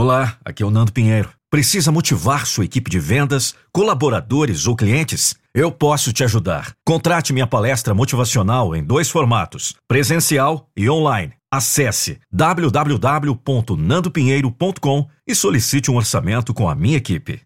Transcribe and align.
Olá, 0.00 0.36
aqui 0.44 0.62
é 0.62 0.66
o 0.66 0.70
Nando 0.70 0.92
Pinheiro. 0.92 1.28
Precisa 1.50 1.90
motivar 1.90 2.46
sua 2.46 2.64
equipe 2.64 2.88
de 2.88 3.00
vendas, 3.00 3.56
colaboradores 3.72 4.68
ou 4.68 4.76
clientes? 4.76 5.34
Eu 5.52 5.72
posso 5.72 6.12
te 6.12 6.22
ajudar. 6.22 6.72
Contrate 6.86 7.32
minha 7.32 7.48
palestra 7.48 7.92
motivacional 7.92 8.76
em 8.76 8.84
dois 8.84 9.10
formatos: 9.10 9.74
presencial 9.88 10.68
e 10.76 10.88
online. 10.88 11.32
Acesse 11.50 12.20
www.nandopinheiro.com 12.30 15.08
e 15.26 15.34
solicite 15.34 15.90
um 15.90 15.96
orçamento 15.96 16.54
com 16.54 16.68
a 16.68 16.76
minha 16.76 16.96
equipe. 16.96 17.40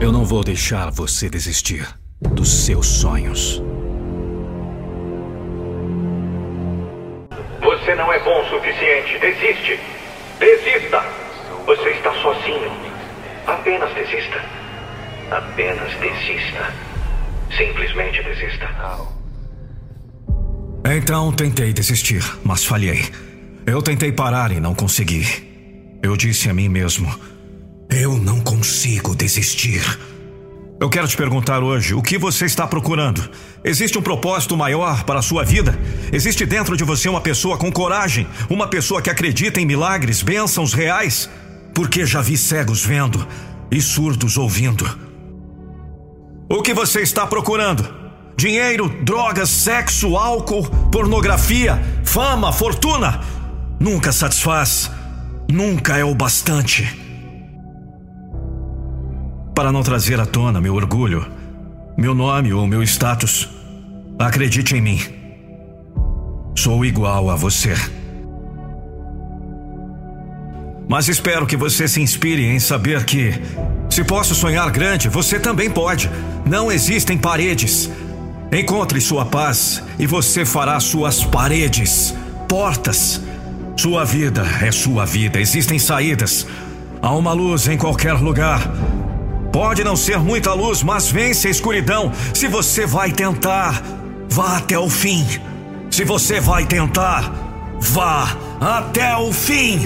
Eu 0.00 0.10
não 0.10 0.24
vou 0.24 0.42
deixar 0.42 0.90
você 0.90 1.30
desistir 1.30 1.86
dos 2.20 2.64
seus 2.64 2.88
sonhos. 2.88 3.62
Você 7.94 8.02
não 8.02 8.12
é 8.12 8.18
bom 8.24 8.42
o 8.42 8.48
suficiente. 8.48 9.18
Desiste. 9.20 9.78
Desista. 10.40 11.00
Você 11.64 11.90
está 11.90 12.12
sozinho. 12.14 12.72
Apenas 13.46 13.94
desista. 13.94 14.44
Apenas 15.30 15.94
desista. 16.00 16.74
Simplesmente 17.56 18.20
desista. 18.24 18.68
Então 20.84 21.30
tentei 21.30 21.72
desistir, 21.72 22.24
mas 22.42 22.64
falhei. 22.64 23.04
Eu 23.64 23.80
tentei 23.80 24.10
parar 24.10 24.50
e 24.50 24.58
não 24.58 24.74
consegui. 24.74 26.00
Eu 26.02 26.16
disse 26.16 26.50
a 26.50 26.54
mim 26.54 26.68
mesmo: 26.68 27.08
Eu 27.88 28.16
não 28.16 28.40
consigo 28.40 29.14
desistir. 29.14 29.82
Eu 30.80 30.90
quero 30.90 31.06
te 31.06 31.16
perguntar 31.16 31.62
hoje: 31.62 31.94
o 31.94 32.02
que 32.02 32.18
você 32.18 32.46
está 32.46 32.66
procurando? 32.66 33.28
Existe 33.62 33.96
um 33.96 34.02
propósito 34.02 34.56
maior 34.56 35.04
para 35.04 35.20
a 35.20 35.22
sua 35.22 35.44
vida? 35.44 35.78
Existe 36.12 36.44
dentro 36.44 36.76
de 36.76 36.84
você 36.84 37.08
uma 37.08 37.20
pessoa 37.20 37.56
com 37.56 37.70
coragem? 37.70 38.26
Uma 38.50 38.66
pessoa 38.66 39.00
que 39.00 39.10
acredita 39.10 39.60
em 39.60 39.66
milagres, 39.66 40.22
bênçãos 40.22 40.72
reais? 40.72 41.30
Porque 41.74 42.04
já 42.04 42.20
vi 42.20 42.36
cegos 42.36 42.84
vendo 42.84 43.26
e 43.70 43.80
surdos 43.80 44.36
ouvindo. 44.36 44.84
O 46.48 46.60
que 46.60 46.74
você 46.74 47.00
está 47.00 47.26
procurando? 47.26 47.88
Dinheiro, 48.36 48.88
drogas, 49.02 49.48
sexo, 49.48 50.16
álcool, 50.16 50.68
pornografia, 50.90 51.80
fama, 52.04 52.52
fortuna? 52.52 53.20
Nunca 53.80 54.12
satisfaz. 54.12 54.90
Nunca 55.50 55.96
é 55.96 56.04
o 56.04 56.14
bastante. 56.14 57.03
Para 59.54 59.70
não 59.70 59.84
trazer 59.84 60.18
à 60.18 60.26
tona 60.26 60.60
meu 60.60 60.74
orgulho, 60.74 61.24
meu 61.96 62.12
nome 62.12 62.52
ou 62.52 62.66
meu 62.66 62.82
status, 62.82 63.48
acredite 64.18 64.74
em 64.74 64.80
mim. 64.80 65.00
Sou 66.58 66.84
igual 66.84 67.30
a 67.30 67.36
você. 67.36 67.74
Mas 70.88 71.08
espero 71.08 71.46
que 71.46 71.56
você 71.56 71.86
se 71.86 72.00
inspire 72.00 72.44
em 72.44 72.58
saber 72.58 73.04
que, 73.04 73.32
se 73.88 74.02
posso 74.02 74.34
sonhar 74.34 74.68
grande, 74.70 75.08
você 75.08 75.38
também 75.38 75.70
pode. 75.70 76.10
Não 76.44 76.70
existem 76.70 77.16
paredes. 77.16 77.88
Encontre 78.52 79.00
sua 79.00 79.24
paz 79.24 79.80
e 80.00 80.06
você 80.06 80.44
fará 80.44 80.80
suas 80.80 81.22
paredes, 81.22 82.12
portas. 82.48 83.20
Sua 83.76 84.04
vida 84.04 84.44
é 84.62 84.72
sua 84.72 85.04
vida, 85.04 85.40
existem 85.40 85.78
saídas. 85.78 86.44
Há 87.00 87.14
uma 87.14 87.32
luz 87.32 87.68
em 87.68 87.76
qualquer 87.76 88.14
lugar. 88.14 88.60
Pode 89.54 89.84
não 89.84 89.94
ser 89.94 90.18
muita 90.18 90.52
luz, 90.52 90.82
mas 90.82 91.12
vence 91.12 91.46
a 91.46 91.50
escuridão. 91.52 92.10
Se 92.34 92.48
você 92.48 92.86
vai 92.86 93.12
tentar, 93.12 93.80
vá 94.28 94.56
até 94.56 94.76
o 94.76 94.90
fim. 94.90 95.24
Se 95.92 96.02
você 96.02 96.40
vai 96.40 96.66
tentar, 96.66 97.32
vá 97.78 98.36
até 98.60 99.16
o 99.16 99.32
fim. 99.32 99.78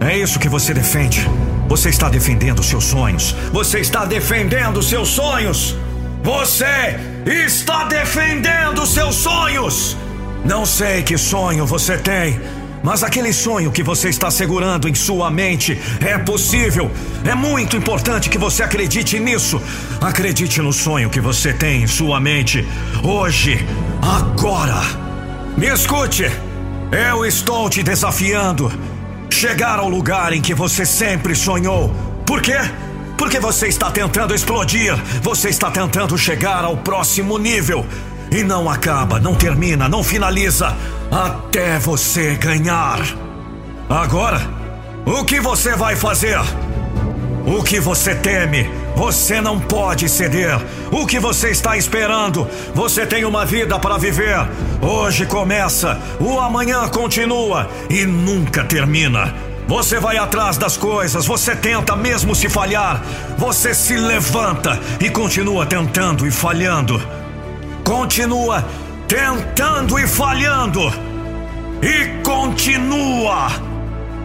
É 0.00 0.18
isso 0.18 0.40
que 0.40 0.48
você 0.48 0.74
defende. 0.74 1.24
Você 1.68 1.90
está 1.90 2.08
defendendo 2.08 2.60
seus 2.60 2.86
sonhos. 2.86 3.36
Você 3.52 3.78
está 3.78 4.04
defendendo 4.04 4.82
seus 4.82 5.10
sonhos. 5.10 5.76
Você 6.24 6.98
está 7.24 7.84
defendendo 7.84 8.84
seus 8.84 9.14
sonhos. 9.14 9.96
Não 10.44 10.66
sei 10.66 11.04
que 11.04 11.16
sonho 11.16 11.64
você 11.66 11.96
tem. 11.96 12.40
Mas 12.84 13.02
aquele 13.02 13.32
sonho 13.32 13.72
que 13.72 13.82
você 13.82 14.10
está 14.10 14.30
segurando 14.30 14.86
em 14.86 14.94
sua 14.94 15.30
mente 15.30 15.80
é 16.04 16.18
possível. 16.18 16.90
É 17.24 17.34
muito 17.34 17.78
importante 17.78 18.28
que 18.28 18.36
você 18.36 18.62
acredite 18.62 19.18
nisso. 19.18 19.58
Acredite 20.02 20.60
no 20.60 20.70
sonho 20.70 21.08
que 21.08 21.18
você 21.18 21.54
tem 21.54 21.84
em 21.84 21.86
sua 21.86 22.20
mente. 22.20 22.62
Hoje, 23.02 23.66
agora. 24.02 24.82
Me 25.56 25.66
escute. 25.68 26.30
Eu 26.92 27.24
estou 27.24 27.70
te 27.70 27.82
desafiando. 27.82 28.70
Chegar 29.30 29.78
ao 29.78 29.88
lugar 29.88 30.34
em 30.34 30.42
que 30.42 30.52
você 30.52 30.84
sempre 30.84 31.34
sonhou. 31.34 31.88
Por 32.26 32.42
quê? 32.42 32.58
Porque 33.16 33.40
você 33.40 33.66
está 33.66 33.90
tentando 33.90 34.34
explodir. 34.34 34.94
Você 35.22 35.48
está 35.48 35.70
tentando 35.70 36.18
chegar 36.18 36.62
ao 36.66 36.76
próximo 36.76 37.38
nível. 37.38 37.86
E 38.30 38.42
não 38.42 38.68
acaba, 38.68 39.18
não 39.18 39.34
termina, 39.34 39.88
não 39.88 40.02
finaliza 40.02 40.76
até 41.14 41.78
você 41.78 42.34
ganhar. 42.34 42.98
Agora, 43.88 44.40
o 45.06 45.24
que 45.24 45.38
você 45.38 45.76
vai 45.76 45.94
fazer? 45.94 46.40
O 47.46 47.62
que 47.62 47.78
você 47.78 48.16
teme? 48.16 48.68
Você 48.96 49.40
não 49.40 49.60
pode 49.60 50.08
ceder. 50.08 50.58
O 50.90 51.06
que 51.06 51.20
você 51.20 51.50
está 51.50 51.76
esperando? 51.76 52.48
Você 52.74 53.06
tem 53.06 53.24
uma 53.24 53.46
vida 53.46 53.78
para 53.78 53.96
viver. 53.96 54.44
Hoje 54.82 55.24
começa, 55.24 56.00
o 56.18 56.40
amanhã 56.40 56.88
continua 56.88 57.70
e 57.88 58.04
nunca 58.04 58.64
termina. 58.64 59.32
Você 59.68 60.00
vai 60.00 60.16
atrás 60.16 60.58
das 60.58 60.76
coisas, 60.76 61.26
você 61.26 61.54
tenta 61.54 61.94
mesmo 61.94 62.34
se 62.34 62.48
falhar. 62.48 63.00
Você 63.38 63.72
se 63.72 63.94
levanta 63.94 64.80
e 65.00 65.08
continua 65.08 65.64
tentando 65.64 66.26
e 66.26 66.30
falhando 66.32 67.00
continua 67.84 68.64
tentando 69.08 69.98
e 69.98 70.06
falhando. 70.06 70.80
E 71.82 72.22
continua! 72.22 73.48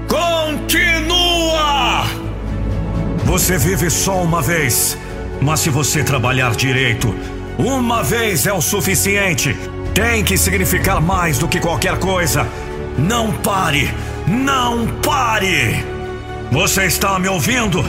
Continua! 0.07 2.06
Você 3.25 3.57
vive 3.57 3.89
só 3.89 4.22
uma 4.23 4.41
vez, 4.41 4.97
mas 5.41 5.59
se 5.59 5.69
você 5.69 6.03
trabalhar 6.03 6.56
direito, 6.56 7.13
uma 7.57 8.01
vez 8.01 8.47
é 8.47 8.53
o 8.53 8.62
suficiente. 8.62 9.56
Tem 9.94 10.23
que 10.23 10.38
significar 10.38 11.01
mais 11.01 11.38
do 11.38 11.47
que 11.47 11.59
qualquer 11.59 12.00
coisa. 12.00 12.47
Não 12.97 13.31
pare! 13.31 13.94
Não 14.28 14.88
pare! 15.03 15.85
Você 16.51 16.85
está 16.85 17.19
me 17.19 17.28
ouvindo? 17.28 17.84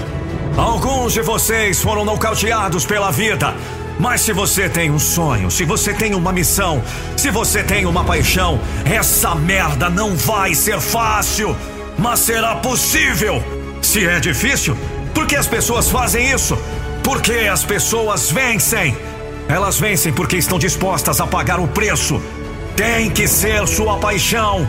Alguns 0.57 1.13
de 1.13 1.23
vocês 1.23 1.81
foram 1.81 2.05
nocauteados 2.05 2.85
pela 2.85 3.11
vida 3.11 3.55
mas 4.01 4.23
se 4.23 4.33
você 4.33 4.67
tem 4.67 4.91
um 4.91 4.99
sonho, 4.99 5.51
se 5.51 5.63
você 5.63 5.93
tem 5.93 6.15
uma 6.15 6.33
missão, 6.33 6.83
se 7.19 7.31
você 7.31 7.63
tem 7.63 7.85
uma 7.85 8.03
paixão, 8.03 8.59
essa 8.83 9.35
merda 9.35 9.91
não 9.91 10.17
vai 10.17 10.55
ser 10.55 10.81
fácil, 10.81 11.55
mas 11.99 12.21
será 12.21 12.57
possível. 12.57 13.45
Se 13.83 14.07
é 14.07 14.19
difícil, 14.19 14.75
por 15.13 15.27
que 15.27 15.37
as 15.37 15.47
pessoas 15.47 15.91
fazem 15.91 16.33
isso? 16.33 16.59
Porque 17.05 17.47
as 17.53 17.63
pessoas 17.63 18.31
vencem. 18.31 18.97
Elas 19.47 19.79
vencem 19.79 20.15
porque 20.15 20.39
estão 20.39 20.59
dispostas 20.59 21.21
a 21.21 21.27
pagar 21.27 21.61
o 21.61 21.69
preço. 21.69 22.23
Tem 22.75 23.11
que 23.11 23.29
ser 23.29 23.69
sua 23.69 23.99
paixão. 23.99 24.67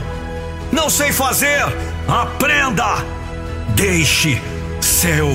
Não 0.74 0.90
sei 0.90 1.14
fazer? 1.14 1.64
Aprenda! 2.06 3.06
Deixe 3.76 4.42
seu 4.82 5.30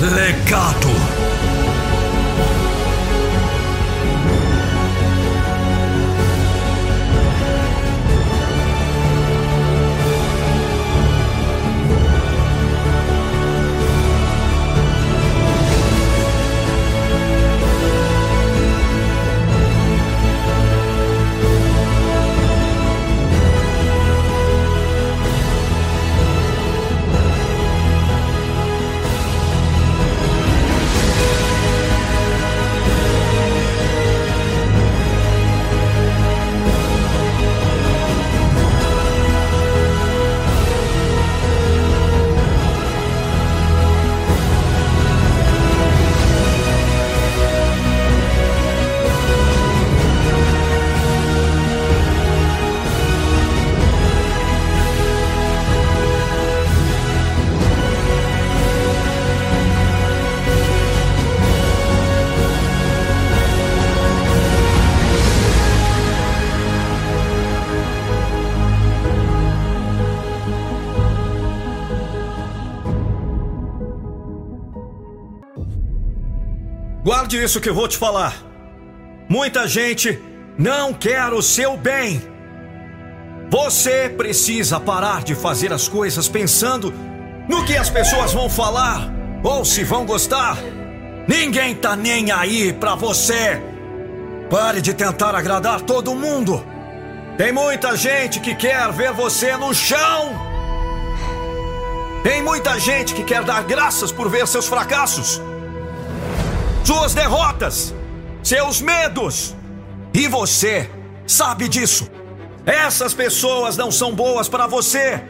legado. 0.00 1.35
Guarde 77.26 77.42
isso 77.42 77.60
que 77.60 77.72
vou 77.72 77.88
te 77.88 77.96
falar. 77.96 78.36
Muita 79.28 79.66
gente 79.66 80.16
não 80.56 80.94
quer 80.94 81.32
o 81.32 81.42
seu 81.42 81.76
bem. 81.76 82.22
Você 83.50 84.08
precisa 84.08 84.78
parar 84.78 85.24
de 85.24 85.34
fazer 85.34 85.72
as 85.72 85.88
coisas 85.88 86.28
pensando 86.28 86.94
no 87.48 87.64
que 87.64 87.76
as 87.76 87.90
pessoas 87.90 88.32
vão 88.32 88.48
falar 88.48 89.12
ou 89.42 89.64
se 89.64 89.82
vão 89.82 90.06
gostar. 90.06 90.56
Ninguém 91.26 91.74
tá 91.74 91.96
nem 91.96 92.30
aí 92.30 92.72
pra 92.72 92.94
você. 92.94 93.60
Pare 94.48 94.80
de 94.80 94.94
tentar 94.94 95.34
agradar 95.34 95.80
todo 95.80 96.14
mundo. 96.14 96.64
Tem 97.36 97.50
muita 97.50 97.96
gente 97.96 98.38
que 98.38 98.54
quer 98.54 98.92
ver 98.92 99.12
você 99.12 99.56
no 99.56 99.74
chão. 99.74 100.30
Tem 102.22 102.40
muita 102.40 102.78
gente 102.78 103.14
que 103.14 103.24
quer 103.24 103.42
dar 103.42 103.64
graças 103.64 104.12
por 104.12 104.28
ver 104.28 104.46
seus 104.46 104.68
fracassos, 104.68 105.42
suas 106.86 107.14
derrotas, 107.14 107.92
seus 108.44 108.80
medos. 108.80 109.56
E 110.14 110.28
você 110.28 110.88
sabe 111.26 111.68
disso. 111.68 112.08
Essas 112.64 113.12
pessoas 113.12 113.76
não 113.76 113.90
são 113.90 114.14
boas 114.14 114.48
para 114.48 114.68
você. 114.68 115.20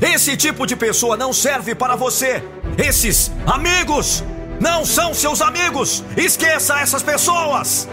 Esse 0.00 0.38
tipo 0.38 0.66
de 0.66 0.74
pessoa 0.74 1.14
não 1.14 1.30
serve 1.30 1.74
para 1.74 1.96
você. 1.96 2.42
Esses 2.78 3.30
amigos 3.46 4.24
não 4.58 4.86
são 4.86 5.12
seus 5.12 5.42
amigos. 5.42 6.02
Esqueça 6.16 6.80
essas 6.80 7.02
pessoas. 7.02 7.86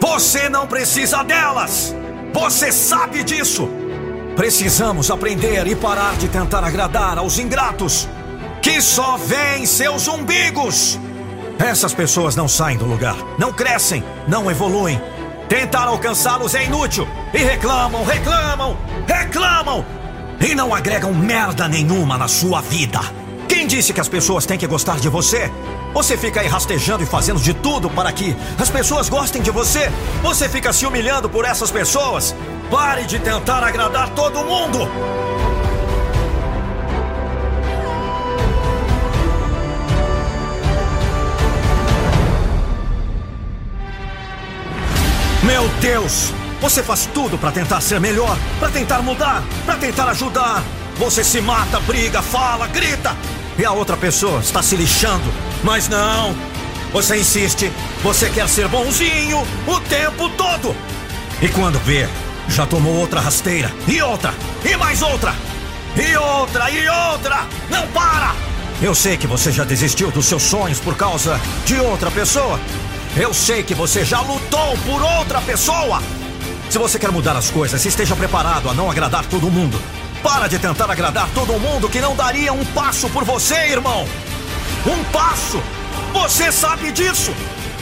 Você 0.00 0.48
não 0.48 0.66
precisa 0.66 1.22
delas. 1.22 1.94
Você 2.32 2.72
sabe 2.72 3.22
disso. 3.22 3.68
Precisamos 4.36 5.10
aprender 5.10 5.66
e 5.66 5.76
parar 5.76 6.16
de 6.16 6.28
tentar 6.28 6.64
agradar 6.64 7.18
aos 7.18 7.38
ingratos 7.38 8.08
que 8.62 8.80
só 8.80 9.18
veem 9.18 9.66
seus 9.66 10.08
umbigos. 10.08 10.98
Essas 11.58 11.94
pessoas 11.94 12.34
não 12.34 12.48
saem 12.48 12.76
do 12.76 12.84
lugar, 12.84 13.16
não 13.38 13.52
crescem, 13.52 14.02
não 14.26 14.50
evoluem. 14.50 15.00
Tentar 15.48 15.84
alcançá-los 15.84 16.54
é 16.54 16.64
inútil 16.64 17.06
e 17.32 17.38
reclamam, 17.38 18.04
reclamam, 18.04 18.76
reclamam 19.06 19.84
e 20.40 20.54
não 20.54 20.74
agregam 20.74 21.12
merda 21.12 21.68
nenhuma 21.68 22.18
na 22.18 22.28
sua 22.28 22.60
vida. 22.60 23.00
Quem 23.48 23.66
disse 23.66 23.92
que 23.92 24.00
as 24.00 24.08
pessoas 24.08 24.46
têm 24.46 24.58
que 24.58 24.66
gostar 24.66 24.98
de 24.98 25.08
você? 25.08 25.50
Você 25.92 26.16
fica 26.16 26.40
aí 26.40 26.48
rastejando 26.48 27.04
e 27.04 27.06
fazendo 27.06 27.38
de 27.38 27.54
tudo 27.54 27.88
para 27.88 28.10
que 28.10 28.34
as 28.58 28.68
pessoas 28.68 29.08
gostem 29.08 29.40
de 29.40 29.50
você? 29.50 29.92
Você 30.22 30.48
fica 30.48 30.72
se 30.72 30.84
humilhando 30.84 31.28
por 31.28 31.44
essas 31.44 31.70
pessoas? 31.70 32.34
Pare 32.70 33.04
de 33.04 33.18
tentar 33.20 33.62
agradar 33.62 34.08
todo 34.10 34.44
mundo! 34.44 34.88
Meu 45.44 45.68
Deus! 45.80 46.32
Você 46.62 46.82
faz 46.82 47.06
tudo 47.12 47.36
para 47.36 47.52
tentar 47.52 47.80
ser 47.82 48.00
melhor, 48.00 48.34
para 48.58 48.70
tentar 48.70 49.02
mudar, 49.02 49.42
para 49.66 49.76
tentar 49.76 50.08
ajudar. 50.08 50.62
Você 50.96 51.22
se 51.22 51.38
mata, 51.42 51.78
briga, 51.80 52.22
fala, 52.22 52.66
grita. 52.66 53.14
E 53.58 53.64
a 53.64 53.70
outra 53.70 53.94
pessoa 53.94 54.40
está 54.40 54.62
se 54.62 54.74
lixando. 54.74 55.30
Mas 55.62 55.86
não! 55.86 56.34
Você 56.92 57.18
insiste, 57.18 57.70
você 58.02 58.30
quer 58.30 58.48
ser 58.48 58.68
bonzinho 58.68 59.46
o 59.66 59.80
tempo 59.80 60.30
todo. 60.30 60.74
E 61.42 61.48
quando 61.48 61.78
vê, 61.80 62.08
já 62.48 62.64
tomou 62.64 62.94
outra 62.94 63.20
rasteira, 63.20 63.70
e 63.86 64.00
outra, 64.00 64.32
e 64.64 64.74
mais 64.76 65.02
outra, 65.02 65.34
e 65.94 66.16
outra, 66.16 66.70
e 66.70 66.88
outra. 66.88 67.46
Não 67.68 67.86
para! 67.88 68.34
Eu 68.80 68.94
sei 68.94 69.16
que 69.16 69.26
você 69.26 69.52
já 69.52 69.64
desistiu 69.64 70.10
dos 70.10 70.26
seus 70.26 70.42
sonhos 70.42 70.80
por 70.80 70.96
causa 70.96 71.38
de 71.66 71.78
outra 71.78 72.10
pessoa. 72.10 72.58
Eu 73.16 73.32
sei 73.32 73.62
que 73.62 73.74
você 73.74 74.04
já 74.04 74.20
lutou 74.20 74.76
por 74.78 75.00
outra 75.00 75.40
pessoa. 75.40 76.02
Se 76.68 76.76
você 76.78 76.98
quer 76.98 77.12
mudar 77.12 77.36
as 77.36 77.48
coisas, 77.48 77.84
esteja 77.86 78.16
preparado 78.16 78.68
a 78.68 78.74
não 78.74 78.90
agradar 78.90 79.24
todo 79.26 79.48
mundo. 79.48 79.80
Para 80.20 80.48
de 80.48 80.58
tentar 80.58 80.90
agradar 80.90 81.28
todo 81.32 81.60
mundo 81.60 81.88
que 81.88 82.00
não 82.00 82.16
daria 82.16 82.52
um 82.52 82.64
passo 82.64 83.08
por 83.10 83.24
você, 83.24 83.54
irmão. 83.68 84.04
Um 84.84 85.04
passo! 85.12 85.62
Você 86.12 86.50
sabe 86.50 86.90
disso! 86.90 87.32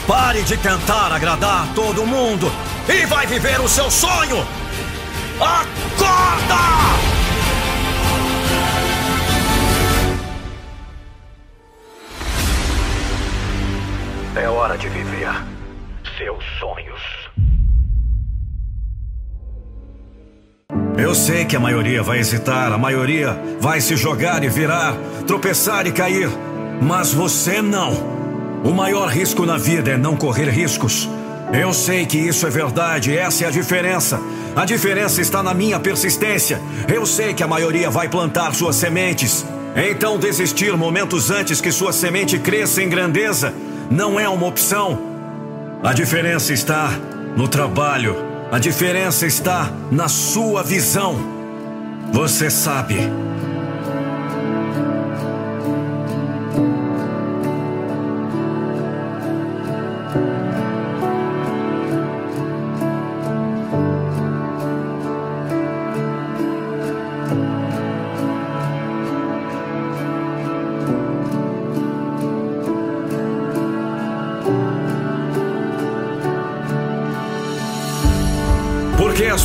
Pare 0.07 0.43
de 0.43 0.59
tentar 0.59 1.11
agradar 1.13 1.67
todo 1.75 2.05
mundo 2.05 2.53
e 2.87 3.07
vai 3.07 3.27
viver 3.27 3.59
o 3.59 3.69
seu 3.69 3.91
sonho! 3.91 4.47
Acorda! 5.41 7.22
Eu 21.13 21.17
sei 21.17 21.45
que 21.45 21.55
a 21.55 21.61
maioria 21.61 22.03
vai 22.03 22.21
hesitar, 22.21 22.73
a 22.73 22.79
maioria 22.79 23.39
vai 23.61 23.83
se 23.83 23.97
jogar 23.97 24.43
e 24.43 24.49
virar, 24.49 24.97
tropeçar 25.27 25.87
e 25.87 25.93
cair, 25.93 26.31
mas 26.81 27.13
você 27.13 27.61
não. 27.61 27.93
O 28.65 28.71
maior 28.71 29.11
risco 29.11 29.45
na 29.45 29.59
vida 29.59 29.91
é 29.91 29.99
não 29.99 30.17
correr 30.17 30.49
riscos. 30.49 31.07
Eu 31.53 31.75
sei 31.75 32.07
que 32.07 32.17
isso 32.17 32.47
é 32.47 32.51
verdade, 32.51 33.15
essa 33.15 33.45
é 33.45 33.47
a 33.47 33.51
diferença. 33.51 34.19
A 34.57 34.65
diferença 34.65 35.21
está 35.21 35.43
na 35.43 35.53
minha 35.53 35.79
persistência. 35.79 36.59
Eu 36.89 37.05
sei 37.05 37.35
que 37.35 37.43
a 37.43 37.47
maioria 37.47 37.91
vai 37.91 38.09
plantar 38.09 38.55
suas 38.55 38.77
sementes. 38.77 39.45
Então, 39.77 40.19
desistir 40.19 40.75
momentos 40.79 41.31
antes 41.31 41.61
que 41.61 41.71
sua 41.71 41.93
semente 41.93 42.39
cresça 42.39 42.83
em 42.83 42.89
grandeza 42.89 43.53
não 43.91 44.19
é 44.19 44.27
uma 44.31 44.47
opção. 44.47 44.99
A 45.85 45.93
diferença 45.93 46.55
está 46.55 46.91
no 47.37 47.47
trabalho. 47.47 48.32
A 48.53 48.59
diferença 48.59 49.27
está 49.27 49.73
na 49.91 50.11
sua 50.11 50.63
visão. 50.63 51.17
Você 52.13 52.51
sabe. 52.51 52.99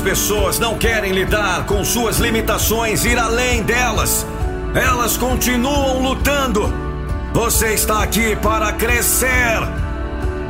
Pessoas 0.07 0.57
não 0.57 0.77
querem 0.77 1.11
lidar 1.11 1.65
com 1.65 1.83
suas 1.83 2.17
limitações, 2.17 3.03
ir 3.03 3.19
além 3.19 3.61
delas. 3.61 4.25
Elas 4.73 5.17
continuam 5.17 6.01
lutando. 6.01 6.73
Você 7.33 7.73
está 7.73 8.03
aqui 8.03 8.33
para 8.37 8.71
crescer. 8.71 9.59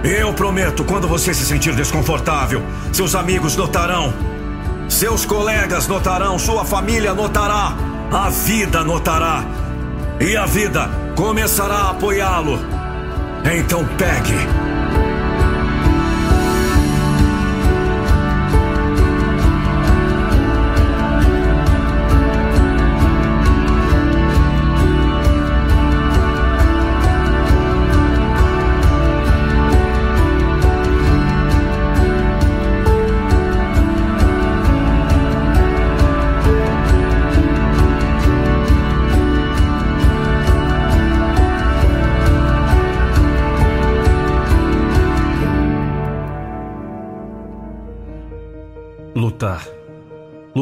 Eu 0.03 0.31
prometo, 0.31 0.83
quando 0.83 1.07
você 1.07 1.33
se 1.33 1.43
sentir 1.43 1.73
desconfortável, 1.73 2.61
seus 2.93 3.15
amigos 3.15 3.55
notarão. 3.55 4.13
Seus 4.87 5.25
colegas 5.25 5.87
notarão, 5.87 6.37
sua 6.37 6.63
família 6.63 7.15
notará, 7.15 7.75
a 8.13 8.29
vida 8.29 8.83
notará. 8.83 9.43
E 10.19 10.37
a 10.37 10.45
vida 10.45 10.87
começará 11.15 11.77
a 11.77 11.89
apoiá-lo. 11.89 12.59
Então 13.43 13.83
pegue. 13.97 14.56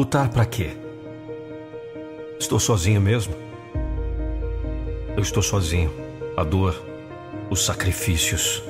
Lutar 0.06 0.28
para 0.28 0.46
quê? 0.46 0.70
Estou 2.38 2.60
sozinho 2.60 3.00
mesmo? 3.00 3.34
Eu 5.16 5.20
estou 5.20 5.42
sozinho. 5.42 5.92
A 6.36 6.44
dor, 6.44 6.80
os 7.50 7.64
sacrifícios, 7.64 8.62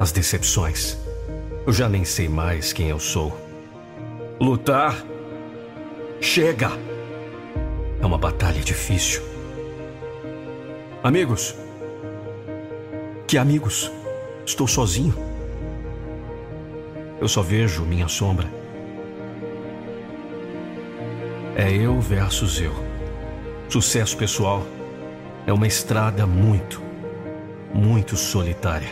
as 0.00 0.10
decepções. 0.10 0.98
Eu 1.64 1.72
já 1.72 1.88
nem 1.88 2.04
sei 2.04 2.28
mais 2.28 2.72
quem 2.72 2.88
eu 2.88 2.98
sou. 2.98 3.32
Lutar? 4.40 5.04
Chega! 6.20 6.70
É 8.02 8.04
uma 8.04 8.18
batalha 8.18 8.60
difícil. 8.60 9.22
Amigos? 11.00 11.54
Que 13.28 13.38
amigos? 13.38 13.88
Estou 14.44 14.66
sozinho. 14.66 15.14
Eu 17.20 17.28
só 17.28 17.40
vejo 17.40 17.84
minha 17.84 18.08
sombra. 18.08 18.63
É 21.56 21.72
eu 21.72 22.00
versus 22.00 22.60
eu. 22.60 22.74
Sucesso 23.68 24.16
pessoal 24.16 24.66
é 25.46 25.52
uma 25.52 25.68
estrada 25.68 26.26
muito, 26.26 26.82
muito 27.72 28.16
solitária. 28.16 28.88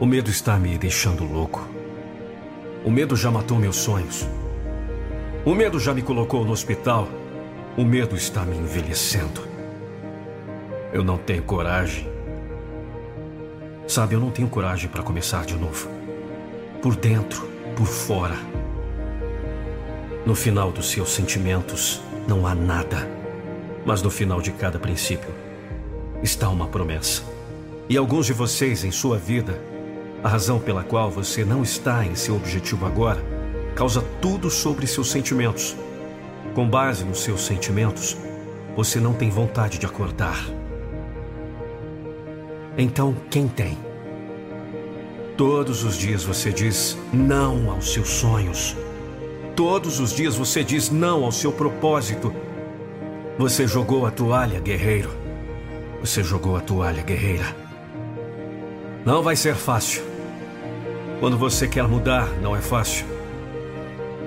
O 0.00 0.06
medo 0.06 0.28
está 0.28 0.58
me 0.58 0.76
deixando 0.76 1.24
louco. 1.24 1.68
O 2.84 2.90
medo 2.90 3.14
já 3.14 3.30
matou 3.30 3.56
meus 3.56 3.76
sonhos. 3.76 4.26
O 5.44 5.54
medo 5.54 5.78
já 5.78 5.94
me 5.94 6.02
colocou 6.02 6.44
no 6.44 6.50
hospital. 6.50 7.06
O 7.76 7.84
medo 7.84 8.16
está 8.16 8.42
me 8.42 8.56
envelhecendo. 8.56 9.40
Eu 10.92 11.04
não 11.04 11.16
tenho 11.16 11.44
coragem. 11.44 12.08
Sabe, 13.86 14.16
eu 14.16 14.20
não 14.20 14.32
tenho 14.32 14.48
coragem 14.48 14.88
para 14.88 15.02
começar 15.04 15.44
de 15.44 15.54
novo. 15.54 15.88
Por 16.82 16.96
dentro, 16.96 17.48
por 17.76 17.86
fora. 17.86 18.63
No 20.26 20.34
final 20.34 20.72
dos 20.72 20.90
seus 20.90 21.10
sentimentos 21.10 22.00
não 22.26 22.46
há 22.46 22.54
nada. 22.54 23.06
Mas 23.84 24.00
no 24.00 24.10
final 24.10 24.40
de 24.40 24.52
cada 24.52 24.78
princípio 24.78 25.28
está 26.22 26.48
uma 26.48 26.66
promessa. 26.66 27.22
E 27.90 27.98
alguns 27.98 28.24
de 28.24 28.32
vocês 28.32 28.84
em 28.84 28.90
sua 28.90 29.18
vida, 29.18 29.60
a 30.22 30.28
razão 30.28 30.58
pela 30.58 30.82
qual 30.82 31.10
você 31.10 31.44
não 31.44 31.62
está 31.62 32.06
em 32.06 32.14
seu 32.14 32.36
objetivo 32.36 32.86
agora, 32.86 33.22
causa 33.76 34.02
tudo 34.22 34.48
sobre 34.48 34.86
seus 34.86 35.10
sentimentos. 35.10 35.76
Com 36.54 36.66
base 36.66 37.04
nos 37.04 37.18
seus 37.22 37.44
sentimentos, 37.44 38.16
você 38.74 38.98
não 38.98 39.12
tem 39.12 39.28
vontade 39.28 39.78
de 39.78 39.84
acordar. 39.84 40.42
Então, 42.78 43.14
quem 43.30 43.46
tem? 43.46 43.76
Todos 45.36 45.84
os 45.84 45.98
dias 45.98 46.24
você 46.24 46.50
diz 46.50 46.96
não 47.12 47.70
aos 47.70 47.92
seus 47.92 48.08
sonhos. 48.08 48.74
Todos 49.56 50.00
os 50.00 50.12
dias 50.12 50.34
você 50.34 50.64
diz 50.64 50.90
não 50.90 51.24
ao 51.24 51.30
seu 51.30 51.52
propósito. 51.52 52.34
Você 53.38 53.68
jogou 53.68 54.04
a 54.04 54.10
toalha, 54.10 54.58
guerreiro. 54.58 55.10
Você 56.00 56.24
jogou 56.24 56.56
a 56.56 56.60
toalha, 56.60 57.02
guerreira. 57.02 57.54
Não 59.04 59.22
vai 59.22 59.36
ser 59.36 59.54
fácil. 59.54 60.02
Quando 61.20 61.38
você 61.38 61.68
quer 61.68 61.86
mudar, 61.86 62.28
não 62.42 62.56
é 62.56 62.60
fácil. 62.60 63.06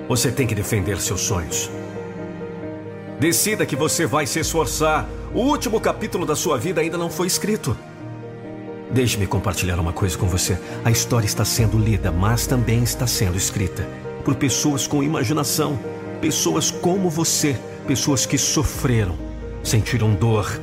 Você 0.07 0.31
tem 0.31 0.47
que 0.47 0.55
defender 0.55 0.97
seus 1.01 1.21
sonhos. 1.21 1.69
Decida 3.19 3.65
que 3.65 3.75
você 3.75 4.05
vai 4.05 4.25
se 4.25 4.39
esforçar. 4.39 5.09
O 5.33 5.41
último 5.41 5.81
capítulo 5.81 6.25
da 6.25 6.37
sua 6.37 6.57
vida 6.57 6.79
ainda 6.79 6.97
não 6.97 7.09
foi 7.09 7.27
escrito. 7.27 7.75
Deixe-me 8.89 9.27
compartilhar 9.27 9.77
uma 9.77 9.91
coisa 9.91 10.17
com 10.17 10.27
você. 10.27 10.57
A 10.85 10.89
história 10.89 11.25
está 11.25 11.43
sendo 11.43 11.77
lida, 11.77 12.13
mas 12.13 12.47
também 12.47 12.81
está 12.81 13.05
sendo 13.05 13.35
escrita 13.35 14.06
por 14.27 14.35
pessoas 14.35 14.85
com 14.85 15.01
imaginação, 15.01 15.79
pessoas 16.19 16.69
como 16.69 17.09
você, 17.09 17.57
pessoas 17.87 18.25
que 18.25 18.37
sofreram, 18.37 19.15
sentiram 19.63 20.13
dor, 20.13 20.59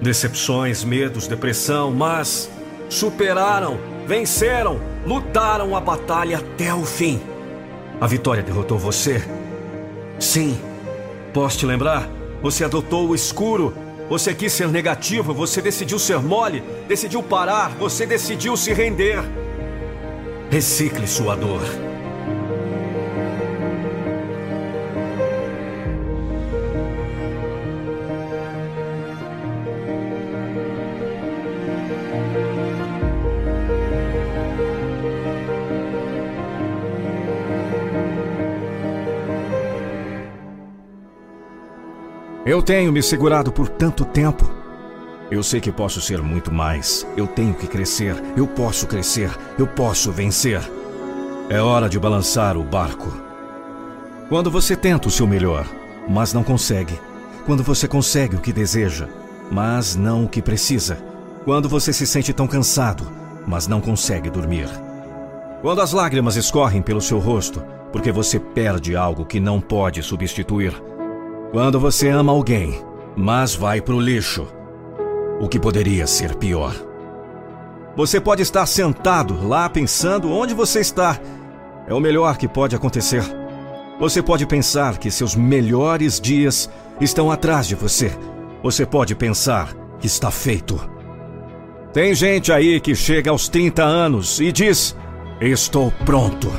decepções, 0.00 0.82
medos, 0.82 1.26
depressão, 1.26 1.90
mas 1.90 2.48
superaram, 2.88 3.78
venceram, 4.06 4.80
lutaram 5.04 5.76
a 5.76 5.82
batalha 5.82 6.38
até 6.38 6.72
o 6.72 6.82
fim. 6.86 7.20
A 8.00 8.06
vitória 8.06 8.42
derrotou 8.42 8.78
você? 8.78 9.22
Sim. 10.18 10.58
Posso 11.34 11.58
te 11.58 11.66
lembrar? 11.66 12.08
Você 12.40 12.64
adotou 12.64 13.10
o 13.10 13.14
escuro 13.14 13.74
você 14.08 14.34
quis 14.34 14.52
ser 14.52 14.68
negativo, 14.68 15.34
você 15.34 15.60
decidiu 15.60 15.98
ser 15.98 16.20
mole, 16.20 16.62
decidiu 16.88 17.22
parar, 17.22 17.70
você 17.78 18.06
decidiu 18.06 18.56
se 18.56 18.72
render. 18.72 19.22
Recicle 20.50 21.06
sua 21.06 21.34
dor. 21.34 21.91
Eu 42.52 42.60
tenho 42.60 42.92
me 42.92 43.02
segurado 43.02 43.50
por 43.50 43.66
tanto 43.66 44.04
tempo. 44.04 44.44
Eu 45.30 45.42
sei 45.42 45.58
que 45.58 45.72
posso 45.72 46.02
ser 46.02 46.20
muito 46.20 46.52
mais. 46.52 47.06
Eu 47.16 47.26
tenho 47.26 47.54
que 47.54 47.66
crescer. 47.66 48.14
Eu 48.36 48.46
posso 48.46 48.86
crescer. 48.86 49.30
Eu 49.58 49.66
posso 49.66 50.12
vencer. 50.12 50.60
É 51.48 51.62
hora 51.62 51.88
de 51.88 51.98
balançar 51.98 52.58
o 52.58 52.62
barco. 52.62 53.10
Quando 54.28 54.50
você 54.50 54.76
tenta 54.76 55.08
o 55.08 55.10
seu 55.10 55.26
melhor, 55.26 55.66
mas 56.06 56.34
não 56.34 56.44
consegue. 56.44 57.00
Quando 57.46 57.62
você 57.62 57.88
consegue 57.88 58.36
o 58.36 58.40
que 58.40 58.52
deseja, 58.52 59.08
mas 59.50 59.96
não 59.96 60.24
o 60.24 60.28
que 60.28 60.42
precisa. 60.42 60.98
Quando 61.46 61.70
você 61.70 61.90
se 61.90 62.06
sente 62.06 62.34
tão 62.34 62.46
cansado, 62.46 63.10
mas 63.46 63.66
não 63.66 63.80
consegue 63.80 64.28
dormir. 64.28 64.68
Quando 65.62 65.80
as 65.80 65.94
lágrimas 65.94 66.36
escorrem 66.36 66.82
pelo 66.82 67.00
seu 67.00 67.18
rosto, 67.18 67.64
porque 67.90 68.12
você 68.12 68.38
perde 68.38 68.94
algo 68.94 69.24
que 69.24 69.40
não 69.40 69.58
pode 69.58 70.02
substituir 70.02 70.74
quando 71.52 71.78
você 71.78 72.08
ama 72.08 72.32
alguém, 72.32 72.82
mas 73.14 73.54
vai 73.54 73.82
pro 73.82 74.00
lixo. 74.00 74.48
O 75.38 75.46
que 75.46 75.60
poderia 75.60 76.06
ser 76.06 76.34
pior? 76.36 76.74
Você 77.94 78.18
pode 78.18 78.40
estar 78.40 78.64
sentado 78.64 79.46
lá 79.46 79.68
pensando 79.68 80.32
onde 80.32 80.54
você 80.54 80.80
está. 80.80 81.20
É 81.86 81.92
o 81.92 82.00
melhor 82.00 82.38
que 82.38 82.48
pode 82.48 82.74
acontecer. 82.74 83.22
Você 84.00 84.22
pode 84.22 84.46
pensar 84.46 84.96
que 84.96 85.10
seus 85.10 85.36
melhores 85.36 86.18
dias 86.18 86.70
estão 86.98 87.30
atrás 87.30 87.66
de 87.66 87.74
você. 87.74 88.10
Você 88.62 88.86
pode 88.86 89.14
pensar 89.14 89.74
que 90.00 90.06
está 90.06 90.30
feito. 90.30 90.80
Tem 91.92 92.14
gente 92.14 92.50
aí 92.50 92.80
que 92.80 92.94
chega 92.94 93.30
aos 93.30 93.46
30 93.50 93.82
anos 93.82 94.40
e 94.40 94.50
diz: 94.50 94.96
Estou 95.38 95.92
pronto. 96.06 96.50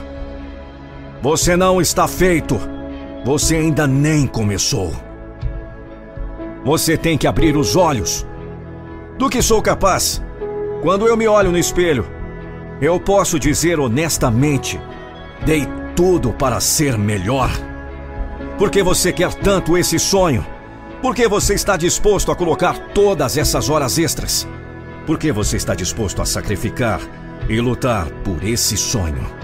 Você 1.23 1.57
não 1.57 1.81
está 1.81 2.07
feito. 2.07 2.72
Você 3.23 3.55
ainda 3.55 3.87
nem 3.87 4.27
começou. 4.27 4.93
Você 6.65 6.97
tem 6.97 7.17
que 7.17 7.25
abrir 7.25 7.55
os 7.55 7.75
olhos. 7.75 8.25
Do 9.17 9.29
que 9.29 9.41
sou 9.41 9.61
capaz? 9.61 10.21
Quando 10.81 11.07
eu 11.07 11.15
me 11.15 11.27
olho 11.27 11.51
no 11.51 11.57
espelho, 11.57 12.05
eu 12.81 12.99
posso 12.99 13.39
dizer 13.39 13.79
honestamente: 13.79 14.79
dei 15.45 15.65
tudo 15.95 16.33
para 16.33 16.59
ser 16.59 16.97
melhor. 16.97 17.49
Por 18.57 18.69
que 18.69 18.83
você 18.83 19.13
quer 19.13 19.33
tanto 19.33 19.77
esse 19.77 19.97
sonho? 19.97 20.45
Por 21.01 21.15
que 21.15 21.27
você 21.27 21.53
está 21.53 21.77
disposto 21.77 22.31
a 22.31 22.35
colocar 22.35 22.77
todas 22.93 23.37
essas 23.37 23.69
horas 23.69 23.97
extras? 23.97 24.47
Por 25.05 25.17
que 25.17 25.31
você 25.31 25.57
está 25.57 25.75
disposto 25.75 26.21
a 26.21 26.25
sacrificar 26.25 26.99
e 27.49 27.59
lutar 27.59 28.09
por 28.23 28.43
esse 28.43 28.77
sonho? 28.77 29.42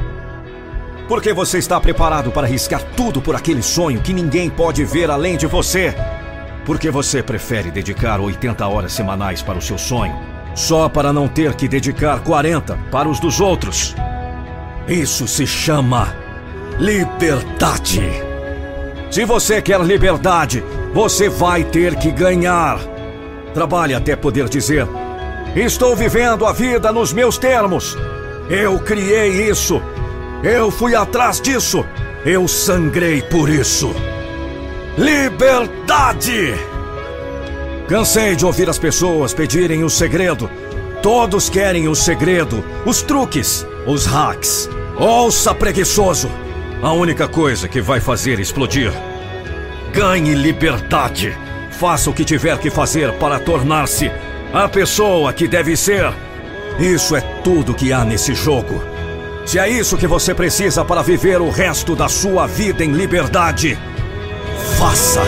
Porque 1.09 1.33
você 1.33 1.57
está 1.57 1.81
preparado 1.81 2.31
para 2.31 2.45
arriscar 2.45 2.83
tudo 2.95 3.19
por 3.19 3.35
aquele 3.35 3.63
sonho 3.63 3.99
que 3.99 4.13
ninguém 4.13 4.47
pode 4.47 4.85
ver 4.85 5.09
além 5.09 5.35
de 5.35 5.47
você. 5.47 5.95
Porque 6.63 6.91
você 6.91 7.23
prefere 7.23 7.71
dedicar 7.71 8.21
80 8.21 8.67
horas 8.67 8.93
semanais 8.93 9.41
para 9.41 9.57
o 9.57 9.61
seu 9.61 9.79
sonho, 9.79 10.15
só 10.53 10.87
para 10.87 11.11
não 11.11 11.27
ter 11.27 11.55
que 11.55 11.67
dedicar 11.67 12.19
40 12.19 12.77
para 12.91 13.09
os 13.09 13.19
dos 13.19 13.41
outros. 13.41 13.95
Isso 14.87 15.27
se 15.27 15.47
chama 15.47 16.15
liberdade. 16.77 18.03
Se 19.09 19.25
você 19.25 19.63
quer 19.63 19.81
liberdade, 19.81 20.63
você 20.93 21.27
vai 21.27 21.63
ter 21.63 21.95
que 21.95 22.11
ganhar. 22.11 22.79
Trabalhe 23.51 23.95
até 23.95 24.15
poder 24.15 24.47
dizer: 24.47 24.87
Estou 25.55 25.95
vivendo 25.95 26.45
a 26.45 26.53
vida 26.53 26.91
nos 26.91 27.11
meus 27.11 27.39
termos. 27.39 27.97
Eu 28.47 28.77
criei 28.77 29.49
isso. 29.49 29.81
Eu 30.43 30.71
fui 30.71 30.95
atrás 30.95 31.41
disso. 31.41 31.85
Eu 32.25 32.47
sangrei 32.47 33.21
por 33.21 33.49
isso. 33.49 33.93
Liberdade! 34.97 36.53
Cansei 37.87 38.35
de 38.35 38.45
ouvir 38.45 38.69
as 38.69 38.79
pessoas 38.79 39.33
pedirem 39.33 39.83
o 39.83 39.89
segredo. 39.89 40.49
Todos 41.01 41.49
querem 41.49 41.87
o 41.87 41.95
segredo, 41.95 42.63
os 42.85 43.01
truques, 43.01 43.65
os 43.85 44.05
hacks. 44.05 44.69
Ouça, 44.97 45.53
preguiçoso! 45.53 46.29
A 46.81 46.93
única 46.93 47.27
coisa 47.27 47.67
que 47.67 47.81
vai 47.81 47.99
fazer 47.99 48.39
explodir. 48.39 48.93
Ganhe 49.91 50.33
liberdade. 50.35 51.37
Faça 51.71 52.09
o 52.09 52.13
que 52.13 52.23
tiver 52.23 52.57
que 52.59 52.69
fazer 52.69 53.11
para 53.13 53.39
tornar-se 53.39 54.09
a 54.53 54.69
pessoa 54.69 55.33
que 55.33 55.47
deve 55.47 55.75
ser. 55.75 56.13
Isso 56.79 57.15
é 57.15 57.21
tudo 57.43 57.73
que 57.73 57.91
há 57.91 58.05
nesse 58.05 58.33
jogo. 58.33 58.88
Se 59.49 59.57
é 59.57 59.67
isso 59.67 59.97
que 59.97 60.05
você 60.05 60.35
precisa 60.35 60.85
para 60.85 61.01
viver 61.01 61.41
o 61.41 61.49
resto 61.49 61.95
da 61.95 62.07
sua 62.07 62.45
vida 62.45 62.85
em 62.85 62.91
liberdade, 62.91 63.79
faça! 64.77 65.23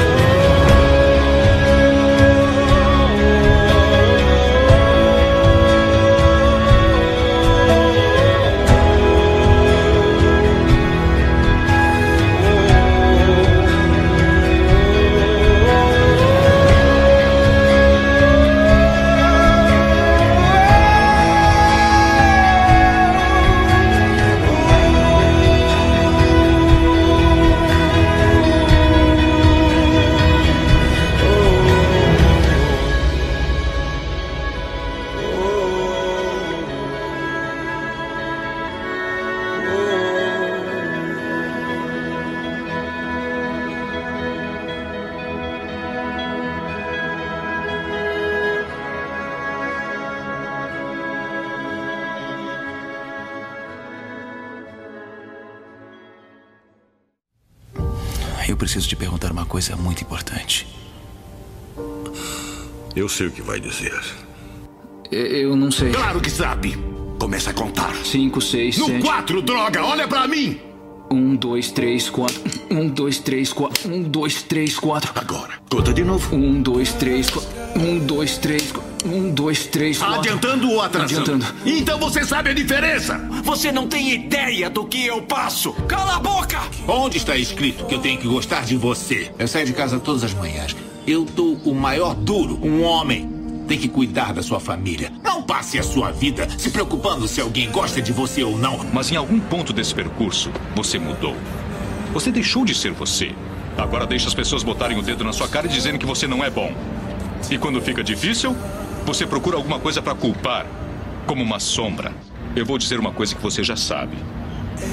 Coisa 59.61 59.75
muito 59.75 60.01
importante. 60.01 60.67
Eu 62.95 63.07
sei 63.07 63.27
o 63.27 63.31
que 63.31 63.43
vai 63.43 63.59
dizer. 63.59 63.93
Eu 65.11 65.55
não 65.55 65.69
sei. 65.71 65.91
Claro 65.91 66.19
que 66.19 66.31
sabe! 66.31 66.75
Começa 67.19 67.51
a 67.51 67.53
contar. 67.53 67.93
Cinco, 68.03 68.41
seis, 68.41 68.77
no 68.77 68.87
sete... 68.87 68.97
No 68.97 69.03
quatro, 69.03 69.41
droga! 69.43 69.85
Olha 69.85 70.07
pra 70.07 70.27
mim! 70.27 70.59
Um, 71.11 71.35
dois, 71.35 71.71
três, 71.71 72.09
quatro. 72.09 72.41
Um, 72.71 72.87
dois, 72.87 73.19
três, 73.19 73.53
quatro. 73.53 73.87
Um, 73.87 74.01
dois, 74.01 74.41
três, 74.41 74.79
quatro. 74.79 75.11
Agora, 75.13 75.53
conta 75.69 75.93
de 75.93 76.03
novo. 76.03 76.35
Um, 76.35 76.59
dois, 76.59 76.93
três, 76.93 77.29
quatro. 77.29 77.51
Um, 77.75 77.99
dois, 77.99 78.37
três, 78.39 78.71
quatro. 78.71 78.90
Um, 79.05 79.31
dois, 79.31 79.67
três, 79.67 79.97
quatro. 79.97 80.19
Adiantando 80.19 80.69
ou 80.69 80.81
atrasando? 80.81 81.21
Adiantando. 81.21 81.55
Então 81.65 81.97
você 81.99 82.23
sabe 82.23 82.51
a 82.51 82.53
diferença! 82.53 83.17
Você 83.43 83.71
não 83.71 83.87
tem 83.87 84.11
ideia 84.13 84.69
do 84.69 84.85
que 84.85 85.05
eu 85.05 85.21
passo! 85.23 85.73
Cala 85.87 86.17
a 86.17 86.19
boca! 86.19 86.59
Onde 86.87 87.17
está 87.17 87.35
escrito 87.35 87.85
que 87.85 87.95
eu 87.95 87.99
tenho 87.99 88.19
que 88.19 88.27
gostar 88.27 88.63
de 88.63 88.77
você? 88.77 89.31
Eu 89.39 89.47
saio 89.47 89.65
de 89.65 89.73
casa 89.73 89.99
todas 89.99 90.23
as 90.23 90.33
manhãs. 90.33 90.75
Eu 91.07 91.25
dou 91.25 91.55
o 91.65 91.73
maior 91.73 92.13
duro, 92.13 92.59
um 92.61 92.83
homem. 92.83 93.29
Tem 93.67 93.77
que 93.79 93.87
cuidar 93.87 94.33
da 94.33 94.43
sua 94.43 94.59
família. 94.59 95.11
Não 95.23 95.41
passe 95.41 95.79
a 95.79 95.83
sua 95.83 96.11
vida 96.11 96.47
se 96.57 96.69
preocupando 96.69 97.27
se 97.27 97.41
alguém 97.41 97.71
gosta 97.71 98.01
de 98.01 98.11
você 98.11 98.43
ou 98.43 98.57
não. 98.57 98.85
Mas 98.93 99.11
em 99.11 99.15
algum 99.15 99.39
ponto 99.39 99.73
desse 99.73 99.95
percurso, 99.95 100.51
você 100.75 100.99
mudou. 100.99 101.35
Você 102.13 102.31
deixou 102.31 102.65
de 102.65 102.75
ser 102.75 102.91
você. 102.91 103.31
Agora 103.77 104.05
deixa 104.05 104.27
as 104.27 104.33
pessoas 104.33 104.61
botarem 104.61 104.97
o 104.99 105.01
dedo 105.01 105.23
na 105.23 105.31
sua 105.33 105.47
cara 105.47 105.65
e 105.67 105.69
dizendo 105.69 105.97
que 105.97 106.05
você 106.05 106.27
não 106.27 106.43
é 106.43 106.49
bom. 106.49 106.71
E 107.49 107.57
quando 107.57 107.81
fica 107.81 108.03
difícil, 108.03 108.55
você 109.05 109.25
procura 109.25 109.57
alguma 109.57 109.79
coisa 109.79 110.01
para 110.01 110.15
culpar, 110.15 110.65
como 111.25 111.43
uma 111.43 111.59
sombra. 111.59 112.13
Eu 112.55 112.65
vou 112.65 112.77
dizer 112.77 112.99
uma 112.99 113.11
coisa 113.11 113.35
que 113.35 113.41
você 113.41 113.63
já 113.63 113.75
sabe. 113.75 114.17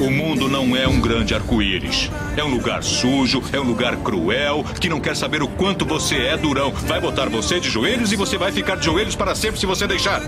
O 0.01 0.11
mundo 0.11 0.49
não 0.49 0.77
é 0.77 0.87
um 0.87 1.01
grande 1.01 1.35
arco-íris. 1.35 2.11
É 2.37 2.45
um 2.45 2.49
lugar 2.49 2.83
sujo, 2.83 3.43
é 3.53 3.59
um 3.59 3.65
lugar 3.65 3.97
cruel, 3.97 4.65
que 4.81 4.89
não 4.89 5.01
quer 5.01 5.17
saber 5.17 5.43
o 5.43 5.49
quanto 5.49 5.85
você 5.85 6.17
é 6.17 6.37
durão. 6.37 6.71
Vai 6.71 7.01
botar 7.01 7.29
você 7.29 7.59
de 7.59 7.69
joelhos 7.69 8.13
e 8.13 8.17
você 8.17 8.37
vai 8.37 8.53
ficar 8.53 8.77
de 8.77 8.85
joelhos 8.85 9.17
para 9.17 9.35
sempre 9.35 9.59
se 9.59 9.67
você 9.67 9.87
deixar. 9.87 10.21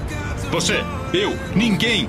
Você, 0.51 0.83
eu, 1.12 1.38
ninguém 1.55 2.09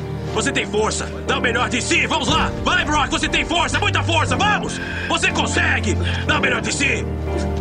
Você 0.33 0.51
tem 0.51 0.65
força. 0.65 1.05
Dá 1.27 1.37
o 1.37 1.41
melhor 1.41 1.69
de 1.69 1.81
si. 1.81 2.07
Vamos 2.07 2.27
lá. 2.27 2.51
Vai, 2.63 2.85
Brock. 2.85 3.09
Você 3.09 3.27
tem 3.27 3.45
força, 3.45 3.79
muita 3.79 4.03
força. 4.03 4.35
Vamos. 4.35 4.79
Você 5.07 5.31
consegue. 5.31 5.95
Dá 6.25 6.37
o 6.37 6.41
melhor 6.41 6.61
de 6.61 6.73
si. 6.73 7.05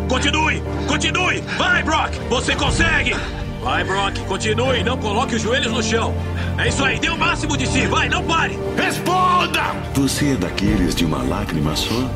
Continue. 0.08 0.62
Continue. 0.86 1.40
Vai, 1.58 1.82
Brock. 1.82 2.14
Você 2.28 2.54
consegue. 2.54 3.14
Vai, 3.62 3.84
Brock, 3.84 4.18
continue, 4.26 4.82
não 4.82 4.96
coloque 4.96 5.34
os 5.34 5.42
joelhos 5.42 5.70
no 5.70 5.82
chão. 5.82 6.14
É 6.56 6.68
isso 6.68 6.82
aí, 6.82 6.98
dê 6.98 7.10
o 7.10 7.18
máximo 7.18 7.58
de 7.58 7.66
si, 7.66 7.86
vai, 7.86 8.08
não 8.08 8.22
pare! 8.24 8.58
Responda! 8.74 9.62
Você 9.94 10.32
é 10.32 10.36
daqueles 10.36 10.94
de 10.94 11.04
uma 11.04 11.22
lágrima 11.22 11.76
só? 11.76 12.10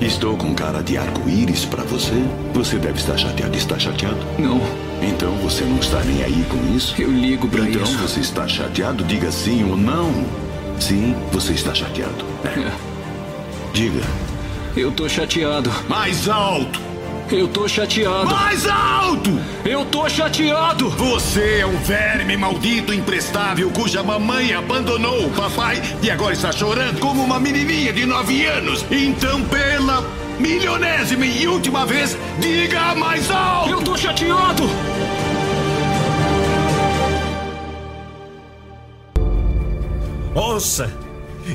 Estou 0.00 0.36
com 0.38 0.54
cara 0.54 0.82
de 0.82 0.96
arco-íris 0.96 1.66
para 1.66 1.82
você? 1.84 2.14
Você 2.54 2.78
deve 2.78 2.98
estar 2.98 3.16
chateado. 3.16 3.56
Está 3.56 3.78
chateado? 3.78 4.18
Não. 4.38 4.60
Então 5.02 5.32
você 5.36 5.64
não 5.64 5.78
está 5.78 6.02
nem 6.02 6.22
aí 6.22 6.44
com 6.48 6.76
isso? 6.76 6.94
Eu 6.98 7.10
ligo 7.10 7.48
para 7.48 7.60
então, 7.60 7.82
isso. 7.82 7.94
Então 7.94 8.08
você 8.08 8.20
está 8.20 8.48
chateado? 8.48 9.04
Diga 9.04 9.30
sim 9.30 9.64
ou 9.64 9.76
não. 9.76 10.10
Sim, 10.78 11.14
você 11.32 11.52
está 11.52 11.74
chateado. 11.74 12.24
É. 12.44 12.72
Diga. 13.72 14.02
Eu 14.76 14.92
tô 14.92 15.08
chateado. 15.08 15.70
Mais 15.88 16.28
alto! 16.28 16.86
Eu 17.30 17.48
tô 17.48 17.66
chateado. 17.66 18.26
Mais 18.26 18.66
alto! 18.66 19.30
Eu 19.64 19.84
tô 19.86 20.08
chateado! 20.08 20.88
Você 20.90 21.58
é 21.60 21.66
um 21.66 21.76
verme 21.78 22.36
maldito 22.36 22.94
imprestável 22.94 23.68
cuja 23.70 24.02
mamãe 24.02 24.52
abandonou 24.52 25.26
o 25.26 25.30
papai 25.30 25.82
e 26.02 26.10
agora 26.10 26.34
está 26.34 26.52
chorando 26.52 27.00
como 27.00 27.24
uma 27.24 27.40
menininha 27.40 27.92
de 27.92 28.06
nove 28.06 28.46
anos. 28.46 28.84
Então, 28.90 29.42
pela 29.44 30.04
milionésima 30.38 31.26
e 31.26 31.46
última 31.48 31.86
vez, 31.86 32.16
diga 32.40 32.94
mais 32.94 33.30
alto! 33.30 33.70
Eu 33.70 33.82
tô 33.82 33.96
chateado! 33.96 34.64
Ouça! 40.34 40.90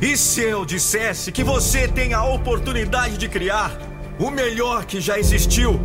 E 0.01 0.15
se 0.15 0.41
eu 0.41 0.65
dissesse 0.65 1.31
que 1.31 1.43
você 1.43 1.87
tem 1.87 2.13
a 2.13 2.23
oportunidade 2.23 3.17
de 3.17 3.27
criar 3.27 3.77
o 4.21 4.29
melhor 4.29 4.85
que 4.85 5.01
já 5.01 5.17
existiu. 5.17 5.79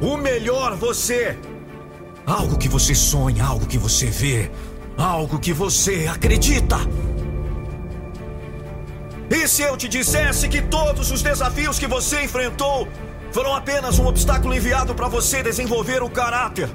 O 0.00 0.16
melhor 0.16 0.76
você. 0.76 1.38
Algo 2.26 2.58
que 2.58 2.68
você 2.68 2.94
sonha, 2.94 3.44
algo 3.44 3.66
que 3.66 3.78
você 3.78 4.06
vê, 4.06 4.50
algo 4.98 5.38
que 5.38 5.52
você 5.52 6.08
acredita. 6.10 6.76
E 9.30 9.48
se 9.48 9.62
eu 9.62 9.76
te 9.76 9.88
dissesse 9.88 10.48
que 10.48 10.60
todos 10.60 11.10
os 11.10 11.22
desafios 11.22 11.78
que 11.78 11.86
você 11.86 12.22
enfrentou 12.22 12.86
foram 13.32 13.54
apenas 13.54 13.98
um 13.98 14.06
obstáculo 14.06 14.54
enviado 14.54 14.94
para 14.94 15.08
você 15.08 15.42
desenvolver 15.42 16.02
o 16.02 16.10
caráter, 16.10 16.68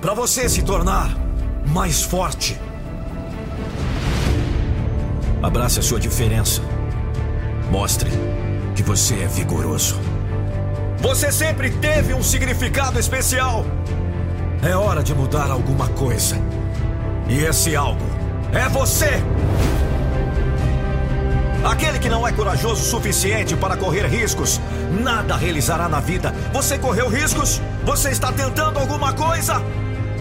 para 0.00 0.14
você 0.14 0.48
se 0.48 0.62
tornar 0.62 1.14
mais 1.66 2.02
forte? 2.02 2.58
Abrace 5.42 5.80
a 5.80 5.82
sua 5.82 6.00
diferença. 6.00 6.62
Mostre 7.70 8.10
que 8.74 8.82
você 8.82 9.14
é 9.20 9.26
vigoroso. 9.26 9.98
Você 10.98 11.32
sempre 11.32 11.70
teve 11.70 12.14
um 12.14 12.22
significado 12.22 12.98
especial. 12.98 13.64
É 14.62 14.76
hora 14.76 15.02
de 15.02 15.14
mudar 15.14 15.50
alguma 15.50 15.88
coisa. 15.88 16.36
E 17.28 17.44
esse 17.44 17.74
algo 17.74 18.04
é 18.52 18.68
você. 18.68 19.22
Aquele 21.64 21.98
que 21.98 22.08
não 22.08 22.26
é 22.26 22.32
corajoso 22.32 22.82
o 22.82 22.84
suficiente 22.84 23.54
para 23.56 23.76
correr 23.76 24.06
riscos, 24.06 24.60
nada 25.00 25.36
realizará 25.36 25.88
na 25.88 26.00
vida. 26.00 26.34
Você 26.52 26.76
correu 26.76 27.08
riscos? 27.08 27.60
Você 27.84 28.10
está 28.10 28.32
tentando 28.32 28.78
alguma 28.78 29.12
coisa? 29.12 29.62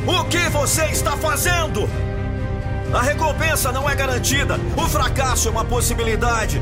O 0.05 0.23
que 0.25 0.49
você 0.49 0.85
está 0.85 1.17
fazendo? 1.17 1.89
A 2.93 3.01
recompensa 3.01 3.71
não 3.71 3.89
é 3.89 3.95
garantida. 3.95 4.59
O 4.77 4.87
fracasso 4.87 5.47
é 5.47 5.51
uma 5.51 5.65
possibilidade. 5.65 6.61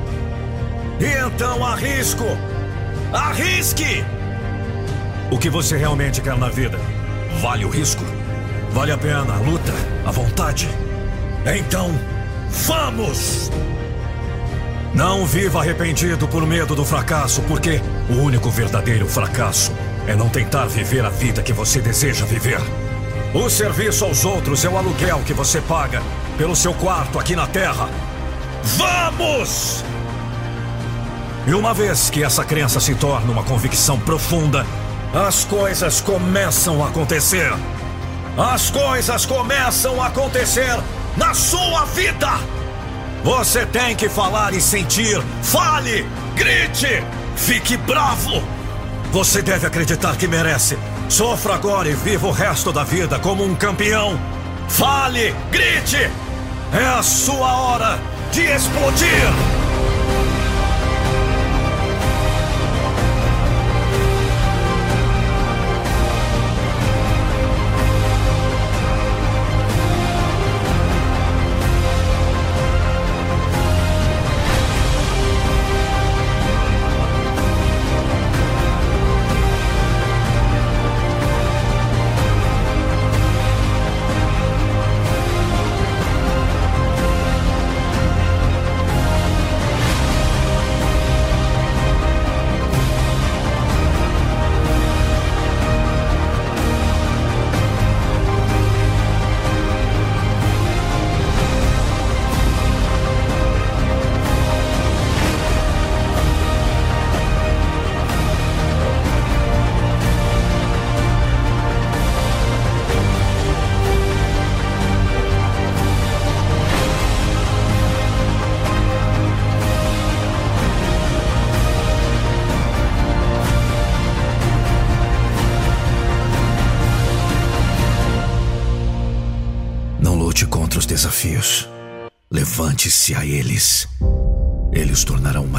E 1.00 1.28
então 1.28 1.66
arrisco. 1.66 2.26
Arrisque! 3.12 4.06
O 5.32 5.38
que 5.38 5.50
você 5.50 5.78
realmente 5.78 6.22
quer 6.22 6.38
na 6.38 6.50
vida? 6.50 6.80
Vale 7.42 7.66
o 7.66 7.70
risco? 7.70 8.04
Vale 8.72 8.92
a 8.92 8.98
pena 8.98 9.34
a 9.34 9.40
luta? 9.40 9.74
A 10.06 10.12
vontade? 10.12 10.70
Então, 11.46 11.92
vamos! 12.50 13.50
Não 15.00 15.26
viva 15.26 15.62
arrependido 15.62 16.28
por 16.28 16.46
medo 16.46 16.76
do 16.76 16.84
fracasso, 16.84 17.42
porque 17.44 17.82
o 18.10 18.16
único 18.16 18.50
verdadeiro 18.50 19.08
fracasso 19.08 19.72
é 20.06 20.14
não 20.14 20.28
tentar 20.28 20.66
viver 20.66 21.06
a 21.06 21.10
vida 21.10 21.42
que 21.42 21.54
você 21.54 21.80
deseja 21.80 22.26
viver. 22.26 22.60
O 23.34 23.50
serviço 23.50 24.04
aos 24.04 24.26
outros 24.26 24.66
é 24.66 24.68
o 24.68 24.78
aluguel 24.78 25.22
que 25.26 25.34
você 25.34 25.62
paga 25.62 26.02
pelo 26.38 26.54
seu 26.54 26.74
quarto 26.74 27.18
aqui 27.18 27.34
na 27.34 27.48
Terra. 27.48 27.90
Vamos! 28.76 29.86
E 31.48 31.54
uma 31.54 31.74
vez 31.74 32.10
que 32.10 32.22
essa 32.22 32.44
crença 32.44 32.82
se 32.82 32.94
torna 32.94 33.32
uma 33.32 33.46
convicção 33.46 33.98
profunda, 33.98 34.66
as 35.14 35.46
coisas 35.46 36.02
começam 36.02 36.84
a 36.84 36.90
acontecer. 36.90 37.54
As 38.38 38.70
coisas 38.70 39.26
começam 39.26 40.04
a 40.04 40.08
acontecer 40.08 40.78
na 41.16 41.34
sua 41.34 41.86
vida. 41.86 42.59
Você 43.24 43.66
tem 43.66 43.96
que 43.96 44.08
falar 44.08 44.54
e 44.54 44.62
sentir. 44.62 45.22
Fale, 45.44 46.08
grite, 46.36 47.04
fique 47.36 47.76
bravo. 47.78 48.42
Você 49.12 49.42
deve 49.42 49.66
acreditar 49.68 50.16
que 50.16 50.28
merece. 50.28 50.78
Sofra 51.10 51.56
agora 51.56 51.90
e 51.90 51.94
viva 51.94 52.28
o 52.28 52.32
resto 52.32 52.72
da 52.72 52.84
vida 52.84 53.20
como 53.20 53.44
um 53.44 53.56
campeão. 53.56 54.20
Fale, 54.68 55.34
grite. 55.52 56.10
É 56.72 56.86
a 56.86 57.02
sua 57.02 57.54
hora 57.54 58.00
de 58.32 58.42
explodir. 58.44 59.59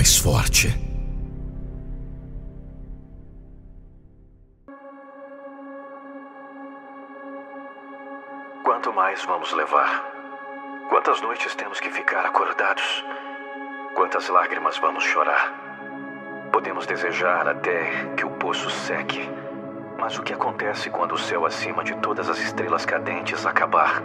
Mais 0.01 0.17
forte. 0.17 0.75
Quanto 8.65 8.95
mais 8.95 9.23
vamos 9.27 9.53
levar? 9.53 10.03
Quantas 10.89 11.21
noites 11.21 11.55
temos 11.55 11.79
que 11.81 11.91
ficar 11.91 12.25
acordados? 12.25 13.05
Quantas 13.95 14.27
lágrimas 14.31 14.79
vamos 14.79 15.05
chorar? 15.05 15.53
Podemos 16.51 16.87
desejar 16.87 17.47
até 17.47 17.91
que 18.17 18.25
o 18.25 18.31
poço 18.31 18.71
seque. 18.71 19.29
Mas 19.99 20.19
o 20.19 20.23
que 20.23 20.33
acontece 20.33 20.89
quando 20.89 21.13
o 21.13 21.19
céu 21.19 21.45
acima 21.45 21.85
de 21.85 21.95
todas 21.97 22.31
as 22.31 22.39
estrelas 22.39 22.87
cadentes 22.87 23.45
acabar? 23.45 24.03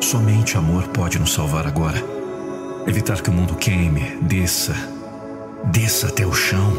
Somente 0.00 0.56
amor 0.56 0.86
pode 0.88 1.18
nos 1.18 1.32
salvar 1.32 1.66
agora. 1.66 2.02
Evitar 2.86 3.20
que 3.20 3.30
o 3.30 3.32
mundo 3.32 3.56
queime, 3.56 4.16
desça, 4.22 4.74
desça 5.64 6.08
até 6.08 6.24
o 6.26 6.32
chão. 6.32 6.72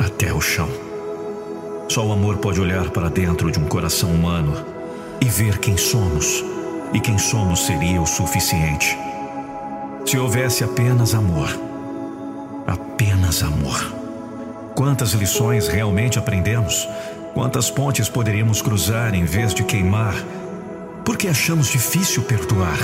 Até 0.00 0.32
o 0.32 0.40
chão. 0.40 0.68
Só 1.88 2.04
o 2.04 2.12
amor 2.12 2.38
pode 2.38 2.60
olhar 2.60 2.90
para 2.90 3.08
dentro 3.08 3.50
de 3.50 3.58
um 3.58 3.66
coração 3.66 4.10
humano 4.10 4.54
e 5.20 5.26
ver 5.26 5.58
quem 5.58 5.76
somos. 5.76 6.44
E 6.92 7.00
quem 7.00 7.18
somos 7.18 7.66
seria 7.66 8.00
o 8.00 8.06
suficiente. 8.06 8.96
Se 10.04 10.18
houvesse 10.18 10.64
apenas 10.64 11.14
amor. 11.14 11.48
Apenas 12.66 13.42
amor. 13.42 13.92
Quantas 14.74 15.12
lições 15.12 15.68
realmente 15.68 16.18
aprendemos? 16.18 16.88
Quantas 17.34 17.70
pontes 17.70 18.08
poderíamos 18.08 18.62
cruzar 18.62 19.14
em 19.14 19.24
vez 19.24 19.54
de 19.54 19.62
queimar? 19.62 20.14
Porque 21.06 21.28
achamos 21.28 21.68
difícil 21.68 22.24
perdoar. 22.24 22.76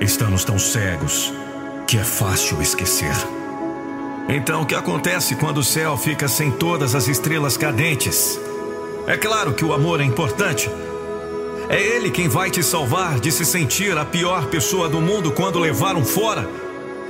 Estamos 0.00 0.44
tão 0.44 0.58
cegos 0.58 1.32
que 1.86 1.96
é 1.96 2.02
fácil 2.02 2.60
esquecer. 2.60 3.14
Então, 4.28 4.62
o 4.62 4.66
que 4.66 4.74
acontece 4.74 5.36
quando 5.36 5.58
o 5.58 5.64
céu 5.64 5.96
fica 5.96 6.26
sem 6.26 6.50
todas 6.50 6.92
as 6.96 7.06
estrelas 7.06 7.56
cadentes? 7.56 8.38
É 9.06 9.16
claro 9.16 9.54
que 9.54 9.64
o 9.64 9.72
amor 9.72 10.00
é 10.00 10.04
importante. 10.04 10.68
É 11.68 11.80
ele 11.80 12.10
quem 12.10 12.26
vai 12.26 12.50
te 12.50 12.64
salvar 12.64 13.20
de 13.20 13.30
se 13.30 13.44
sentir 13.44 13.96
a 13.96 14.04
pior 14.04 14.46
pessoa 14.46 14.88
do 14.88 15.00
mundo 15.00 15.30
quando 15.30 15.60
levaram 15.60 16.04
fora. 16.04 16.48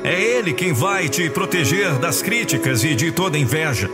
É 0.04 0.20
ele 0.20 0.52
quem 0.52 0.74
vai 0.74 1.08
te 1.08 1.30
proteger 1.30 1.94
das 1.94 2.20
críticas 2.20 2.84
e 2.84 2.94
de 2.94 3.10
toda 3.10 3.38
inveja. 3.38 3.88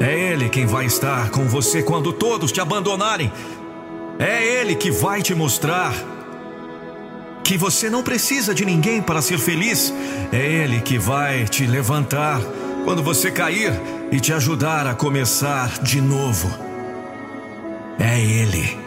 É 0.00 0.32
ele 0.32 0.48
quem 0.48 0.64
vai 0.64 0.86
estar 0.86 1.30
com 1.30 1.46
você 1.46 1.82
quando 1.82 2.10
todos 2.10 2.52
te 2.52 2.60
abandonarem. 2.60 3.30
É 4.18 4.44
Ele 4.44 4.74
que 4.74 4.90
vai 4.90 5.22
te 5.22 5.34
mostrar 5.34 5.92
que 7.44 7.56
você 7.56 7.88
não 7.88 8.02
precisa 8.02 8.54
de 8.54 8.64
ninguém 8.64 9.00
para 9.02 9.22
ser 9.22 9.38
feliz. 9.38 9.92
É 10.32 10.44
Ele 10.44 10.80
que 10.80 10.98
vai 10.98 11.44
te 11.44 11.66
levantar 11.66 12.40
quando 12.84 13.02
você 13.02 13.30
cair 13.30 13.72
e 14.10 14.18
te 14.18 14.32
ajudar 14.32 14.86
a 14.86 14.94
começar 14.94 15.78
de 15.82 16.00
novo. 16.00 16.48
É 17.98 18.20
Ele. 18.20 18.78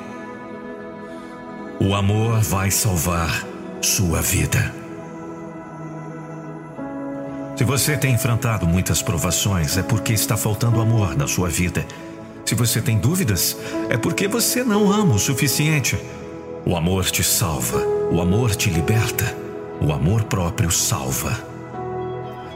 O 1.80 1.94
amor 1.94 2.42
vai 2.42 2.70
salvar 2.72 3.46
sua 3.82 4.22
vida. 4.22 4.76
Se 7.56 7.64
você 7.64 7.98
tem 7.98 8.14
enfrentado 8.14 8.66
muitas 8.66 9.02
provações, 9.02 9.78
é 9.78 9.84
porque 9.84 10.14
está 10.14 10.36
faltando 10.38 10.82
amor 10.82 11.16
na 11.16 11.28
sua 11.28 11.50
vida. 11.50 11.86
Se 12.50 12.56
você 12.56 12.82
tem 12.82 12.98
dúvidas, 12.98 13.56
é 13.92 13.96
porque 13.96 14.28
você 14.28 14.64
não 14.64 14.92
ama 14.92 15.14
o 15.14 15.20
suficiente. 15.20 15.96
O 16.66 16.76
amor 16.76 17.06
te 17.06 17.24
salva, 17.24 17.78
o 18.12 18.20
amor 18.20 18.56
te 18.56 18.72
liberta, 18.72 19.38
o 19.80 19.94
amor 19.94 20.24
próprio 20.24 20.72
salva. 20.72 21.38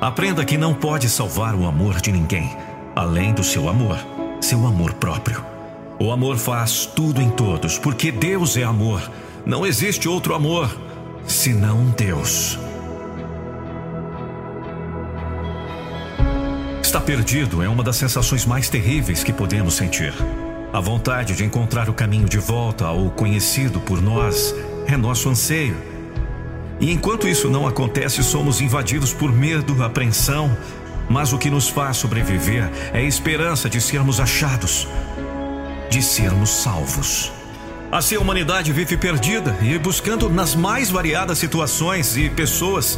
Aprenda 0.01 0.43
que 0.43 0.57
não 0.57 0.73
pode 0.73 1.07
salvar 1.07 1.53
o 1.53 1.67
amor 1.67 2.01
de 2.01 2.11
ninguém, 2.11 2.57
além 2.95 3.35
do 3.35 3.43
seu 3.43 3.69
amor, 3.69 3.99
seu 4.41 4.65
amor 4.65 4.93
próprio. 4.95 5.45
O 5.99 6.11
amor 6.11 6.37
faz 6.37 6.87
tudo 6.87 7.21
em 7.21 7.29
todos, 7.29 7.77
porque 7.77 8.11
Deus 8.11 8.57
é 8.57 8.63
amor. 8.63 9.11
Não 9.45 9.63
existe 9.63 10.09
outro 10.09 10.33
amor 10.33 10.75
senão 11.27 11.93
Deus. 11.95 12.57
Perdido 17.03 17.61
é 17.61 17.67
uma 17.67 17.83
das 17.83 17.97
sensações 17.97 18.45
mais 18.45 18.69
terríveis 18.69 19.23
que 19.23 19.33
podemos 19.33 19.75
sentir. 19.75 20.13
A 20.71 20.79
vontade 20.79 21.35
de 21.35 21.43
encontrar 21.43 21.89
o 21.89 21.93
caminho 21.93 22.27
de 22.27 22.39
volta 22.39 22.85
ao 22.85 23.09
conhecido 23.11 23.79
por 23.79 24.01
nós 24.01 24.55
é 24.87 24.97
nosso 24.97 25.29
anseio. 25.29 25.75
E 26.79 26.91
enquanto 26.91 27.27
isso 27.27 27.49
não 27.49 27.67
acontece, 27.67 28.23
somos 28.23 28.61
invadidos 28.61 29.13
por 29.13 29.31
medo, 29.31 29.83
apreensão, 29.83 30.55
mas 31.09 31.33
o 31.33 31.37
que 31.37 31.49
nos 31.49 31.69
faz 31.69 31.97
sobreviver 31.97 32.69
é 32.93 32.99
a 32.99 33.03
esperança 33.03 33.69
de 33.69 33.79
sermos 33.79 34.19
achados, 34.19 34.87
de 35.89 36.01
sermos 36.01 36.49
salvos. 36.49 37.31
Assim 37.91 38.15
a 38.15 38.19
humanidade 38.19 38.71
vive 38.71 38.97
perdida 38.97 39.55
e 39.61 39.77
buscando 39.77 40.29
nas 40.29 40.55
mais 40.55 40.89
variadas 40.89 41.37
situações 41.37 42.17
e 42.17 42.29
pessoas 42.29 42.97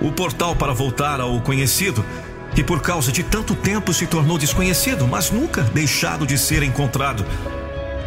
o 0.00 0.10
portal 0.10 0.56
para 0.56 0.72
voltar 0.72 1.20
ao 1.20 1.40
conhecido 1.40 2.04
que 2.56 2.64
por 2.64 2.80
causa 2.80 3.12
de 3.12 3.22
tanto 3.22 3.54
tempo 3.54 3.92
se 3.92 4.06
tornou 4.06 4.38
desconhecido, 4.38 5.06
mas 5.06 5.30
nunca 5.30 5.60
deixado 5.60 6.26
de 6.26 6.38
ser 6.38 6.62
encontrado. 6.62 7.22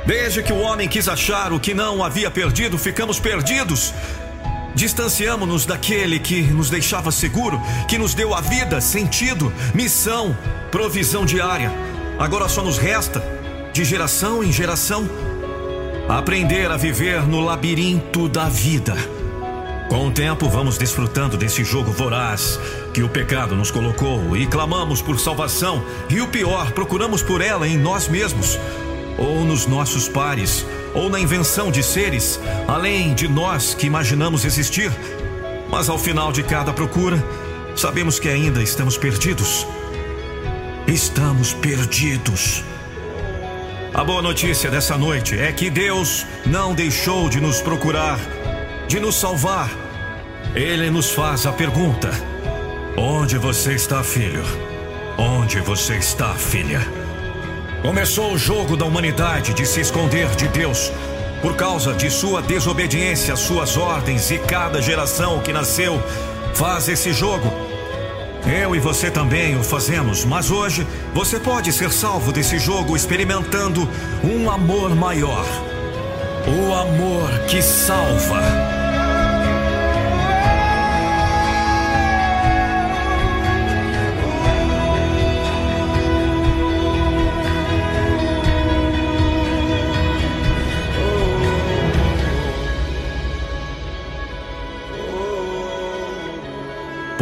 Desde 0.07 0.41
que 0.41 0.51
o 0.51 0.57
homem 0.57 0.89
quis 0.89 1.07
achar 1.07 1.53
o 1.53 1.59
que 1.59 1.71
não 1.71 2.03
havia 2.03 2.31
perdido, 2.31 2.75
ficamos 2.75 3.19
perdidos. 3.19 3.93
Distanciamos-nos 4.73 5.67
daquele 5.67 6.17
que 6.17 6.41
nos 6.41 6.71
deixava 6.71 7.11
seguro, 7.11 7.61
que 7.87 7.99
nos 7.99 8.15
deu 8.15 8.33
a 8.33 8.41
vida, 8.41 8.81
sentido, 8.81 9.53
missão, 9.75 10.35
provisão 10.71 11.25
diária. 11.25 11.71
Agora 12.17 12.49
só 12.49 12.63
nos 12.63 12.79
resta, 12.79 13.21
de 13.71 13.85
geração 13.85 14.43
em 14.43 14.51
geração, 14.51 15.07
aprender 16.07 16.71
a 16.71 16.75
viver 16.75 17.21
no 17.21 17.39
labirinto 17.39 18.27
da 18.27 18.49
vida. 18.49 19.18
Com 19.89 20.07
o 20.07 20.11
tempo, 20.11 20.47
vamos 20.47 20.77
desfrutando 20.77 21.35
desse 21.35 21.63
jogo 21.63 21.91
voraz 21.91 22.59
que 22.93 23.01
o 23.01 23.09
pecado 23.09 23.55
nos 23.55 23.71
colocou 23.71 24.37
e 24.37 24.45
clamamos 24.45 25.01
por 25.01 25.19
salvação, 25.19 25.83
e 26.07 26.21
o 26.21 26.27
pior, 26.27 26.71
procuramos 26.73 27.23
por 27.23 27.41
ela 27.41 27.67
em 27.67 27.75
nós 27.75 28.07
mesmos, 28.07 28.59
ou 29.17 29.43
nos 29.43 29.65
nossos 29.65 30.07
pares, 30.07 30.63
ou 30.93 31.09
na 31.09 31.19
invenção 31.19 31.71
de 31.71 31.81
seres, 31.81 32.39
além 32.67 33.15
de 33.15 33.27
nós 33.27 33.73
que 33.73 33.87
imaginamos 33.87 34.45
existir. 34.45 34.91
Mas 35.71 35.89
ao 35.89 35.97
final 35.97 36.31
de 36.31 36.43
cada 36.43 36.71
procura, 36.71 37.21
sabemos 37.75 38.19
que 38.19 38.29
ainda 38.29 38.61
estamos 38.61 38.95
perdidos. 38.95 39.65
Estamos 40.85 41.51
perdidos. 41.53 42.63
A 43.91 44.03
boa 44.03 44.21
notícia 44.21 44.69
dessa 44.69 44.95
noite 44.95 45.37
é 45.37 45.51
que 45.51 45.67
Deus 45.71 46.27
não 46.45 46.75
deixou 46.75 47.27
de 47.27 47.41
nos 47.41 47.59
procurar 47.59 48.19
de 48.89 48.99
nos 48.99 49.15
salvar. 49.15 49.69
Ele 50.55 50.89
nos 50.89 51.11
faz 51.11 51.45
a 51.45 51.53
pergunta: 51.53 52.09
Onde 52.97 53.37
você 53.37 53.75
está, 53.75 54.03
filho? 54.03 54.43
Onde 55.15 55.61
você 55.61 55.97
está, 55.97 56.33
filha? 56.33 56.81
Começou 57.83 58.33
o 58.33 58.37
jogo 58.37 58.75
da 58.75 58.85
humanidade 58.85 59.53
de 59.53 59.65
se 59.65 59.79
esconder 59.79 60.27
de 60.35 60.47
Deus 60.47 60.91
por 61.39 61.55
causa 61.55 61.93
de 61.93 62.09
sua 62.09 62.41
desobediência 62.41 63.33
às 63.33 63.39
suas 63.39 63.77
ordens, 63.77 64.29
e 64.31 64.39
cada 64.39 64.81
geração 64.81 65.39
que 65.39 65.53
nasceu 65.53 66.01
faz 66.55 66.89
esse 66.89 67.13
jogo. 67.13 67.49
Eu 68.45 68.75
e 68.75 68.79
você 68.79 69.11
também 69.11 69.55
o 69.55 69.63
fazemos, 69.63 70.25
mas 70.25 70.49
hoje 70.49 70.85
você 71.13 71.39
pode 71.39 71.71
ser 71.71 71.91
salvo 71.91 72.31
desse 72.31 72.57
jogo 72.57 72.95
experimentando 72.95 73.87
um 74.23 74.49
amor 74.49 74.95
maior. 74.95 75.45
O 76.47 76.73
amor 76.73 77.29
que 77.47 77.61
salva. 77.61 78.78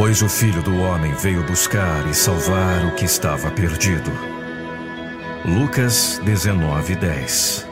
Pois 0.08 0.22
o 0.22 0.30
Filho 0.30 0.64
do 0.64 0.80
Homem 0.80 1.12
veio 1.16 1.44
buscar 1.44 2.08
e 2.08 2.14
salvar 2.14 2.86
o 2.86 2.96
que 2.96 3.04
estava 3.04 3.52
perdido. 3.52 4.10
Lucas 5.44 6.18
19, 6.24 6.96
10 6.96 7.68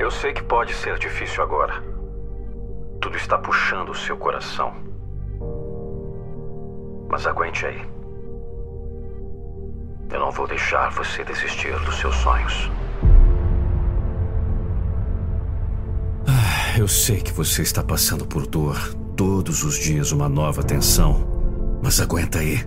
Eu 0.00 0.10
sei 0.10 0.32
que 0.32 0.42
pode 0.42 0.72
Pode 0.72 0.74
ser 0.74 0.98
difícil 0.98 1.40
agora. 1.44 1.74
Tudo 3.00 3.16
está 3.16 3.38
puxando 3.38 3.90
o 3.90 3.94
seu 3.94 4.16
coração. 4.16 4.74
Mas 7.08 7.28
aguente 7.28 7.64
aí. 7.64 7.91
Eu 10.12 10.20
não 10.20 10.30
vou 10.30 10.46
deixar 10.46 10.90
você 10.90 11.24
desistir 11.24 11.74
dos 11.80 11.96
seus 11.98 12.14
sonhos. 12.16 12.70
Ah, 16.26 16.78
eu 16.78 16.86
sei 16.86 17.22
que 17.22 17.32
você 17.32 17.62
está 17.62 17.82
passando 17.82 18.26
por 18.26 18.46
dor. 18.46 18.76
Todos 19.16 19.64
os 19.64 19.78
dias 19.78 20.12
uma 20.12 20.28
nova 20.28 20.62
tensão. 20.62 21.26
Mas 21.82 21.98
aguenta 21.98 22.40
aí. 22.40 22.62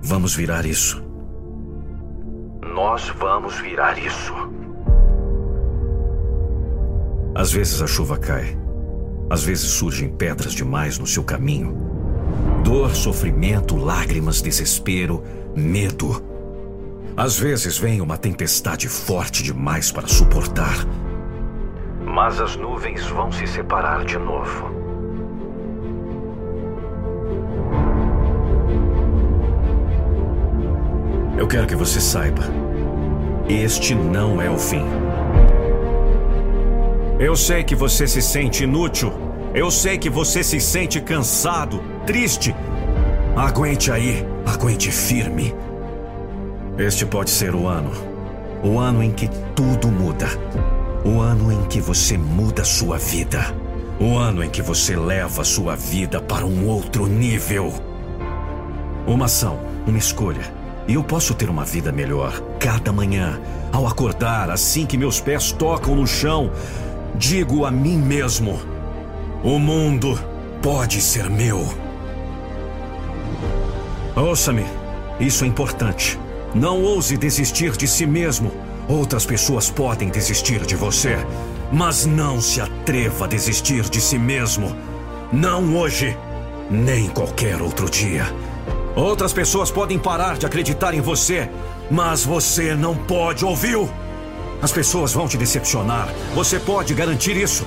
Vamos 0.00 0.34
virar 0.34 0.64
isso. 0.64 1.04
Nós 2.74 3.06
vamos 3.18 3.54
virar 3.60 3.98
isso. 3.98 4.32
Às 7.34 7.52
vezes 7.52 7.82
a 7.82 7.86
chuva 7.86 8.16
cai. 8.16 8.58
Às 9.28 9.44
vezes 9.44 9.70
surgem 9.70 10.08
pedras 10.08 10.54
demais 10.54 10.98
no 10.98 11.06
seu 11.06 11.22
caminho. 11.22 11.76
Dor, 12.64 12.94
sofrimento, 12.94 13.76
lágrimas, 13.76 14.40
desespero, 14.40 15.22
medo. 15.54 16.31
Às 17.16 17.38
vezes 17.38 17.76
vem 17.76 18.00
uma 18.00 18.16
tempestade 18.16 18.88
forte 18.88 19.42
demais 19.42 19.92
para 19.92 20.08
suportar. 20.08 20.86
Mas 22.06 22.40
as 22.40 22.56
nuvens 22.56 23.06
vão 23.08 23.30
se 23.30 23.46
separar 23.46 24.04
de 24.04 24.16
novo. 24.16 24.70
Eu 31.36 31.46
quero 31.46 31.66
que 31.66 31.76
você 31.76 32.00
saiba: 32.00 32.42
este 33.48 33.94
não 33.94 34.40
é 34.40 34.48
o 34.48 34.58
fim. 34.58 34.84
Eu 37.18 37.36
sei 37.36 37.62
que 37.62 37.74
você 37.74 38.06
se 38.06 38.22
sente 38.22 38.64
inútil. 38.64 39.12
Eu 39.54 39.70
sei 39.70 39.98
que 39.98 40.08
você 40.08 40.42
se 40.42 40.58
sente 40.58 40.98
cansado, 40.98 41.82
triste. 42.06 42.54
Aguente 43.36 43.92
aí, 43.92 44.26
aguente 44.46 44.90
firme. 44.90 45.54
Este 46.78 47.04
pode 47.04 47.30
ser 47.30 47.54
o 47.54 47.66
ano. 47.66 47.92
O 48.64 48.78
ano 48.78 49.02
em 49.02 49.12
que 49.12 49.28
tudo 49.54 49.88
muda. 49.88 50.26
O 51.04 51.20
ano 51.20 51.52
em 51.52 51.66
que 51.66 51.80
você 51.80 52.16
muda 52.16 52.64
sua 52.64 52.96
vida. 52.96 53.54
O 54.00 54.16
ano 54.16 54.42
em 54.42 54.48
que 54.48 54.62
você 54.62 54.96
leva 54.96 55.44
sua 55.44 55.76
vida 55.76 56.18
para 56.20 56.46
um 56.46 56.66
outro 56.66 57.06
nível. 57.06 57.74
Uma 59.06 59.26
ação, 59.26 59.60
uma 59.86 59.98
escolha. 59.98 60.40
E 60.88 60.94
eu 60.94 61.04
posso 61.04 61.34
ter 61.34 61.50
uma 61.50 61.64
vida 61.64 61.92
melhor 61.92 62.40
cada 62.58 62.90
manhã. 62.90 63.38
Ao 63.70 63.86
acordar, 63.86 64.50
assim 64.50 64.86
que 64.86 64.96
meus 64.96 65.20
pés 65.20 65.52
tocam 65.52 65.94
no 65.94 66.06
chão, 66.06 66.50
digo 67.14 67.66
a 67.66 67.70
mim 67.70 67.98
mesmo: 67.98 68.58
o 69.44 69.58
mundo 69.58 70.18
pode 70.62 71.02
ser 71.02 71.28
meu. 71.28 71.68
Ouça-me, 74.16 74.64
isso 75.20 75.44
é 75.44 75.46
importante. 75.46 76.21
Não 76.54 76.82
ouse 76.82 77.16
desistir 77.16 77.76
de 77.76 77.88
si 77.88 78.06
mesmo. 78.06 78.52
Outras 78.86 79.24
pessoas 79.24 79.70
podem 79.70 80.10
desistir 80.10 80.66
de 80.66 80.76
você, 80.76 81.16
mas 81.72 82.04
não 82.04 82.40
se 82.42 82.60
atreva 82.60 83.24
a 83.24 83.28
desistir 83.28 83.88
de 83.88 84.00
si 84.00 84.18
mesmo. 84.18 84.76
Não 85.32 85.74
hoje, 85.76 86.16
nem 86.70 87.08
qualquer 87.08 87.62
outro 87.62 87.88
dia. 87.88 88.26
Outras 88.94 89.32
pessoas 89.32 89.70
podem 89.70 89.98
parar 89.98 90.36
de 90.36 90.44
acreditar 90.44 90.92
em 90.92 91.00
você, 91.00 91.48
mas 91.90 92.22
você 92.24 92.74
não 92.74 92.94
pode, 92.94 93.44
ouviu? 93.44 93.88
As 94.60 94.70
pessoas 94.70 95.14
vão 95.14 95.26
te 95.26 95.38
decepcionar. 95.38 96.08
Você 96.34 96.60
pode 96.60 96.92
garantir 96.92 97.36
isso. 97.36 97.66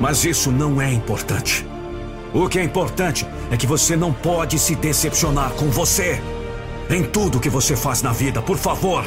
Mas 0.00 0.24
isso 0.24 0.50
não 0.50 0.80
é 0.80 0.90
importante. 0.90 1.66
O 2.32 2.48
que 2.48 2.58
é 2.58 2.64
importante 2.64 3.26
é 3.50 3.56
que 3.56 3.66
você 3.66 3.94
não 3.94 4.12
pode 4.12 4.58
se 4.58 4.74
decepcionar 4.74 5.50
com 5.52 5.68
você. 5.68 6.20
Em 6.90 7.02
tudo 7.02 7.40
que 7.40 7.48
você 7.48 7.74
faz 7.74 8.02
na 8.02 8.12
vida, 8.12 8.42
por 8.42 8.58
favor, 8.58 9.04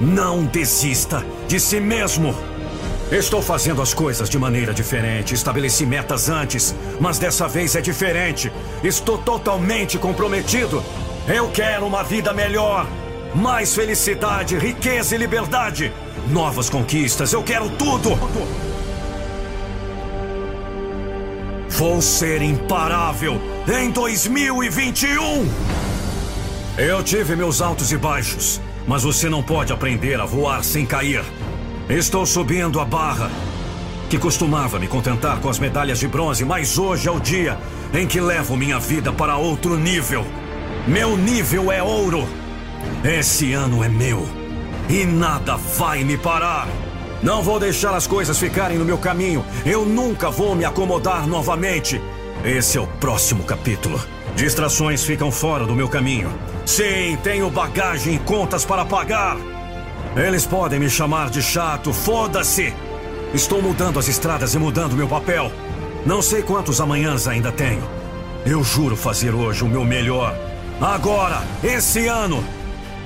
não 0.00 0.44
desista 0.44 1.24
de 1.46 1.60
si 1.60 1.78
mesmo. 1.80 2.34
Estou 3.10 3.42
fazendo 3.42 3.80
as 3.82 3.94
coisas 3.94 4.28
de 4.28 4.38
maneira 4.38 4.74
diferente. 4.74 5.34
Estabeleci 5.34 5.86
metas 5.86 6.28
antes, 6.28 6.74
mas 6.98 7.18
dessa 7.18 7.46
vez 7.46 7.76
é 7.76 7.80
diferente. 7.80 8.50
Estou 8.82 9.18
totalmente 9.18 9.98
comprometido. 9.98 10.82
Eu 11.28 11.50
quero 11.50 11.86
uma 11.86 12.02
vida 12.02 12.32
melhor. 12.32 12.86
Mais 13.34 13.74
felicidade, 13.74 14.58
riqueza 14.58 15.14
e 15.14 15.18
liberdade. 15.18 15.92
Novas 16.30 16.68
conquistas, 16.68 17.32
eu 17.32 17.42
quero 17.42 17.70
tudo. 17.70 18.18
Vou 21.68 22.02
ser 22.02 22.42
imparável 22.42 23.40
em 23.68 23.90
2021. 23.90 25.81
Eu 26.84 27.00
tive 27.00 27.36
meus 27.36 27.60
altos 27.60 27.92
e 27.92 27.96
baixos, 27.96 28.60
mas 28.88 29.04
você 29.04 29.28
não 29.28 29.40
pode 29.40 29.72
aprender 29.72 30.20
a 30.20 30.24
voar 30.24 30.64
sem 30.64 30.84
cair. 30.84 31.22
Estou 31.88 32.26
subindo 32.26 32.80
a 32.80 32.84
barra. 32.84 33.30
Que 34.10 34.18
costumava 34.18 34.80
me 34.80 34.88
contentar 34.88 35.38
com 35.38 35.48
as 35.48 35.60
medalhas 35.60 36.00
de 36.00 36.08
bronze, 36.08 36.44
mas 36.44 36.78
hoje 36.78 37.06
é 37.06 37.12
o 37.12 37.20
dia 37.20 37.56
em 37.94 38.04
que 38.04 38.20
levo 38.20 38.56
minha 38.56 38.80
vida 38.80 39.12
para 39.12 39.36
outro 39.36 39.78
nível. 39.78 40.26
Meu 40.84 41.16
nível 41.16 41.70
é 41.70 41.80
ouro. 41.80 42.26
Esse 43.04 43.52
ano 43.52 43.84
é 43.84 43.88
meu. 43.88 44.28
E 44.88 45.04
nada 45.04 45.54
vai 45.54 46.02
me 46.02 46.18
parar. 46.18 46.66
Não 47.22 47.44
vou 47.44 47.60
deixar 47.60 47.94
as 47.94 48.08
coisas 48.08 48.36
ficarem 48.40 48.76
no 48.76 48.84
meu 48.84 48.98
caminho. 48.98 49.44
Eu 49.64 49.86
nunca 49.86 50.32
vou 50.32 50.56
me 50.56 50.64
acomodar 50.64 51.28
novamente. 51.28 52.02
Esse 52.44 52.76
é 52.76 52.80
o 52.80 52.88
próximo 52.88 53.44
capítulo. 53.44 54.04
Distrações 54.34 55.04
ficam 55.04 55.30
fora 55.30 55.64
do 55.64 55.76
meu 55.76 55.88
caminho. 55.88 56.51
Sim, 56.64 57.18
tenho 57.22 57.50
bagagem 57.50 58.14
e 58.14 58.18
contas 58.18 58.64
para 58.64 58.84
pagar. 58.84 59.36
Eles 60.16 60.46
podem 60.46 60.78
me 60.78 60.88
chamar 60.90 61.30
de 61.30 61.42
chato, 61.42 61.92
foda-se! 61.92 62.74
Estou 63.34 63.62
mudando 63.62 63.98
as 63.98 64.08
estradas 64.08 64.54
e 64.54 64.58
mudando 64.58 64.96
meu 64.96 65.08
papel. 65.08 65.50
Não 66.04 66.20
sei 66.20 66.42
quantos 66.42 66.80
amanhãs 66.80 67.26
ainda 67.26 67.50
tenho. 67.50 67.82
Eu 68.44 68.62
juro 68.62 68.96
fazer 68.96 69.34
hoje 69.34 69.64
o 69.64 69.68
meu 69.68 69.84
melhor. 69.84 70.36
Agora, 70.80 71.42
esse 71.62 72.06
ano, 72.08 72.44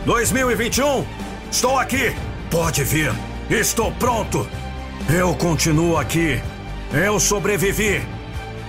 2021, 0.05 1.05
estou 1.51 1.79
aqui. 1.79 2.15
Pode 2.51 2.83
vir. 2.83 3.13
Estou 3.51 3.93
pronto. 3.93 4.49
Eu 5.09 5.35
continuo 5.35 5.97
aqui. 5.97 6.41
Eu 6.93 7.21
sobrevivi. 7.21 8.03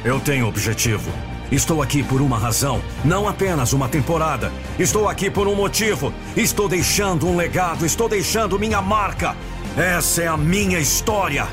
Eu 0.04 0.20
tenho 0.20 0.48
objetivo. 0.48 1.27
Estou 1.52 1.82
aqui 1.82 2.04
por 2.04 2.22
uma 2.22 2.38
razão, 2.38 2.82
não 3.06 3.28
apenas 3.28 3.72
uma 3.74 3.88
temporada. 3.88 4.52
Estou 4.78 5.08
aqui 5.08 5.30
por 5.30 5.48
um 5.48 5.56
motivo. 5.56 6.14
Estou 6.36 6.68
deixando 6.68 7.28
um 7.28 7.36
legado, 7.36 7.86
estou 7.86 8.10
deixando 8.10 8.60
minha 8.60 8.82
marca. 8.82 9.36
Essa 9.78 10.24
é 10.24 10.28
a 10.28 10.38
minha 10.38 10.80
história. 10.80 11.48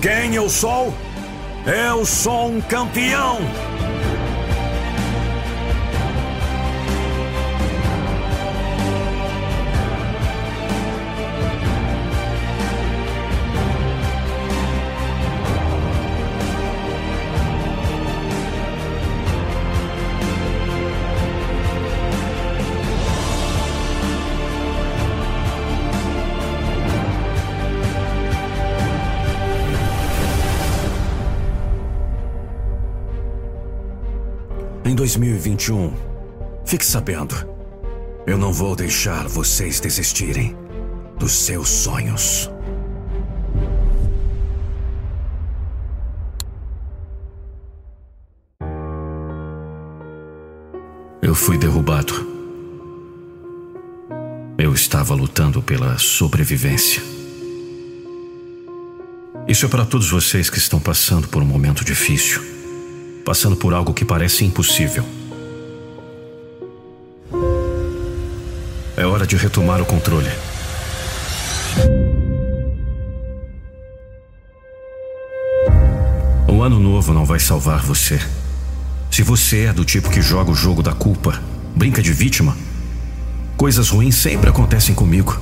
Quem 0.00 0.34
eu 0.34 0.48
sou? 0.48 0.94
Eu 1.66 2.06
sou 2.06 2.48
um 2.48 2.60
campeão. 2.60 3.38
2021, 35.08 35.90
fique 36.66 36.84
sabendo, 36.84 37.34
eu 38.26 38.36
não 38.36 38.52
vou 38.52 38.76
deixar 38.76 39.26
vocês 39.26 39.80
desistirem 39.80 40.54
dos 41.18 41.32
seus 41.32 41.66
sonhos. 41.66 42.50
Eu 51.22 51.34
fui 51.34 51.56
derrubado. 51.56 52.12
Eu 54.58 54.74
estava 54.74 55.14
lutando 55.14 55.62
pela 55.62 55.96
sobrevivência. 55.96 57.02
Isso 59.48 59.64
é 59.64 59.68
para 59.70 59.86
todos 59.86 60.10
vocês 60.10 60.50
que 60.50 60.58
estão 60.58 60.78
passando 60.78 61.28
por 61.28 61.42
um 61.42 61.46
momento 61.46 61.82
difícil, 61.82 62.57
passando 63.28 63.56
por 63.56 63.74
algo 63.74 63.92
que 63.92 64.06
parece 64.06 64.42
impossível. 64.42 65.04
É 68.96 69.04
hora 69.04 69.26
de 69.26 69.36
retomar 69.36 69.82
o 69.82 69.84
controle. 69.84 70.30
ano 76.62 76.80
novo 76.80 77.12
não 77.12 77.26
vai 77.26 77.38
salvar 77.38 77.82
você. 77.82 78.18
Se 79.10 79.22
você 79.22 79.64
é 79.66 79.72
do 79.74 79.84
tipo 79.84 80.08
que 80.08 80.22
joga 80.22 80.50
o 80.50 80.54
jogo 80.54 80.82
da 80.82 80.92
culpa, 80.92 81.38
brinca 81.76 82.00
de 82.00 82.14
vítima, 82.14 82.56
coisas 83.58 83.90
ruins 83.90 84.14
sempre 84.14 84.48
acontecem 84.48 84.94
comigo. 84.94 85.38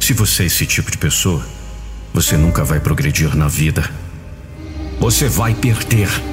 Se 0.00 0.12
você 0.12 0.42
é 0.42 0.46
esse 0.46 0.66
tipo 0.66 0.90
de 0.90 0.98
pessoa, 0.98 1.46
você 2.12 2.36
nunca 2.36 2.64
vai 2.64 2.80
progredir 2.80 3.36
na 3.36 3.46
vida. 3.46 3.88
Você 4.98 5.28
vai 5.28 5.54
perder. 5.54 6.31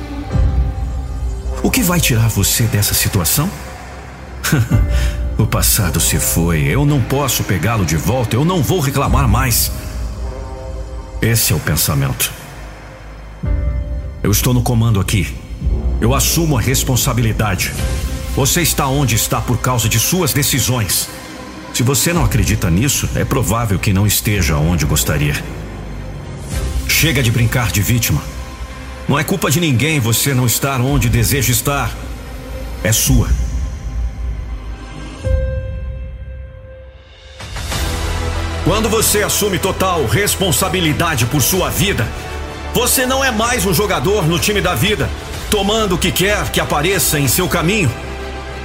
O 1.62 1.70
que 1.70 1.84
vai 1.84 2.00
tirar 2.00 2.30
você 2.30 2.64
dessa 2.64 2.94
situação? 2.94 3.50
o 5.38 5.46
passado 5.46 6.00
se 6.00 6.18
foi, 6.20 6.64
eu 6.64 6.86
não 6.86 7.02
posso 7.02 7.44
pegá-lo 7.44 7.86
de 7.86 7.98
volta, 7.98 8.36
eu 8.36 8.46
não 8.46 8.64
vou 8.64 8.80
reclamar 8.80 9.28
mais. 9.28 9.72
Esse 11.22 11.52
é 11.52 11.56
o 11.56 11.60
pensamento. 11.60 12.32
Eu 14.24 14.32
estou 14.32 14.54
no 14.54 14.62
comando 14.62 15.00
aqui. 15.00 15.36
Eu 16.00 16.14
assumo 16.14 16.58
a 16.58 16.62
responsabilidade. 16.62 17.74
Você 18.36 18.62
está 18.62 18.88
onde 18.88 19.16
está 19.16 19.42
por 19.42 19.58
causa 19.58 19.90
de 19.90 20.00
suas 20.00 20.32
decisões. 20.32 21.10
Se 21.74 21.84
você 21.84 22.14
não 22.14 22.24
acredita 22.24 22.70
nisso, 22.70 23.10
é 23.16 23.26
provável 23.26 23.78
que 23.78 23.92
não 23.92 24.08
esteja 24.08 24.56
onde 24.56 24.86
gostaria. 24.86 25.36
Chega 26.88 27.22
de 27.22 27.32
brincar 27.32 27.72
de 27.72 27.82
vítima. 27.82 28.22
Não 29.10 29.18
é 29.18 29.24
culpa 29.24 29.50
de 29.50 29.60
ninguém 29.60 30.00
você 30.00 30.36
não 30.36 30.46
estar 30.46 30.80
onde 30.80 31.10
deseja 31.10 31.52
estar. 31.52 31.92
É 32.84 32.92
sua. 32.92 33.28
Quando 38.64 38.88
você 38.88 39.24
assume 39.24 39.58
total 39.58 40.06
responsabilidade 40.06 41.26
por 41.26 41.42
sua 41.42 41.72
vida, 41.72 42.08
você 42.72 43.08
não 43.08 43.26
é 43.26 43.32
mais 43.32 43.66
um 43.66 43.74
jogador 43.74 44.28
no 44.28 44.38
time 44.38 44.62
da 44.62 44.76
vida, 44.76 45.10
tomando 45.50 45.96
o 45.96 45.98
que 45.98 46.12
quer 46.12 46.48
que 46.52 46.60
apareça 46.60 47.20
em 47.20 47.28
seu 47.28 47.48
caminho. 47.48 47.92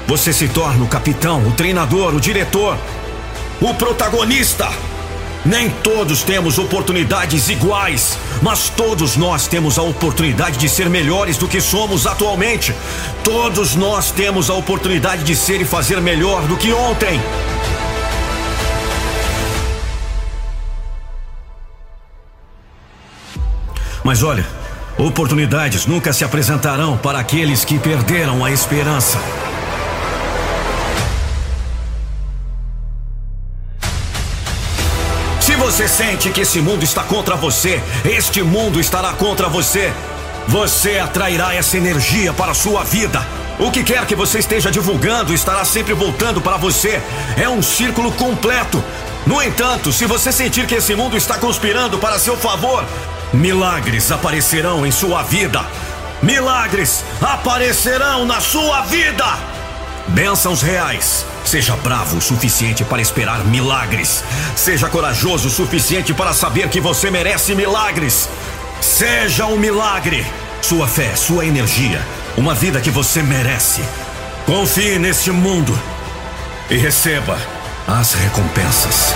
Você 0.06 0.30
se 0.30 0.46
torna 0.46 0.84
o 0.84 0.88
capitão, 0.88 1.48
o 1.48 1.52
treinador, 1.52 2.14
o 2.14 2.20
diretor, 2.20 2.76
o 3.62 3.72
protagonista. 3.72 4.68
Nem 5.44 5.68
todos 5.68 6.22
temos 6.22 6.58
oportunidades 6.58 7.50
iguais, 7.50 8.18
mas 8.40 8.70
todos 8.70 9.14
nós 9.14 9.46
temos 9.46 9.78
a 9.78 9.82
oportunidade 9.82 10.56
de 10.56 10.68
ser 10.70 10.88
melhores 10.88 11.36
do 11.36 11.46
que 11.46 11.60
somos 11.60 12.06
atualmente. 12.06 12.74
Todos 13.22 13.74
nós 13.74 14.10
temos 14.10 14.48
a 14.48 14.54
oportunidade 14.54 15.22
de 15.22 15.36
ser 15.36 15.60
e 15.60 15.64
fazer 15.66 16.00
melhor 16.00 16.46
do 16.46 16.56
que 16.56 16.72
ontem. 16.72 17.20
Mas 24.02 24.22
olha, 24.22 24.46
oportunidades 24.96 25.84
nunca 25.84 26.12
se 26.12 26.24
apresentarão 26.24 26.96
para 26.96 27.18
aqueles 27.18 27.66
que 27.66 27.78
perderam 27.78 28.42
a 28.42 28.50
esperança. 28.50 29.18
Você 35.74 35.88
sente 35.88 36.30
que 36.30 36.42
esse 36.42 36.60
mundo 36.60 36.84
está 36.84 37.02
contra 37.02 37.34
você, 37.34 37.82
este 38.04 38.44
mundo 38.44 38.78
estará 38.78 39.12
contra 39.12 39.48
você. 39.48 39.92
Você 40.46 41.00
atrairá 41.00 41.52
essa 41.52 41.76
energia 41.76 42.32
para 42.32 42.52
a 42.52 42.54
sua 42.54 42.84
vida. 42.84 43.20
O 43.58 43.72
que 43.72 43.82
quer 43.82 44.06
que 44.06 44.14
você 44.14 44.38
esteja 44.38 44.70
divulgando 44.70 45.34
estará 45.34 45.64
sempre 45.64 45.92
voltando 45.92 46.40
para 46.40 46.56
você. 46.56 47.02
É 47.36 47.48
um 47.48 47.60
círculo 47.60 48.12
completo. 48.12 48.80
No 49.26 49.42
entanto, 49.42 49.92
se 49.92 50.06
você 50.06 50.30
sentir 50.30 50.64
que 50.64 50.76
esse 50.76 50.94
mundo 50.94 51.16
está 51.16 51.38
conspirando 51.38 51.98
para 51.98 52.20
seu 52.20 52.36
favor, 52.36 52.84
Milagres 53.32 54.12
aparecerão 54.12 54.86
em 54.86 54.92
sua 54.92 55.24
vida. 55.24 55.60
Milagres 56.22 57.04
aparecerão 57.20 58.24
na 58.24 58.40
sua 58.40 58.82
vida. 58.82 59.53
Bênçãos 60.08 60.62
reais. 60.62 61.24
Seja 61.44 61.76
bravo 61.76 62.18
o 62.18 62.20
suficiente 62.20 62.84
para 62.84 63.00
esperar 63.00 63.44
milagres. 63.44 64.22
Seja 64.54 64.88
corajoso 64.88 65.48
o 65.48 65.50
suficiente 65.50 66.12
para 66.12 66.32
saber 66.32 66.68
que 66.68 66.80
você 66.80 67.10
merece 67.10 67.54
milagres. 67.54 68.28
Seja 68.80 69.46
um 69.46 69.56
milagre. 69.56 70.24
Sua 70.60 70.86
fé, 70.86 71.14
sua 71.16 71.46
energia. 71.46 72.00
Uma 72.36 72.54
vida 72.54 72.80
que 72.80 72.90
você 72.90 73.22
merece. 73.22 73.82
Confie 74.46 74.98
neste 74.98 75.30
mundo 75.30 75.78
e 76.70 76.76
receba 76.76 77.38
as 77.86 78.14
recompensas. 78.14 79.14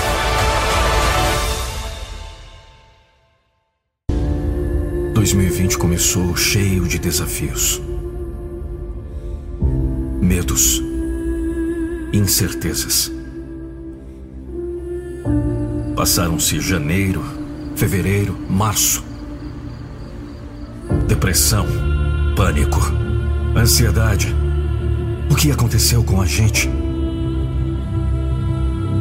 2020 5.14 5.76
começou 5.78 6.36
cheio 6.36 6.86
de 6.86 6.98
desafios, 6.98 7.82
medos, 10.20 10.82
incertezas. 12.12 13.12
Passaram-se 15.94 16.60
janeiro, 16.60 17.24
fevereiro, 17.76 18.36
março. 18.48 19.04
Depressão, 21.06 21.66
pânico, 22.36 22.80
ansiedade. 23.56 24.34
O 25.30 25.34
que 25.34 25.50
aconteceu 25.50 26.02
com 26.02 26.20
a 26.20 26.26
gente? 26.26 26.68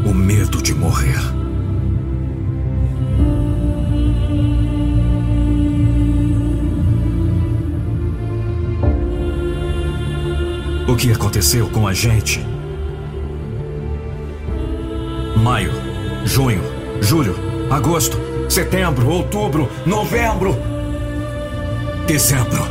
O 0.05 0.13
medo 0.13 0.61
de 0.61 0.73
morrer. 0.73 1.19
O 10.97 10.99
que 10.99 11.11
aconteceu 11.11 11.69
com 11.69 11.87
a 11.87 11.93
gente? 11.93 12.43
Maio, 15.35 15.71
junho, 16.25 16.59
julho, 16.99 17.35
agosto, 17.69 18.19
setembro, 18.49 19.07
outubro, 19.07 19.69
novembro, 19.85 20.57
dezembro. 22.07 22.63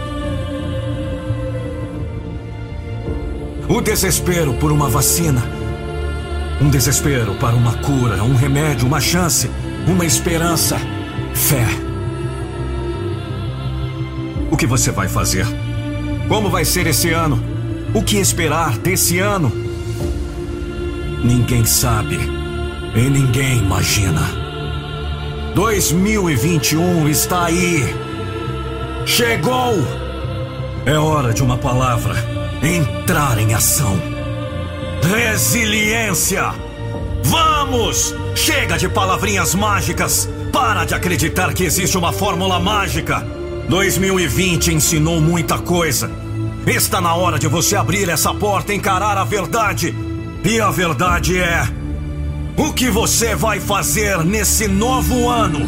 O 3.68 3.80
desespero 3.80 4.54
por 4.54 4.72
uma 4.72 4.88
vacina. 4.88 5.44
Um 6.60 6.68
desespero 6.68 7.36
para 7.36 7.54
uma 7.54 7.74
cura, 7.74 8.24
um 8.24 8.34
remédio, 8.34 8.88
uma 8.88 9.00
chance, 9.00 9.48
uma 9.86 10.04
esperança, 10.04 10.80
fé. 11.32 11.64
O 14.50 14.56
que 14.56 14.66
você 14.66 14.90
vai 14.90 15.06
fazer? 15.06 15.46
Como 16.26 16.50
vai 16.50 16.64
ser 16.64 16.88
esse 16.88 17.10
ano? 17.10 17.55
O 17.96 18.02
que 18.02 18.18
esperar 18.18 18.76
desse 18.76 19.20
ano? 19.20 19.50
Ninguém 21.24 21.64
sabe 21.64 22.18
e 22.94 23.00
ninguém 23.08 23.56
imagina. 23.56 24.20
2021 25.54 27.08
está 27.08 27.46
aí. 27.46 27.82
Chegou! 29.06 29.82
É 30.84 30.98
hora 30.98 31.32
de 31.32 31.42
uma 31.42 31.56
palavra. 31.56 32.14
Entrar 32.62 33.38
em 33.38 33.54
ação. 33.54 33.98
Resiliência! 35.02 36.52
Vamos! 37.22 38.14
Chega 38.34 38.76
de 38.76 38.90
palavrinhas 38.90 39.54
mágicas! 39.54 40.28
Para 40.52 40.84
de 40.84 40.92
acreditar 40.92 41.54
que 41.54 41.64
existe 41.64 41.96
uma 41.96 42.12
fórmula 42.12 42.60
mágica! 42.60 43.26
2020 43.70 44.74
ensinou 44.74 45.18
muita 45.18 45.56
coisa 45.56 46.25
Está 46.66 47.00
na 47.00 47.14
hora 47.14 47.38
de 47.38 47.46
você 47.46 47.76
abrir 47.76 48.08
essa 48.08 48.34
porta 48.34 48.72
e 48.72 48.76
encarar 48.76 49.16
a 49.16 49.22
verdade. 49.22 49.94
E 50.44 50.60
a 50.60 50.68
verdade 50.68 51.38
é: 51.38 51.62
o 52.56 52.72
que 52.72 52.90
você 52.90 53.36
vai 53.36 53.60
fazer 53.60 54.24
nesse 54.24 54.66
novo 54.66 55.28
ano? 55.28 55.60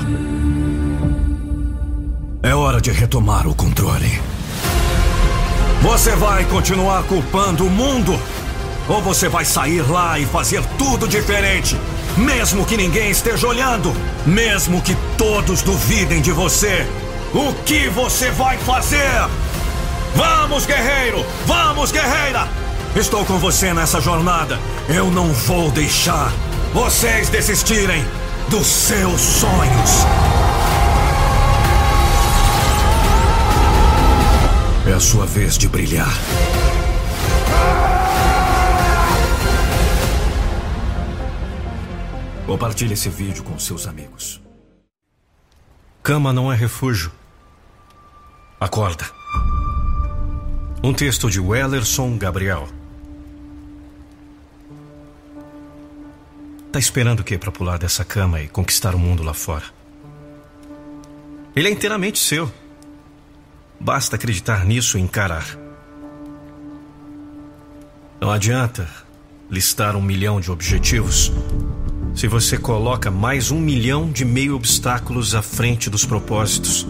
É 2.43 2.53
hora 2.53 2.81
de 2.81 2.91
retomar 2.91 3.47
o 3.47 3.55
controle. 3.55 4.21
Você 5.83 6.17
vai 6.17 6.45
continuar 6.47 7.05
culpando 7.05 7.65
o 7.65 7.71
mundo? 7.71 8.19
Ou 8.89 9.01
você 9.01 9.29
vai 9.29 9.45
sair 9.45 9.89
lá 9.89 10.19
e 10.19 10.27
fazer 10.27 10.65
tudo 10.77 11.07
diferente? 11.07 11.77
Mesmo 12.17 12.67
que 12.67 12.77
ninguém 12.77 13.11
esteja 13.11 13.47
olhando, 13.47 13.95
mesmo 14.27 14.83
que 14.83 14.97
todos 15.17 15.63
duvidem 15.63 16.21
de 16.21 16.33
você, 16.33 16.85
o 17.33 17.53
que 17.65 17.89
você 17.89 18.33
vai 18.33 18.59
fazer? 18.59 19.29
Vamos, 20.15 20.67
guerreiro! 20.67 21.25
Vamos, 21.47 21.93
guerreira! 21.93 22.49
Estou 22.97 23.25
com 23.25 23.39
você 23.39 23.73
nessa 23.73 24.01
jornada. 24.01 24.59
Eu 24.89 25.11
não 25.11 25.33
vou 25.33 25.71
deixar 25.71 26.33
vocês 26.73 27.29
desistirem 27.29 28.05
dos 28.49 28.67
seus 28.67 29.21
sonhos. 29.21 29.91
É 34.89 34.93
a 34.93 35.01
sua 35.01 35.27
vez 35.27 35.59
de 35.59 35.69
brilhar. 35.69 36.13
Compartilhe 42.47 42.95
esse 42.95 43.11
vídeo 43.11 43.45
com 43.45 43.59
seus 43.59 43.87
amigos. 43.87 44.41
Cama 46.03 46.33
não 46.33 46.51
é 46.51 46.57
refúgio. 46.57 47.13
Acorda. 48.59 49.18
Um 50.83 50.95
texto 50.95 51.29
de 51.29 51.41
Wellerson 51.41 52.17
Gabriel. 52.17 52.69
Tá 56.71 56.79
esperando 56.79 57.21
o 57.21 57.25
quê 57.25 57.37
para 57.37 57.51
pular 57.51 57.79
dessa 57.79 58.05
cama 58.05 58.41
e 58.41 58.47
conquistar 58.47 58.95
o 58.95 58.99
mundo 58.99 59.25
lá 59.25 59.35
fora? 59.35 59.65
Ele 61.57 61.69
é 61.69 61.73
inteiramente 61.73 62.21
seu. 62.21 62.49
Basta 63.81 64.15
acreditar 64.15 64.65
nisso 64.65 64.97
e 64.97 65.01
encarar. 65.01 65.59
Não 68.21 68.31
adianta 68.31 68.89
listar 69.51 69.97
um 69.97 70.03
milhão 70.03 70.41
de 70.41 70.51
objetivos 70.51 71.33
se 72.15 72.29
você 72.29 72.57
coloca 72.57 73.11
mais 73.11 73.51
um 73.51 73.61
milhão 73.61 74.11
de 74.11 74.25
meio 74.25 74.55
obstáculos 74.55 75.35
à 75.35 75.43
frente 75.43 75.91
dos 75.91 76.05
propósitos. 76.05 76.87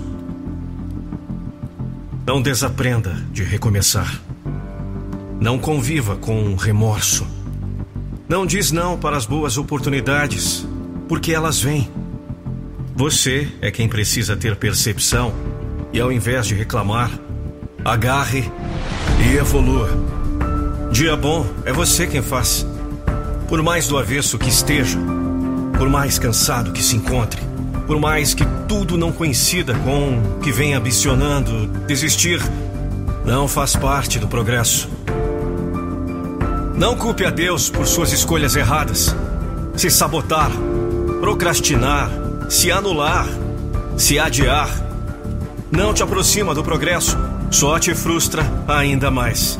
Não 2.28 2.42
desaprenda 2.42 3.14
de 3.32 3.42
recomeçar. 3.42 4.20
Não 5.40 5.58
conviva 5.58 6.14
com 6.14 6.54
remorso. 6.56 7.26
Não 8.28 8.44
diz 8.44 8.70
não 8.70 8.98
para 8.98 9.16
as 9.16 9.24
boas 9.24 9.56
oportunidades, 9.56 10.68
porque 11.08 11.32
elas 11.32 11.58
vêm. 11.58 11.90
Você 12.94 13.48
é 13.62 13.70
quem 13.70 13.88
precisa 13.88 14.36
ter 14.36 14.56
percepção 14.56 15.32
e, 15.90 15.98
ao 15.98 16.12
invés 16.12 16.46
de 16.46 16.54
reclamar, 16.54 17.10
agarre 17.82 18.44
e 19.24 19.34
evolua. 19.38 19.88
Dia 20.92 21.16
bom 21.16 21.46
é 21.64 21.72
você 21.72 22.06
quem 22.06 22.20
faz. 22.20 22.66
Por 23.48 23.62
mais 23.62 23.88
do 23.88 23.96
avesso 23.96 24.36
que 24.38 24.50
esteja, 24.50 24.98
por 25.78 25.88
mais 25.88 26.18
cansado 26.18 26.72
que 26.72 26.82
se 26.82 26.94
encontre, 26.94 27.40
por 27.88 27.98
mais 27.98 28.34
que 28.34 28.44
tudo 28.68 28.98
não 28.98 29.10
coincida 29.10 29.72
com 29.72 30.18
o 30.18 30.40
que 30.40 30.52
vem 30.52 30.74
ambicionando, 30.74 31.66
desistir 31.86 32.38
não 33.24 33.48
faz 33.48 33.74
parte 33.74 34.18
do 34.18 34.28
progresso. 34.28 34.90
Não 36.74 36.94
culpe 36.94 37.24
a 37.24 37.30
Deus 37.30 37.70
por 37.70 37.86
suas 37.86 38.12
escolhas 38.12 38.54
erradas. 38.56 39.16
Se 39.74 39.88
sabotar, 39.90 40.50
procrastinar, 41.22 42.10
se 42.50 42.70
anular, 42.70 43.26
se 43.96 44.18
adiar, 44.18 44.68
não 45.70 45.94
te 45.94 46.02
aproxima 46.02 46.54
do 46.54 46.62
progresso, 46.62 47.16
só 47.50 47.78
te 47.78 47.94
frustra 47.94 48.44
ainda 48.68 49.10
mais. 49.10 49.58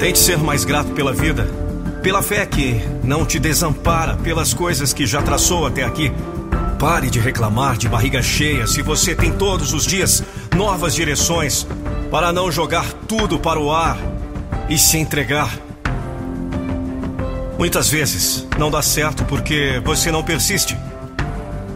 Tente 0.00 0.18
ser 0.18 0.38
mais 0.38 0.64
grato 0.64 0.90
pela 0.90 1.12
vida, 1.12 1.48
pela 2.02 2.22
fé 2.22 2.44
que 2.44 2.80
não 3.04 3.24
te 3.24 3.38
desampara, 3.38 4.16
pelas 4.16 4.52
coisas 4.52 4.92
que 4.92 5.06
já 5.06 5.22
traçou 5.22 5.64
até 5.64 5.84
aqui. 5.84 6.12
Pare 6.78 7.08
de 7.08 7.18
reclamar 7.18 7.78
de 7.78 7.88
barriga 7.88 8.22
cheia 8.22 8.66
se 8.66 8.82
você 8.82 9.14
tem 9.14 9.32
todos 9.32 9.72
os 9.72 9.86
dias 9.86 10.22
novas 10.54 10.94
direções 10.94 11.66
para 12.10 12.32
não 12.34 12.52
jogar 12.52 12.92
tudo 13.08 13.38
para 13.38 13.58
o 13.58 13.72
ar 13.72 13.98
e 14.68 14.76
se 14.76 14.98
entregar. 14.98 15.50
Muitas 17.58 17.88
vezes 17.88 18.46
não 18.58 18.70
dá 18.70 18.82
certo 18.82 19.24
porque 19.24 19.80
você 19.84 20.10
não 20.12 20.22
persiste. 20.22 20.76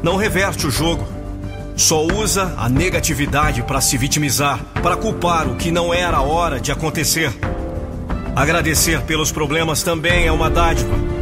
Não 0.03 0.17
reverte 0.17 0.67
o 0.67 0.71
jogo. 0.71 1.09
Só 1.77 2.05
usa 2.05 2.55
a 2.59 2.69
negatividade 2.69 3.63
para 3.63 3.81
se 3.81 3.97
vitimizar, 3.97 4.61
para 4.83 4.99
culpar 4.99 5.49
o 5.49 5.57
que 5.57 5.71
não 5.71 5.95
era 5.95 6.19
a 6.19 6.23
hora 6.23 6.61
de 6.61 6.71
acontecer. 6.71 7.33
Agradecer 8.37 9.01
pelos 9.03 9.33
problemas 9.33 9.83
também 9.83 10.27
é 10.27 10.33
uma 10.33 10.51
dádiva. 10.51 11.20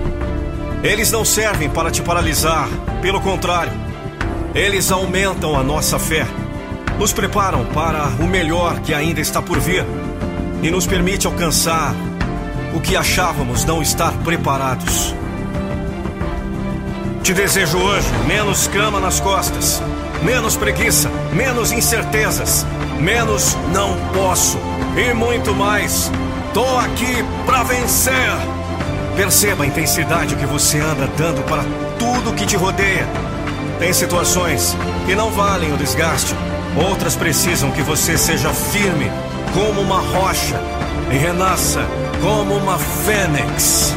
Eles 0.83 1.11
não 1.11 1.25
servem 1.25 1.69
para 1.69 1.91
te 1.91 2.03
paralisar, 2.03 2.69
pelo 3.03 3.21
contrário, 3.21 3.73
eles 4.55 4.91
aumentam 4.91 5.59
a 5.59 5.63
nossa 5.63 5.99
fé, 5.99 6.27
nos 6.99 7.13
preparam 7.13 7.65
para 7.67 8.07
o 8.21 8.27
melhor 8.27 8.81
que 8.81 8.95
ainda 8.95 9.21
está 9.21 9.43
por 9.43 9.59
vir 9.61 9.85
e 10.63 10.71
nos 10.71 10.87
permite 10.87 11.27
alcançar 11.27 11.95
o 12.75 12.81
que 12.81 12.97
achávamos 12.97 13.65
não 13.65 13.83
estar 13.83 14.13
preparados. 14.25 15.15
Te 17.23 17.35
desejo 17.35 17.79
hoje 17.79 18.09
menos 18.27 18.67
cama 18.69 19.01
nas 19.01 19.21
costas, 19.21 19.83
menos 20.23 20.57
preguiça, 20.57 21.11
menos 21.33 21.73
incertezas, 21.73 22.65
menos 22.99 23.57
não 23.73 23.97
posso 24.13 24.59
e 24.97 25.13
muito 25.13 25.55
mais. 25.55 26.11
Tô 26.55 26.65
aqui 26.79 27.23
para 27.47 27.65
vencer. 27.65 28.58
Perceba 29.19 29.65
a 29.65 29.67
intensidade 29.67 30.37
que 30.37 30.47
você 30.47 30.79
anda 30.79 31.09
dando 31.19 31.43
para 31.43 31.65
tudo 31.99 32.33
que 32.37 32.47
te 32.47 32.55
rodeia. 32.57 33.05
Tem 33.81 33.93
situações 33.93 34.77
que 35.07 35.15
não 35.17 35.33
valem 35.33 35.73
o 35.73 35.77
desgaste, 35.77 36.37
outras 36.89 37.17
precisam 37.17 37.73
que 37.73 37.83
você 37.83 38.17
seja 38.17 38.55
firme 38.55 39.11
como 39.53 39.81
uma 39.81 39.99
rocha 39.99 40.63
e 41.11 41.17
renasça 41.17 41.85
como 42.23 42.55
uma 42.55 42.79
fênix. 42.79 43.93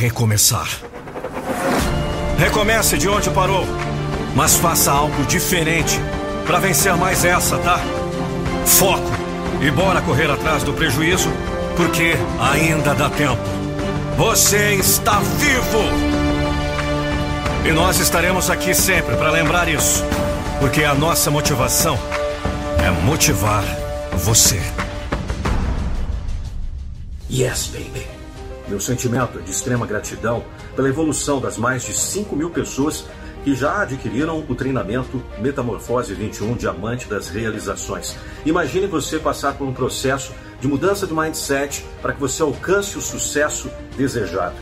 Recomeçar. 0.00 0.66
Recomece 2.38 2.96
de 2.96 3.06
onde 3.06 3.28
parou, 3.28 3.66
mas 4.34 4.56
faça 4.56 4.90
algo 4.90 5.24
diferente 5.24 6.00
para 6.46 6.58
vencer 6.58 6.96
mais 6.96 7.22
essa, 7.22 7.58
tá? 7.58 7.78
Foco 8.64 9.10
e 9.60 9.70
bora 9.70 10.00
correr 10.00 10.30
atrás 10.30 10.62
do 10.62 10.72
prejuízo, 10.72 11.28
porque 11.76 12.14
ainda 12.40 12.94
dá 12.94 13.10
tempo. 13.10 13.42
Você 14.16 14.74
está 14.76 15.20
vivo! 15.20 15.84
E 17.68 17.72
nós 17.72 17.98
estaremos 17.98 18.48
aqui 18.48 18.74
sempre 18.74 19.14
para 19.16 19.30
lembrar 19.30 19.68
isso, 19.68 20.02
porque 20.60 20.82
a 20.82 20.94
nossa 20.94 21.30
motivação 21.30 21.98
é 22.82 22.90
motivar 23.04 23.64
você. 24.14 24.62
Yes, 27.30 27.66
baby. 27.66 28.19
Meu 28.70 28.78
sentimento 28.78 29.36
é 29.36 29.42
de 29.42 29.50
extrema 29.50 29.84
gratidão 29.84 30.44
pela 30.76 30.88
evolução 30.88 31.40
das 31.40 31.58
mais 31.58 31.82
de 31.82 31.92
5 31.92 32.36
mil 32.36 32.50
pessoas 32.50 33.04
que 33.42 33.52
já 33.52 33.82
adquiriram 33.82 34.44
o 34.48 34.54
treinamento 34.54 35.20
Metamorfose 35.40 36.14
21 36.14 36.54
Diamante 36.54 37.08
das 37.08 37.28
Realizações. 37.28 38.16
Imagine 38.46 38.86
você 38.86 39.18
passar 39.18 39.54
por 39.54 39.66
um 39.66 39.72
processo 39.72 40.32
de 40.60 40.68
mudança 40.68 41.04
de 41.04 41.12
mindset 41.12 41.84
para 42.00 42.12
que 42.12 42.20
você 42.20 42.42
alcance 42.42 42.96
o 42.96 43.00
sucesso 43.00 43.68
desejado. 43.96 44.54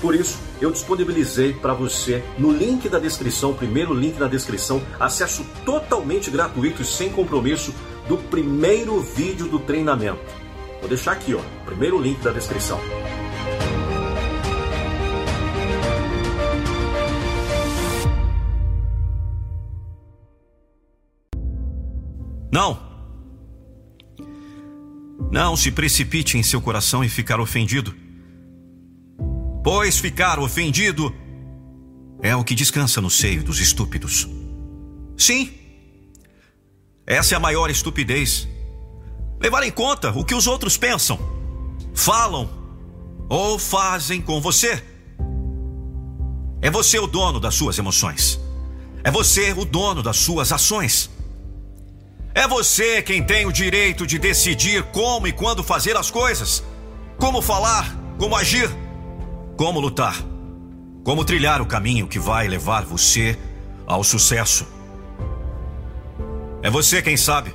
Por 0.00 0.14
isso, 0.14 0.38
eu 0.60 0.70
disponibilizei 0.70 1.52
para 1.52 1.74
você 1.74 2.22
no 2.38 2.52
link 2.52 2.88
da 2.88 3.00
descrição, 3.00 3.52
primeiro 3.52 3.92
link 3.92 4.16
na 4.16 4.28
descrição, 4.28 4.80
acesso 5.00 5.44
totalmente 5.64 6.30
gratuito 6.30 6.82
e 6.82 6.84
sem 6.84 7.10
compromisso 7.10 7.74
do 8.06 8.16
primeiro 8.16 9.00
vídeo 9.00 9.48
do 9.48 9.58
treinamento. 9.58 10.20
Vou 10.78 10.88
deixar 10.88 11.12
aqui, 11.12 11.34
ó, 11.34 11.40
primeiro 11.64 12.00
link 12.00 12.20
da 12.20 12.30
descrição. 12.30 12.78
Não! 22.56 22.78
Não 25.30 25.54
se 25.54 25.70
precipite 25.70 26.38
em 26.38 26.42
seu 26.42 26.58
coração 26.58 27.04
e 27.04 27.08
ficar 27.08 27.38
ofendido. 27.38 27.94
Pois 29.62 29.98
ficar 29.98 30.38
ofendido 30.38 31.14
é 32.22 32.34
o 32.34 32.42
que 32.42 32.54
descansa 32.54 32.98
no 33.02 33.10
seio 33.10 33.44
dos 33.44 33.60
estúpidos. 33.60 34.26
Sim, 35.18 35.52
essa 37.06 37.34
é 37.34 37.36
a 37.36 37.40
maior 37.40 37.68
estupidez. 37.68 38.48
Levar 39.38 39.62
em 39.62 39.70
conta 39.70 40.10
o 40.12 40.24
que 40.24 40.34
os 40.34 40.46
outros 40.46 40.78
pensam, 40.78 41.18
falam 41.94 42.48
ou 43.28 43.58
fazem 43.58 44.22
com 44.22 44.40
você. 44.40 44.82
É 46.62 46.70
você 46.70 46.98
o 46.98 47.06
dono 47.06 47.38
das 47.38 47.54
suas 47.54 47.78
emoções. 47.78 48.40
É 49.04 49.10
você 49.10 49.52
o 49.52 49.66
dono 49.66 50.02
das 50.02 50.16
suas 50.16 50.52
ações. 50.52 51.10
É 52.36 52.46
você 52.46 53.00
quem 53.00 53.22
tem 53.22 53.46
o 53.46 53.50
direito 53.50 54.06
de 54.06 54.18
decidir 54.18 54.82
como 54.92 55.26
e 55.26 55.32
quando 55.32 55.64
fazer 55.64 55.96
as 55.96 56.10
coisas, 56.10 56.62
como 57.16 57.40
falar, 57.40 57.96
como 58.18 58.36
agir, 58.36 58.68
como 59.56 59.80
lutar, 59.80 60.14
como 61.02 61.24
trilhar 61.24 61.62
o 61.62 61.66
caminho 61.66 62.06
que 62.06 62.18
vai 62.18 62.46
levar 62.46 62.84
você 62.84 63.38
ao 63.86 64.04
sucesso. 64.04 64.66
É 66.62 66.68
você 66.68 67.00
quem 67.00 67.16
sabe. 67.16 67.54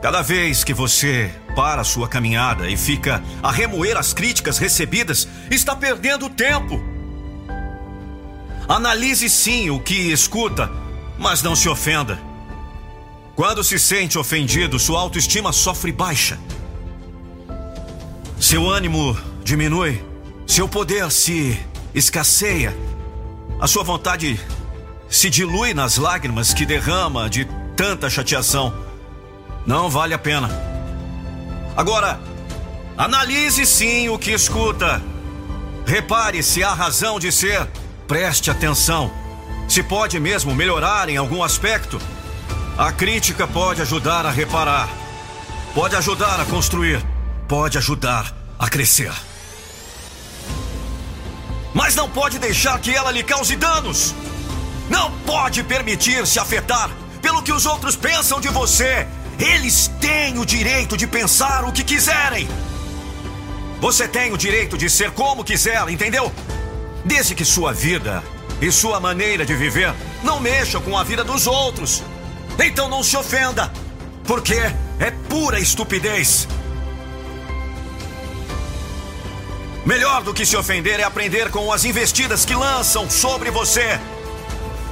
Cada 0.00 0.22
vez 0.22 0.62
que 0.62 0.72
você 0.72 1.34
para 1.56 1.82
sua 1.82 2.06
caminhada 2.06 2.70
e 2.70 2.76
fica 2.76 3.20
a 3.42 3.50
remoer 3.50 3.96
as 3.96 4.14
críticas 4.14 4.58
recebidas, 4.58 5.26
está 5.50 5.74
perdendo 5.74 6.30
tempo. 6.30 6.80
Analise 8.68 9.28
sim 9.28 9.68
o 9.68 9.80
que 9.80 10.12
escuta, 10.12 10.85
mas 11.18 11.42
não 11.42 11.56
se 11.56 11.68
ofenda. 11.68 12.18
Quando 13.34 13.62
se 13.62 13.78
sente 13.78 14.18
ofendido, 14.18 14.78
sua 14.78 15.00
autoestima 15.00 15.52
sofre 15.52 15.92
baixa. 15.92 16.38
Seu 18.40 18.68
ânimo 18.68 19.16
diminui, 19.44 20.02
seu 20.46 20.68
poder 20.68 21.10
se 21.10 21.58
escasseia, 21.94 22.76
a 23.60 23.66
sua 23.66 23.82
vontade 23.82 24.38
se 25.08 25.30
dilui 25.30 25.72
nas 25.72 25.96
lágrimas 25.96 26.52
que 26.52 26.66
derrama 26.66 27.28
de 27.28 27.46
tanta 27.76 28.10
chateação. 28.10 28.74
Não 29.66 29.88
vale 29.88 30.14
a 30.14 30.18
pena. 30.18 30.48
Agora, 31.76 32.20
analise 32.96 33.66
sim 33.66 34.08
o 34.08 34.18
que 34.18 34.30
escuta. 34.30 35.02
Repare 35.86 36.42
se 36.42 36.62
há 36.62 36.72
razão 36.72 37.18
de 37.18 37.30
ser. 37.30 37.66
Preste 38.08 38.50
atenção. 38.50 39.10
Se 39.68 39.82
pode 39.82 40.18
mesmo 40.20 40.54
melhorar 40.54 41.08
em 41.08 41.16
algum 41.16 41.42
aspecto. 41.42 42.00
A 42.78 42.92
crítica 42.92 43.46
pode 43.46 43.82
ajudar 43.82 44.24
a 44.24 44.30
reparar. 44.30 44.88
Pode 45.74 45.96
ajudar 45.96 46.40
a 46.40 46.44
construir. 46.44 47.04
Pode 47.48 47.76
ajudar 47.78 48.34
a 48.58 48.68
crescer. 48.68 49.12
Mas 51.74 51.94
não 51.94 52.08
pode 52.08 52.38
deixar 52.38 52.78
que 52.80 52.90
ela 52.90 53.10
lhe 53.10 53.22
cause 53.22 53.56
danos. 53.56 54.14
Não 54.88 55.10
pode 55.26 55.62
permitir 55.62 56.26
se 56.26 56.38
afetar 56.38 56.90
pelo 57.20 57.42
que 57.42 57.52
os 57.52 57.66
outros 57.66 57.96
pensam 57.96 58.40
de 58.40 58.48
você. 58.48 59.06
Eles 59.38 59.88
têm 60.00 60.38
o 60.38 60.46
direito 60.46 60.96
de 60.96 61.06
pensar 61.06 61.64
o 61.64 61.72
que 61.72 61.84
quiserem. 61.84 62.48
Você 63.80 64.08
tem 64.08 64.32
o 64.32 64.38
direito 64.38 64.78
de 64.78 64.88
ser 64.88 65.10
como 65.10 65.44
quiser, 65.44 65.86
entendeu? 65.88 66.32
Desde 67.04 67.34
que 67.34 67.44
sua 67.44 67.72
vida 67.72 68.22
e 68.60 68.70
sua 68.72 69.00
maneira 69.00 69.44
de 69.44 69.54
viver 69.54 69.92
não 70.22 70.40
mexam 70.40 70.80
com 70.80 70.96
a 70.96 71.04
vida 71.04 71.22
dos 71.22 71.46
outros. 71.46 72.02
Então 72.58 72.88
não 72.88 73.02
se 73.02 73.16
ofenda, 73.16 73.72
porque 74.24 74.54
é 74.98 75.10
pura 75.28 75.60
estupidez. 75.60 76.48
Melhor 79.84 80.22
do 80.22 80.34
que 80.34 80.44
se 80.44 80.56
ofender 80.56 80.98
é 80.98 81.04
aprender 81.04 81.50
com 81.50 81.72
as 81.72 81.84
investidas 81.84 82.44
que 82.44 82.54
lançam 82.54 83.08
sobre 83.08 83.50
você. 83.50 84.00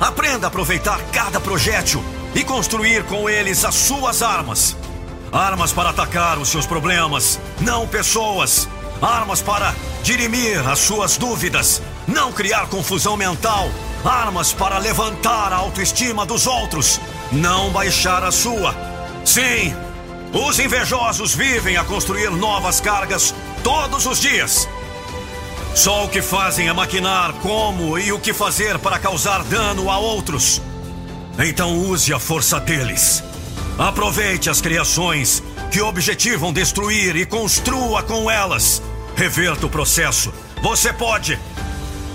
Aprenda 0.01 0.47
a 0.47 0.49
aproveitar 0.49 1.01
cada 1.13 1.41
projétil 1.41 2.05
e 2.35 2.45
construir 2.45 3.03
com 3.05 3.29
eles 3.29 3.65
as 3.65 3.75
suas 3.75 4.23
armas. 4.23 4.77
Armas 5.33 5.73
para 5.73 5.91
atacar 5.91 6.39
os 6.39 6.49
seus 6.49 6.65
problemas, 6.65 7.41
não 7.61 7.89
pessoas. 7.89 8.69
Armas 9.03 9.43
para 9.43 9.75
dirimir 10.05 10.65
as 10.69 10.79
suas 10.79 11.17
dúvidas, 11.17 11.83
não 12.07 12.33
criar 12.33 12.67
confusão 12.69 13.17
mental. 13.17 13.71
Armas 14.05 14.53
para 14.53 14.79
levantar 14.79 15.53
a 15.53 15.57
autoestima 15.57 16.27
dos 16.27 16.47
outros, 16.47 17.01
não 17.33 17.71
baixar 17.71 18.23
a 18.23 18.31
sua. 18.31 18.75
Sim, 19.25 19.75
os 20.33 20.59
invejosos 20.59 21.35
vivem 21.35 21.77
a 21.77 21.85
construir 21.85 22.31
novas 22.31 22.81
cargas 22.81 23.35
todos 23.63 24.05
os 24.05 24.21
dias. 24.21 24.69
Só 25.75 26.05
o 26.05 26.09
que 26.09 26.21
fazem 26.21 26.69
é 26.69 26.73
maquinar 26.73 27.33
como 27.35 27.99
e 27.99 28.13
o 28.13 28.21
que 28.21 28.33
fazer 28.33 28.79
para 28.79 28.99
causar 28.99 29.43
dano 29.45 29.91
a 29.91 29.99
outros. 29.99 30.61
Então 31.39 31.77
use 31.79 32.13
a 32.13 32.19
força 32.19 32.61
deles. 32.61 33.25
Aproveite 33.79 34.49
as 34.49 34.61
criações 34.61 35.43
que 35.73 35.81
objetivam 35.81 36.53
destruir 36.53 37.17
e 37.17 37.27
construa 37.27 38.03
com 38.03 38.31
elas. 38.31 38.81
Reverta 39.17 39.67
o 39.67 39.71
processo. 39.71 40.33
Você 40.63 40.93
pode. 40.93 41.39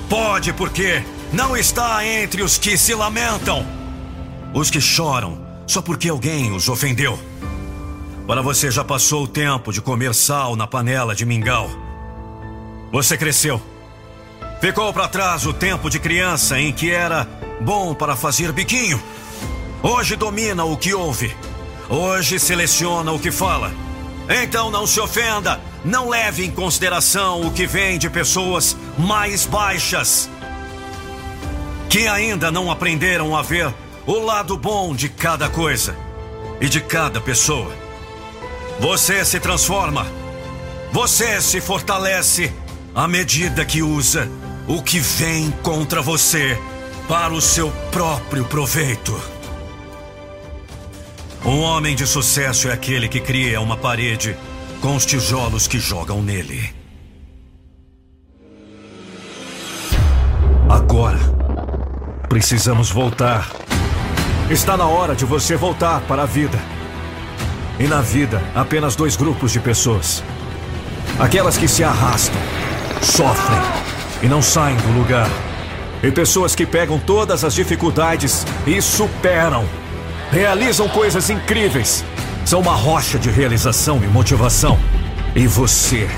Pode 0.09 0.51
porque 0.53 1.03
não 1.31 1.55
está 1.55 2.03
entre 2.03 2.41
os 2.41 2.57
que 2.57 2.75
se 2.75 2.95
lamentam. 2.95 3.63
Os 4.51 4.71
que 4.71 4.81
choram 4.81 5.39
só 5.67 5.83
porque 5.83 6.09
alguém 6.09 6.51
os 6.51 6.67
ofendeu. 6.67 7.19
Para 8.25 8.41
você 8.41 8.71
já 8.71 8.83
passou 8.83 9.23
o 9.23 9.27
tempo 9.27 9.71
de 9.71 9.81
comer 9.81 10.15
sal 10.15 10.55
na 10.55 10.65
panela 10.65 11.13
de 11.13 11.27
mingau. 11.27 11.69
Você 12.91 13.15
cresceu. 13.15 13.61
Ficou 14.59 14.91
para 14.91 15.07
trás 15.07 15.45
o 15.45 15.53
tempo 15.53 15.91
de 15.91 15.99
criança 15.99 16.59
em 16.59 16.73
que 16.73 16.89
era 16.89 17.27
bom 17.61 17.93
para 17.93 18.15
fazer 18.15 18.51
biquinho. 18.51 18.99
Hoje 19.83 20.15
domina 20.15 20.65
o 20.65 20.75
que 20.75 20.91
ouve. 20.91 21.35
Hoje 21.87 22.39
seleciona 22.39 23.11
o 23.11 23.19
que 23.19 23.29
fala. 23.29 23.71
Então 24.27 24.71
não 24.71 24.87
se 24.87 24.99
ofenda. 24.99 25.68
Não 25.83 26.09
leve 26.09 26.45
em 26.45 26.51
consideração 26.51 27.41
o 27.41 27.51
que 27.51 27.65
vem 27.65 27.97
de 27.97 28.09
pessoas 28.09 28.75
mais 28.97 29.45
baixas. 29.45 30.29
Que 31.89 32.07
ainda 32.07 32.51
não 32.51 32.69
aprenderam 32.69 33.35
a 33.35 33.41
ver 33.41 33.73
o 34.05 34.19
lado 34.19 34.57
bom 34.57 34.93
de 34.93 35.07
cada 35.07 35.49
coisa 35.49 35.95
e 36.59 36.67
de 36.67 36.81
cada 36.81 37.21
pessoa. 37.21 37.73
Você 38.79 39.23
se 39.23 39.39
transforma. 39.39 40.05
Você 40.91 41.39
se 41.41 41.61
fortalece 41.61 42.51
à 42.93 43.07
medida 43.07 43.63
que 43.63 43.81
usa 43.81 44.29
o 44.67 44.81
que 44.81 44.99
vem 44.99 45.51
contra 45.63 46.01
você 46.01 46.59
para 47.07 47.33
o 47.33 47.41
seu 47.41 47.71
próprio 47.91 48.43
proveito. 48.45 49.19
Um 51.45 51.61
homem 51.61 51.95
de 51.95 52.05
sucesso 52.05 52.67
é 52.67 52.73
aquele 52.73 53.07
que 53.07 53.19
cria 53.19 53.61
uma 53.61 53.77
parede 53.77 54.35
com 54.81 54.95
os 54.95 55.05
tijolos 55.05 55.67
que 55.67 55.79
jogam 55.79 56.21
nele. 56.21 56.73
Agora, 60.69 61.19
precisamos 62.29 62.89
voltar. 62.89 63.49
Está 64.49 64.77
na 64.77 64.85
hora 64.85 65.15
de 65.15 65.25
você 65.25 65.55
voltar 65.55 66.01
para 66.01 66.23
a 66.23 66.25
vida. 66.25 66.59
E 67.79 67.87
na 67.87 68.01
vida, 68.01 68.41
apenas 68.55 68.95
dois 68.95 69.15
grupos 69.15 69.51
de 69.51 69.59
pessoas: 69.59 70.23
aquelas 71.19 71.57
que 71.57 71.67
se 71.67 71.83
arrastam 71.83 72.39
sofrem 73.01 73.59
e 74.21 74.27
não 74.27 74.41
saem 74.41 74.77
do 74.77 74.91
lugar. 74.91 75.29
E 76.01 76.11
pessoas 76.11 76.55
que 76.55 76.65
pegam 76.65 76.97
todas 76.97 77.43
as 77.43 77.53
dificuldades 77.53 78.45
e 78.65 78.81
superam. 78.81 79.65
Realizam 80.31 80.87
coisas 80.87 81.29
incríveis. 81.29 82.05
São 82.49 82.61
uma 82.61 82.73
rocha 82.73 83.19
de 83.19 83.29
realização 83.29 84.03
e 84.03 84.07
motivação. 84.07 84.75
E 85.35 85.45
você? 85.45 86.09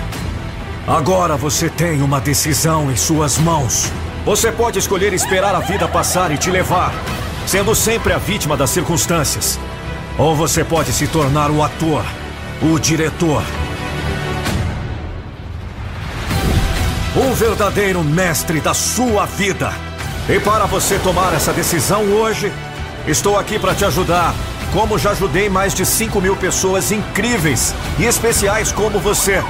Agora 0.87 1.35
você 1.35 1.67
tem 1.67 2.01
uma 2.01 2.21
decisão 2.21 2.89
em 2.89 2.95
suas 2.95 3.37
mãos. 3.37 3.91
Você 4.23 4.49
pode 4.49 4.79
escolher 4.79 5.11
esperar 5.11 5.53
a 5.53 5.59
vida 5.59 5.89
passar 5.89 6.31
e 6.31 6.37
te 6.37 6.49
levar, 6.49 6.93
sendo 7.45 7.75
sempre 7.75 8.13
a 8.13 8.17
vítima 8.17 8.55
das 8.55 8.69
circunstâncias. 8.69 9.59
Ou 10.17 10.33
você 10.33 10.63
pode 10.63 10.93
se 10.93 11.05
tornar 11.05 11.51
o 11.51 11.61
ator, 11.61 12.05
o 12.61 12.79
diretor 12.79 13.43
o 17.13 17.33
verdadeiro 17.33 18.01
mestre 18.05 18.61
da 18.61 18.73
sua 18.73 19.25
vida. 19.25 19.73
E 20.29 20.39
para 20.39 20.65
você 20.65 20.97
tomar 20.99 21.33
essa 21.33 21.51
decisão 21.51 22.03
hoje, 22.05 22.49
estou 23.05 23.37
aqui 23.37 23.59
para 23.59 23.75
te 23.75 23.83
ajudar. 23.83 24.33
Como 24.71 24.97
já 24.97 25.11
ajudei 25.11 25.49
mais 25.49 25.73
de 25.73 25.85
5 25.85 26.21
mil 26.21 26.35
pessoas 26.37 26.93
incríveis 26.93 27.75
e 27.99 28.05
especiais 28.05 28.71
como 28.71 28.99
você. 28.99 29.43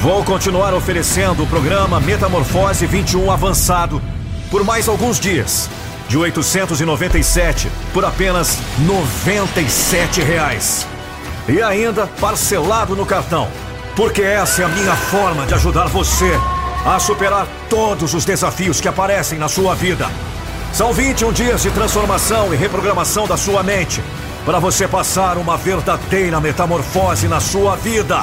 Vou 0.00 0.24
continuar 0.24 0.74
oferecendo 0.74 1.44
o 1.44 1.46
programa 1.46 2.00
Metamorfose 2.00 2.84
21 2.84 3.30
Avançado 3.30 4.02
por 4.50 4.64
mais 4.64 4.88
alguns 4.88 5.20
dias. 5.20 5.70
De 6.08 6.18
897 6.18 7.70
por 7.92 8.04
apenas 8.04 8.58
97 8.80 10.20
reais. 10.20 10.86
E 11.48 11.62
ainda 11.62 12.08
parcelado 12.20 12.96
no 12.96 13.06
cartão. 13.06 13.48
Porque 13.94 14.22
essa 14.22 14.62
é 14.62 14.64
a 14.64 14.68
minha 14.68 14.96
forma 14.96 15.46
de 15.46 15.54
ajudar 15.54 15.86
você 15.86 16.32
a 16.84 16.98
superar 16.98 17.46
todos 17.70 18.12
os 18.12 18.24
desafios 18.24 18.80
que 18.80 18.88
aparecem 18.88 19.38
na 19.38 19.48
sua 19.48 19.72
vida. 19.74 20.10
São 20.72 20.92
21 20.92 21.32
dias 21.32 21.62
de 21.62 21.70
transformação 21.70 22.52
e 22.52 22.56
reprogramação 22.56 23.28
da 23.28 23.36
sua 23.36 23.62
mente 23.62 24.02
para 24.44 24.58
você 24.58 24.86
passar 24.86 25.38
uma 25.38 25.56
verdadeira 25.56 26.40
metamorfose 26.40 27.28
na 27.28 27.40
sua 27.40 27.76
vida. 27.76 28.22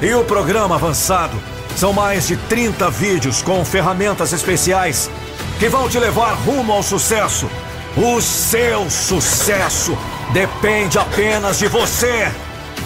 E 0.00 0.14
o 0.14 0.24
programa 0.24 0.76
avançado 0.76 1.36
são 1.76 1.92
mais 1.92 2.26
de 2.28 2.36
30 2.36 2.90
vídeos 2.90 3.42
com 3.42 3.64
ferramentas 3.64 4.32
especiais 4.32 5.10
que 5.58 5.68
vão 5.68 5.88
te 5.88 5.98
levar 5.98 6.34
rumo 6.34 6.72
ao 6.72 6.82
sucesso. 6.82 7.50
O 7.96 8.20
seu 8.20 8.88
sucesso 8.88 9.96
depende 10.32 10.98
apenas 10.98 11.58
de 11.58 11.68
você. 11.68 12.30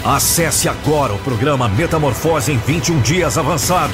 Acesse 0.03 0.67
agora 0.67 1.13
o 1.13 1.19
programa 1.19 1.67
Metamorfose 1.69 2.51
em 2.51 2.57
21 2.57 2.99
dias 3.01 3.37
avançado 3.37 3.93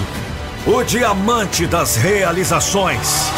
o 0.65 0.84
diamante 0.84 1.65
das 1.65 1.95
realizações. 1.95 3.32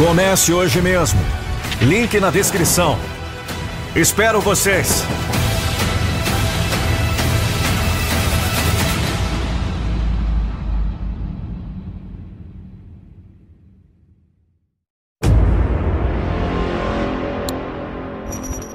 Comece 0.00 0.50
hoje 0.50 0.80
mesmo. 0.80 1.20
Link 1.82 2.18
na 2.18 2.30
descrição. 2.30 2.98
Espero 3.94 4.40
vocês! 4.40 5.04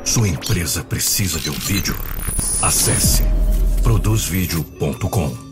Sua 0.04 0.28
empresa 0.28 0.84
precisa 0.84 1.40
de 1.40 1.50
um 1.50 1.54
vídeo? 1.54 1.96
Acesse 2.62 3.24
produzvideo.com. 3.82 5.45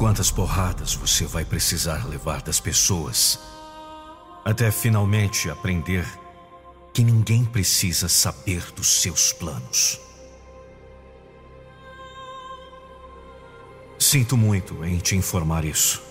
Quantas 0.00 0.30
porradas 0.30 0.94
você 0.94 1.26
vai 1.26 1.44
precisar 1.44 2.08
levar 2.08 2.40
das 2.40 2.58
pessoas 2.58 3.38
até 4.42 4.70
finalmente 4.70 5.50
aprender 5.50 6.06
que 6.90 7.04
ninguém 7.04 7.44
precisa 7.44 8.08
saber 8.08 8.62
dos 8.74 9.02
seus 9.02 9.30
planos? 9.30 10.00
Sinto 13.98 14.38
muito 14.38 14.82
em 14.86 14.96
te 14.96 15.16
informar 15.16 15.66
isso. 15.66 16.02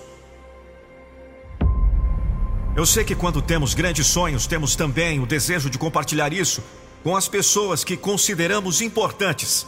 Eu 2.76 2.86
sei 2.86 3.04
que 3.04 3.16
quando 3.16 3.42
temos 3.42 3.74
grandes 3.74 4.06
sonhos, 4.06 4.46
temos 4.46 4.76
também 4.76 5.20
o 5.20 5.26
desejo 5.26 5.68
de 5.68 5.80
compartilhar 5.80 6.32
isso 6.32 6.64
com 7.04 7.18
as 7.18 7.28
pessoas 7.28 7.84
que 7.84 7.98
consideramos 7.98 8.82
importantes. 8.82 9.66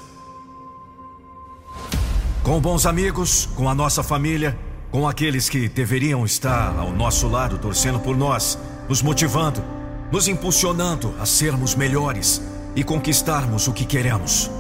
Com 2.52 2.60
bons 2.60 2.86
amigos, 2.86 3.48
com 3.56 3.70
a 3.70 3.74
nossa 3.74 4.04
família, 4.04 4.60
com 4.92 5.08
aqueles 5.08 5.48
que 5.48 5.70
deveriam 5.70 6.26
estar 6.26 6.78
ao 6.78 6.92
nosso 6.92 7.30
lado 7.30 7.58
torcendo 7.58 7.98
por 7.98 8.18
nós, 8.18 8.60
nos 8.90 9.02
motivando, 9.02 9.64
nos 10.12 10.28
impulsionando 10.28 11.16
a 11.18 11.26
sermos 11.26 11.76
melhores 11.76 12.42
e 12.76 12.84
conquistarmos 12.84 13.70
o 13.70 13.72
que 13.72 13.86
queremos. 13.86 14.52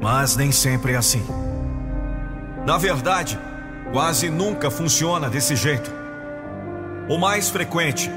Mas 0.00 0.34
nem 0.34 0.50
sempre 0.50 0.94
é 0.94 0.96
assim. 0.96 1.22
Na 2.64 2.78
verdade, 2.78 3.38
quase 3.92 4.30
nunca 4.30 4.70
funciona 4.70 5.28
desse 5.28 5.54
jeito. 5.54 5.92
O 7.06 7.18
mais 7.18 7.50
frequente, 7.50 8.10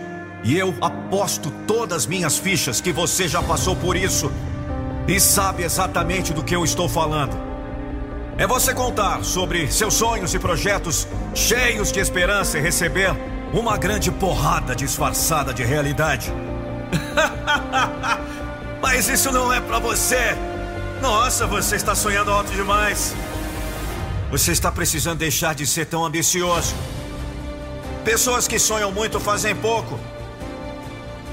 e 0.45 0.57
eu 0.57 0.73
aposto 0.79 1.51
todas 1.67 2.05
minhas 2.05 2.37
fichas 2.37 2.79
que 2.79 2.93
você 2.93 3.27
já 3.27 3.43
passou 3.43 3.75
por 3.75 3.97
isso 3.97 4.31
e 5.09 5.19
sabe 5.19 5.63
exatamente 5.63 6.31
do 6.31 6.41
que 6.41 6.55
eu 6.55 6.63
estou 6.63 6.87
falando. 6.87 7.56
É 8.39 8.45
você 8.45 8.71
contar 8.71 9.23
sobre 9.23 9.71
seus 9.71 9.95
sonhos 9.95 10.35
e 10.35 10.37
projetos 10.37 11.07
cheios 11.33 11.91
de 11.91 11.99
esperança 11.99 12.59
e 12.59 12.61
receber 12.61 13.11
uma 13.51 13.75
grande 13.77 14.11
porrada 14.11 14.75
disfarçada 14.75 15.51
de 15.51 15.63
realidade. 15.63 16.31
Mas 18.79 19.09
isso 19.09 19.31
não 19.31 19.51
é 19.51 19.59
para 19.59 19.79
você. 19.79 20.37
Nossa, 21.01 21.47
você 21.47 21.77
está 21.77 21.95
sonhando 21.95 22.31
alto 22.31 22.51
demais. 22.51 23.15
Você 24.29 24.51
está 24.51 24.71
precisando 24.71 25.17
deixar 25.17 25.55
de 25.55 25.65
ser 25.65 25.87
tão 25.87 26.05
ambicioso. 26.05 26.75
Pessoas 28.05 28.47
que 28.47 28.59
sonham 28.59 28.91
muito 28.91 29.19
fazem 29.19 29.55
pouco. 29.55 29.99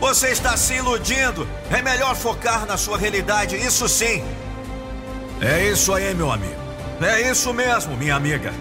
Você 0.00 0.28
está 0.28 0.57
se 0.57 0.72
iludindo. 0.76 1.46
É 1.70 1.82
melhor 1.82 2.16
focar 2.16 2.64
na 2.64 2.78
sua 2.78 2.96
realidade, 2.96 3.57
isso 3.57 3.86
sim. 3.90 4.24
É 5.38 5.68
isso 5.68 5.92
aí, 5.92 6.14
meu 6.14 6.32
amigo. 6.32 6.63
É 7.01 7.28
isso 7.28 7.53
mesmo, 7.53 7.97
minha 7.97 8.14
amiga. 8.14 8.55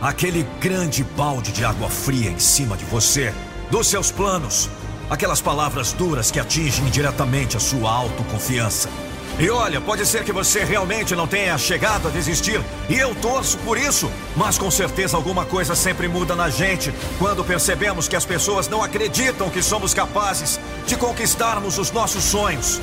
Aquele 0.00 0.46
grande 0.60 1.02
balde 1.02 1.50
de 1.52 1.64
água 1.64 1.88
fria 1.88 2.30
em 2.30 2.38
cima 2.38 2.76
de 2.76 2.84
você, 2.84 3.32
dos 3.70 3.86
seus 3.86 4.10
planos. 4.10 4.68
Aquelas 5.08 5.40
palavras 5.40 5.92
duras 5.94 6.30
que 6.30 6.38
atingem 6.38 6.84
diretamente 6.90 7.56
a 7.56 7.60
sua 7.60 7.90
autoconfiança. 7.90 8.90
E 9.38 9.48
olha, 9.48 9.80
pode 9.80 10.04
ser 10.04 10.22
que 10.22 10.32
você 10.32 10.64
realmente 10.64 11.14
não 11.14 11.26
tenha 11.26 11.56
chegado 11.56 12.08
a 12.08 12.10
desistir, 12.10 12.60
e 12.88 12.94
eu 12.94 13.14
torço 13.14 13.56
por 13.58 13.78
isso, 13.78 14.10
mas 14.36 14.58
com 14.58 14.68
certeza 14.68 15.16
alguma 15.16 15.46
coisa 15.46 15.76
sempre 15.76 16.08
muda 16.08 16.34
na 16.34 16.50
gente 16.50 16.92
quando 17.20 17.44
percebemos 17.44 18.08
que 18.08 18.16
as 18.16 18.26
pessoas 18.26 18.66
não 18.68 18.82
acreditam 18.82 19.48
que 19.48 19.62
somos 19.62 19.94
capazes 19.94 20.58
de 20.86 20.96
conquistarmos 20.96 21.78
os 21.78 21.92
nossos 21.92 22.24
sonhos. 22.24 22.80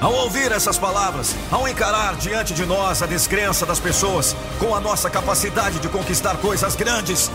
Ao 0.00 0.12
ouvir 0.12 0.52
essas 0.52 0.76
palavras, 0.76 1.34
ao 1.50 1.66
encarar 1.66 2.16
diante 2.16 2.52
de 2.52 2.66
nós 2.66 3.02
a 3.02 3.06
descrença 3.06 3.64
das 3.64 3.80
pessoas 3.80 4.36
com 4.58 4.74
a 4.74 4.80
nossa 4.80 5.08
capacidade 5.08 5.78
de 5.78 5.88
conquistar 5.88 6.36
coisas 6.36 6.76
grandes, 6.76 7.30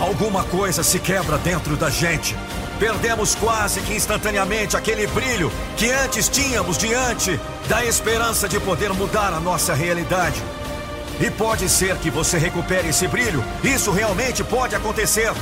alguma 0.00 0.42
coisa 0.44 0.82
se 0.82 0.98
quebra 0.98 1.36
dentro 1.36 1.76
da 1.76 1.90
gente. 1.90 2.34
Perdemos 2.78 3.34
quase 3.34 3.82
que 3.82 3.94
instantaneamente 3.94 4.78
aquele 4.78 5.06
brilho 5.08 5.52
que 5.76 5.90
antes 5.90 6.26
tínhamos 6.28 6.78
diante 6.78 7.38
da 7.68 7.84
esperança 7.84 8.48
de 8.48 8.58
poder 8.60 8.94
mudar 8.94 9.34
a 9.34 9.40
nossa 9.40 9.74
realidade. 9.74 10.42
E 11.20 11.30
pode 11.30 11.68
ser 11.68 11.96
que 11.96 12.10
você 12.10 12.38
recupere 12.38 12.88
esse 12.88 13.06
brilho, 13.06 13.44
isso 13.62 13.90
realmente 13.90 14.42
pode 14.42 14.74
acontecer. 14.74 15.32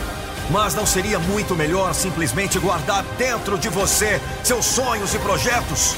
Mas 0.50 0.74
não 0.74 0.84
seria 0.84 1.20
muito 1.20 1.54
melhor 1.54 1.94
simplesmente 1.94 2.58
guardar 2.58 3.04
dentro 3.16 3.56
de 3.56 3.68
você 3.68 4.20
seus 4.42 4.64
sonhos 4.64 5.14
e 5.14 5.18
projetos? 5.20 5.94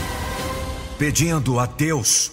Pedindo 0.98 1.60
a 1.60 1.66
Deus, 1.66 2.32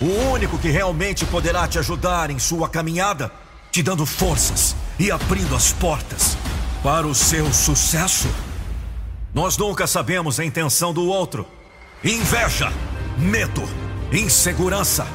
o 0.00 0.06
único 0.32 0.58
que 0.58 0.68
realmente 0.68 1.24
poderá 1.24 1.68
te 1.68 1.78
ajudar 1.78 2.30
em 2.30 2.38
sua 2.38 2.68
caminhada, 2.68 3.30
te 3.70 3.80
dando 3.80 4.04
forças 4.04 4.74
e 4.98 5.10
abrindo 5.10 5.54
as 5.54 5.72
portas 5.72 6.36
para 6.82 7.06
o 7.06 7.14
seu 7.14 7.52
sucesso. 7.52 8.28
Nós 9.32 9.56
nunca 9.56 9.86
sabemos 9.86 10.40
a 10.40 10.44
intenção 10.44 10.92
do 10.92 11.06
outro. 11.06 11.46
Inveja, 12.02 12.72
medo, 13.16 13.62
insegurança, 14.12 15.06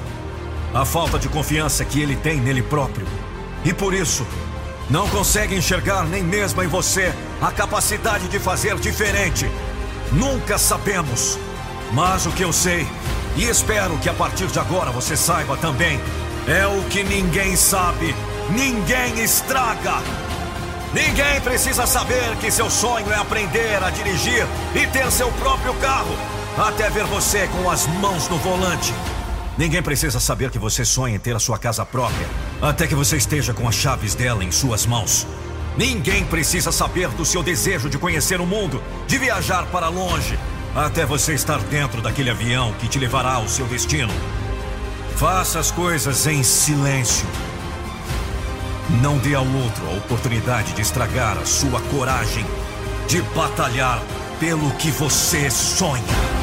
a 0.73 0.85
falta 0.85 1.19
de 1.19 1.27
confiança 1.27 1.83
que 1.83 2.01
ele 2.01 2.15
tem 2.15 2.39
nele 2.39 2.61
próprio. 2.61 3.05
E 3.65 3.73
por 3.73 3.93
isso, 3.93 4.25
não 4.89 5.09
consegue 5.09 5.55
enxergar 5.55 6.05
nem 6.05 6.23
mesmo 6.23 6.63
em 6.63 6.67
você 6.67 7.13
a 7.41 7.51
capacidade 7.51 8.29
de 8.29 8.39
fazer 8.39 8.79
diferente. 8.79 9.45
Nunca 10.13 10.57
sabemos. 10.57 11.37
Mas 11.93 12.25
o 12.25 12.31
que 12.31 12.43
eu 12.43 12.51
sei, 12.51 12.87
e 13.35 13.43
espero 13.45 13.97
que 13.97 14.09
a 14.09 14.13
partir 14.13 14.47
de 14.47 14.59
agora 14.59 14.91
você 14.91 15.15
saiba 15.15 15.55
também, 15.57 15.99
é 16.47 16.65
o 16.65 16.83
que 16.89 17.03
ninguém 17.03 17.55
sabe, 17.55 18.15
ninguém 18.49 19.19
estraga. 19.23 20.01
Ninguém 20.93 21.41
precisa 21.41 21.85
saber 21.85 22.35
que 22.37 22.49
seu 22.49 22.69
sonho 22.69 23.11
é 23.11 23.15
aprender 23.15 23.83
a 23.83 23.89
dirigir 23.89 24.45
e 24.73 24.87
ter 24.87 25.11
seu 25.11 25.31
próprio 25.33 25.73
carro, 25.75 26.15
até 26.57 26.89
ver 26.89 27.03
você 27.05 27.47
com 27.47 27.69
as 27.69 27.85
mãos 27.87 28.27
no 28.29 28.37
volante. 28.37 28.93
Ninguém 29.57 29.81
precisa 29.81 30.19
saber 30.19 30.49
que 30.51 30.59
você 30.59 30.85
sonha 30.85 31.15
em 31.15 31.19
ter 31.19 31.35
a 31.35 31.39
sua 31.39 31.57
casa 31.57 31.85
própria, 31.85 32.27
até 32.61 32.87
que 32.87 32.95
você 32.95 33.17
esteja 33.17 33.53
com 33.53 33.67
as 33.67 33.75
chaves 33.75 34.15
dela 34.15 34.43
em 34.43 34.51
suas 34.51 34.85
mãos. 34.85 35.27
Ninguém 35.75 36.23
precisa 36.25 36.71
saber 36.71 37.09
do 37.09 37.25
seu 37.25 37.43
desejo 37.43 37.89
de 37.89 37.97
conhecer 37.97 38.39
o 38.39 38.45
mundo, 38.45 38.81
de 39.07 39.17
viajar 39.17 39.65
para 39.67 39.89
longe, 39.89 40.39
até 40.75 41.05
você 41.05 41.33
estar 41.33 41.59
dentro 41.59 42.01
daquele 42.01 42.29
avião 42.29 42.73
que 42.73 42.87
te 42.87 42.99
levará 42.99 43.33
ao 43.33 43.47
seu 43.47 43.65
destino. 43.67 44.13
Faça 45.15 45.59
as 45.59 45.71
coisas 45.71 46.27
em 46.27 46.43
silêncio 46.43 47.27
não 49.01 49.17
dê 49.17 49.35
ao 49.35 49.45
outro 49.45 49.85
a 49.87 49.97
oportunidade 49.97 50.71
de 50.73 50.81
estragar 50.81 51.37
a 51.37 51.45
sua 51.45 51.81
coragem 51.81 52.45
de 53.07 53.21
batalhar 53.21 54.01
pelo 54.39 54.71
que 54.71 54.89
você 54.91 55.49
sonha. 55.49 56.36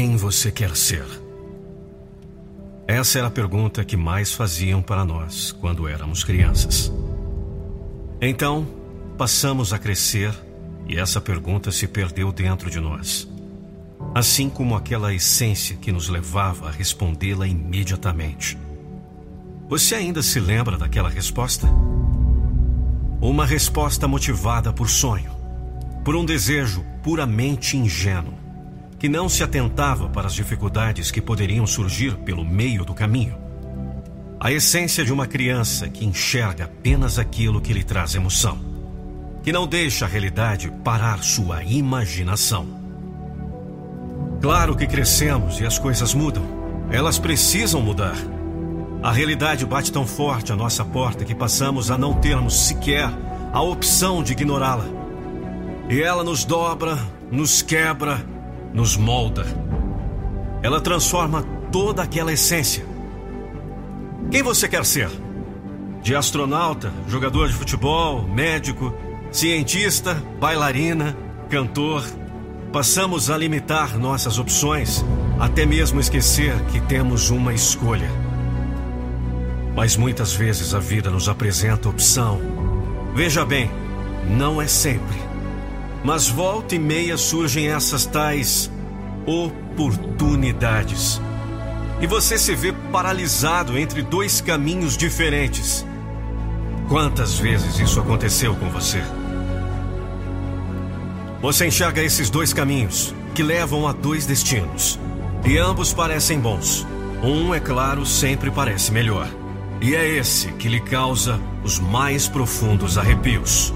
Quem 0.00 0.16
você 0.16 0.50
quer 0.50 0.74
ser? 0.74 1.04
Essa 2.88 3.18
era 3.18 3.28
a 3.28 3.30
pergunta 3.30 3.84
que 3.84 3.98
mais 3.98 4.32
faziam 4.32 4.80
para 4.80 5.04
nós 5.04 5.52
quando 5.52 5.86
éramos 5.86 6.24
crianças. 6.24 6.90
Então, 8.18 8.66
passamos 9.18 9.74
a 9.74 9.78
crescer 9.78 10.32
e 10.88 10.96
essa 10.96 11.20
pergunta 11.20 11.70
se 11.70 11.86
perdeu 11.86 12.32
dentro 12.32 12.70
de 12.70 12.80
nós. 12.80 13.28
Assim 14.14 14.48
como 14.48 14.74
aquela 14.74 15.12
essência 15.12 15.76
que 15.76 15.92
nos 15.92 16.08
levava 16.08 16.68
a 16.68 16.72
respondê-la 16.72 17.46
imediatamente. 17.46 18.56
Você 19.68 19.96
ainda 19.96 20.22
se 20.22 20.40
lembra 20.40 20.78
daquela 20.78 21.10
resposta? 21.10 21.68
Uma 23.20 23.44
resposta 23.44 24.08
motivada 24.08 24.72
por 24.72 24.88
sonho, 24.88 25.36
por 26.02 26.16
um 26.16 26.24
desejo 26.24 26.82
puramente 27.02 27.76
ingênuo 27.76 28.39
que 29.00 29.08
não 29.08 29.30
se 29.30 29.42
atentava 29.42 30.10
para 30.10 30.26
as 30.26 30.34
dificuldades 30.34 31.10
que 31.10 31.22
poderiam 31.22 31.66
surgir 31.66 32.16
pelo 32.18 32.44
meio 32.44 32.84
do 32.84 32.94
caminho. 32.94 33.34
A 34.38 34.52
essência 34.52 35.04
de 35.04 35.12
uma 35.12 35.26
criança 35.26 35.88
que 35.88 36.04
enxerga 36.04 36.66
apenas 36.66 37.18
aquilo 37.18 37.60
que 37.60 37.72
lhe 37.72 37.82
traz 37.82 38.14
emoção, 38.14 38.58
que 39.42 39.50
não 39.50 39.66
deixa 39.66 40.04
a 40.04 40.08
realidade 40.08 40.70
parar 40.84 41.22
sua 41.22 41.64
imaginação. 41.64 42.68
Claro 44.40 44.76
que 44.76 44.86
crescemos 44.86 45.58
e 45.60 45.66
as 45.66 45.78
coisas 45.78 46.14
mudam. 46.14 46.44
Elas 46.90 47.18
precisam 47.18 47.80
mudar. 47.80 48.16
A 49.02 49.10
realidade 49.10 49.64
bate 49.64 49.90
tão 49.90 50.06
forte 50.06 50.52
à 50.52 50.56
nossa 50.56 50.84
porta 50.84 51.24
que 51.24 51.34
passamos 51.34 51.90
a 51.90 51.96
não 51.96 52.14
termos 52.14 52.66
sequer 52.66 53.10
a 53.52 53.62
opção 53.62 54.22
de 54.22 54.32
ignorá-la. 54.32 54.84
E 55.88 56.02
ela 56.02 56.22
nos 56.22 56.44
dobra 56.44 56.98
nos 57.30 57.62
quebra, 57.62 58.24
nos 58.72 58.96
molda. 58.96 59.44
Ela 60.62 60.80
transforma 60.80 61.42
toda 61.72 62.02
aquela 62.02 62.32
essência. 62.32 62.84
Quem 64.30 64.42
você 64.42 64.68
quer 64.68 64.84
ser? 64.84 65.10
De 66.02 66.14
astronauta, 66.14 66.92
jogador 67.08 67.48
de 67.48 67.54
futebol, 67.54 68.22
médico, 68.22 68.94
cientista, 69.30 70.14
bailarina, 70.40 71.16
cantor. 71.48 72.04
Passamos 72.72 73.30
a 73.30 73.36
limitar 73.36 73.98
nossas 73.98 74.38
opções, 74.38 75.04
até 75.38 75.66
mesmo 75.66 76.00
esquecer 76.00 76.54
que 76.66 76.80
temos 76.80 77.30
uma 77.30 77.52
escolha. 77.52 78.08
Mas 79.74 79.96
muitas 79.96 80.32
vezes 80.32 80.74
a 80.74 80.78
vida 80.78 81.10
nos 81.10 81.28
apresenta 81.28 81.88
opção. 81.88 82.40
Veja 83.14 83.44
bem, 83.44 83.70
não 84.28 84.60
é 84.62 84.66
sempre. 84.66 85.19
Mas 86.04 86.28
volta 86.28 86.74
e 86.74 86.78
meia 86.78 87.16
surgem 87.16 87.68
essas 87.68 88.06
tais 88.06 88.70
oportunidades. 89.26 91.20
E 92.00 92.06
você 92.06 92.38
se 92.38 92.54
vê 92.54 92.72
paralisado 92.90 93.78
entre 93.78 94.02
dois 94.02 94.40
caminhos 94.40 94.96
diferentes. 94.96 95.84
Quantas 96.88 97.38
vezes 97.38 97.78
isso 97.78 98.00
aconteceu 98.00 98.56
com 98.56 98.68
você? 98.70 99.02
Você 101.42 101.66
enxerga 101.66 102.02
esses 102.02 102.28
dois 102.28 102.52
caminhos 102.52 103.14
que 103.34 103.42
levam 103.42 103.86
a 103.86 103.92
dois 103.92 104.26
destinos. 104.26 104.98
E 105.44 105.56
ambos 105.56 105.92
parecem 105.92 106.38
bons. 106.38 106.86
Um, 107.22 107.54
é 107.54 107.60
claro, 107.60 108.04
sempre 108.04 108.50
parece 108.50 108.92
melhor. 108.92 109.28
E 109.80 109.94
é 109.94 110.06
esse 110.06 110.52
que 110.52 110.68
lhe 110.68 110.80
causa 110.80 111.40
os 111.62 111.78
mais 111.78 112.28
profundos 112.28 112.98
arrepios. 112.98 113.72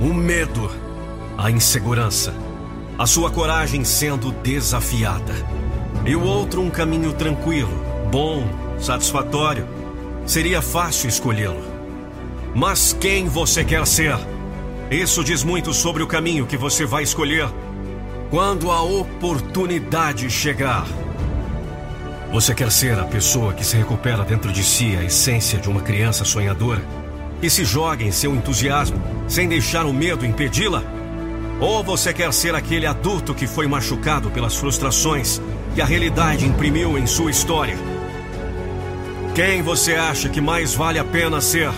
O 0.00 0.12
medo, 0.12 0.70
a 1.36 1.50
insegurança, 1.50 2.34
a 2.98 3.06
sua 3.06 3.30
coragem 3.30 3.84
sendo 3.84 4.30
desafiada. 4.30 5.34
E 6.06 6.14
o 6.14 6.22
outro, 6.22 6.60
um 6.60 6.70
caminho 6.70 7.12
tranquilo, 7.12 7.72
bom, 8.10 8.46
satisfatório. 8.78 9.66
Seria 10.26 10.62
fácil 10.62 11.08
escolhê-lo. 11.08 11.62
Mas 12.54 12.96
quem 12.98 13.28
você 13.28 13.64
quer 13.64 13.86
ser? 13.86 14.16
Isso 14.90 15.24
diz 15.24 15.42
muito 15.42 15.72
sobre 15.72 16.02
o 16.02 16.06
caminho 16.06 16.46
que 16.46 16.56
você 16.56 16.86
vai 16.86 17.02
escolher 17.02 17.48
quando 18.30 18.70
a 18.70 18.82
oportunidade 18.82 20.30
chegar. 20.30 20.86
Você 22.32 22.54
quer 22.54 22.70
ser 22.70 22.98
a 22.98 23.04
pessoa 23.04 23.52
que 23.52 23.64
se 23.64 23.76
recupera 23.76 24.24
dentro 24.24 24.52
de 24.52 24.62
si 24.62 24.96
a 24.96 25.04
essência 25.04 25.58
de 25.58 25.68
uma 25.68 25.80
criança 25.80 26.24
sonhadora? 26.24 26.82
Que 27.40 27.48
se 27.48 27.64
joga 27.64 28.04
em 28.04 28.12
seu 28.12 28.34
entusiasmo 28.34 29.00
sem 29.28 29.48
deixar 29.48 29.86
o 29.86 29.92
medo 29.92 30.26
impedi-la? 30.26 30.82
Ou 31.60 31.82
você 31.82 32.12
quer 32.12 32.32
ser 32.32 32.54
aquele 32.54 32.86
adulto 32.86 33.34
que 33.34 33.46
foi 33.46 33.66
machucado 33.66 34.30
pelas 34.30 34.56
frustrações 34.56 35.40
que 35.74 35.80
a 35.80 35.84
realidade 35.84 36.46
imprimiu 36.46 36.98
em 36.98 37.06
sua 37.06 37.30
história? 37.30 37.76
Quem 39.34 39.62
você 39.62 39.94
acha 39.94 40.28
que 40.28 40.40
mais 40.40 40.74
vale 40.74 40.98
a 40.98 41.04
pena 41.04 41.40
ser? 41.40 41.70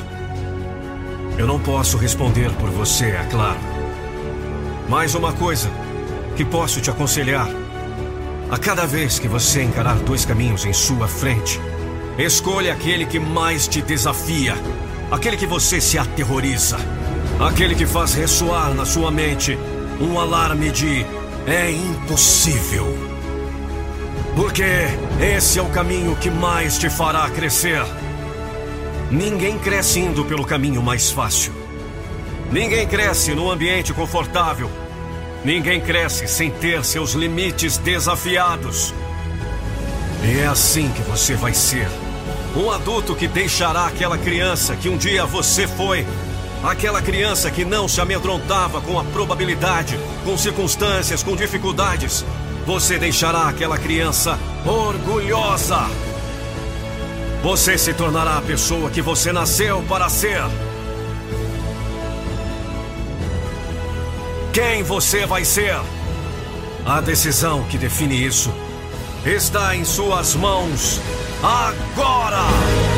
Eu 1.38 1.46
não 1.46 1.60
posso 1.60 1.96
responder 1.98 2.50
por 2.52 2.70
você, 2.70 3.06
é 3.06 3.26
claro. 3.30 3.58
Mais 4.88 5.14
uma 5.14 5.32
coisa 5.32 5.70
que 6.36 6.44
posso 6.44 6.80
te 6.80 6.90
aconselhar. 6.90 7.48
A 8.50 8.58
cada 8.58 8.86
vez 8.86 9.18
que 9.18 9.28
você 9.28 9.62
encarar 9.62 9.96
dois 9.96 10.24
caminhos 10.24 10.64
em 10.64 10.72
sua 10.72 11.08
frente, 11.08 11.60
escolha 12.18 12.72
aquele 12.72 13.04
que 13.04 13.18
mais 13.18 13.66
te 13.66 13.82
desafia, 13.82 14.54
aquele 15.10 15.36
que 15.36 15.46
você 15.46 15.80
se 15.80 15.98
aterroriza, 15.98 16.78
aquele 17.40 17.74
que 17.74 17.86
faz 17.86 18.14
ressoar 18.14 18.74
na 18.74 18.84
sua 18.84 19.10
mente 19.10 19.58
um 20.00 20.18
alarme 20.18 20.70
de 20.70 21.06
é 21.46 21.70
impossível. 21.70 22.86
Porque 24.34 24.64
esse 25.20 25.58
é 25.58 25.62
o 25.62 25.70
caminho 25.70 26.14
que 26.16 26.30
mais 26.30 26.78
te 26.78 26.90
fará 26.90 27.28
crescer. 27.30 27.82
Ninguém 29.10 29.58
cresce 29.58 30.00
indo 30.00 30.24
pelo 30.24 30.44
caminho 30.44 30.82
mais 30.82 31.10
fácil. 31.10 31.52
Ninguém 32.50 32.86
cresce 32.86 33.34
no 33.34 33.50
ambiente 33.50 33.92
confortável. 33.92 34.70
Ninguém 35.44 35.80
cresce 35.80 36.26
sem 36.26 36.50
ter 36.50 36.84
seus 36.84 37.12
limites 37.12 37.78
desafiados. 37.78 38.92
E 40.22 40.40
é 40.40 40.46
assim 40.46 40.90
que 40.90 41.02
você 41.02 41.34
vai 41.34 41.54
ser. 41.54 41.88
Um 42.56 42.70
adulto 42.70 43.14
que 43.14 43.28
deixará 43.28 43.86
aquela 43.86 44.18
criança 44.18 44.74
que 44.74 44.88
um 44.88 44.96
dia 44.96 45.24
você 45.24 45.66
foi. 45.66 46.06
Aquela 46.62 47.00
criança 47.00 47.50
que 47.50 47.64
não 47.64 47.86
se 47.86 48.00
amedrontava 48.00 48.80
com 48.80 48.98
a 48.98 49.04
probabilidade, 49.04 49.98
com 50.24 50.36
circunstâncias, 50.36 51.22
com 51.22 51.36
dificuldades. 51.36 52.24
Você 52.66 52.98
deixará 52.98 53.48
aquela 53.48 53.78
criança 53.78 54.38
orgulhosa. 54.64 55.88
Você 57.42 57.78
se 57.78 57.94
tornará 57.94 58.38
a 58.38 58.42
pessoa 58.42 58.90
que 58.90 59.00
você 59.00 59.32
nasceu 59.32 59.82
para 59.88 60.08
ser. 60.08 60.42
Quem 64.52 64.82
você 64.82 65.26
vai 65.26 65.44
ser? 65.44 65.78
A 66.84 67.00
decisão 67.00 67.64
que 67.64 67.76
define 67.76 68.24
isso 68.24 68.50
está 69.24 69.76
em 69.76 69.84
suas 69.84 70.34
mãos 70.34 71.00
agora! 71.42 72.95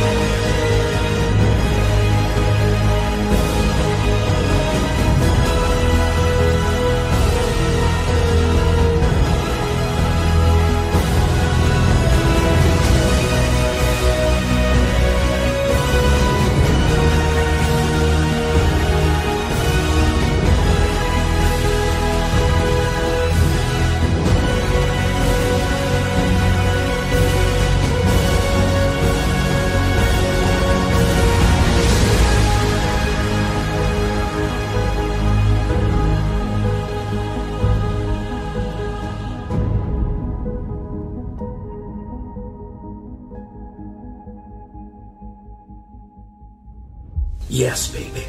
Yes, 47.59 47.89
baby. 47.89 48.25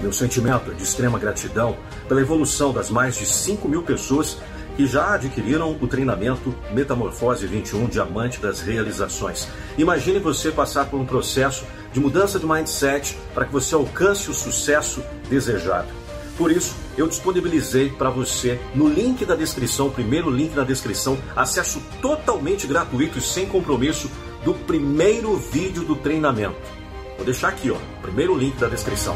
Meu 0.00 0.12
sentimento 0.12 0.72
de 0.72 0.84
extrema 0.84 1.18
gratidão 1.18 1.76
pela 2.06 2.20
evolução 2.20 2.72
das 2.72 2.88
mais 2.88 3.16
de 3.16 3.26
5 3.26 3.68
mil 3.68 3.82
pessoas 3.82 4.38
que 4.76 4.86
já 4.86 5.14
adquiriram 5.14 5.76
o 5.80 5.88
treinamento 5.88 6.54
Metamorfose 6.70 7.48
21 7.48 7.88
Diamante 7.88 8.38
das 8.38 8.60
Realizações. 8.60 9.48
Imagine 9.76 10.20
você 10.20 10.52
passar 10.52 10.86
por 10.86 11.00
um 11.00 11.04
processo 11.04 11.66
de 11.92 11.98
mudança 11.98 12.38
de 12.38 12.46
mindset 12.46 13.18
para 13.34 13.44
que 13.44 13.52
você 13.52 13.74
alcance 13.74 14.30
o 14.30 14.34
sucesso 14.34 15.02
desejado. 15.28 15.88
Por 16.38 16.52
isso, 16.52 16.76
eu 16.96 17.08
disponibilizei 17.08 17.90
para 17.90 18.08
você 18.08 18.60
no 18.72 18.88
link 18.88 19.24
da 19.24 19.34
descrição, 19.34 19.90
primeiro 19.90 20.30
link 20.30 20.54
da 20.54 20.62
descrição, 20.62 21.18
acesso 21.34 21.82
totalmente 22.00 22.68
gratuito 22.68 23.18
e 23.18 23.20
sem 23.20 23.46
compromisso 23.46 24.08
do 24.44 24.54
primeiro 24.54 25.36
vídeo 25.36 25.82
do 25.82 25.96
treinamento. 25.96 26.79
Vou 27.20 27.24
deixar 27.26 27.48
aqui, 27.48 27.70
ó, 27.70 27.76
primeiro 28.00 28.34
link 28.34 28.56
da 28.56 28.66
descrição. 28.66 29.14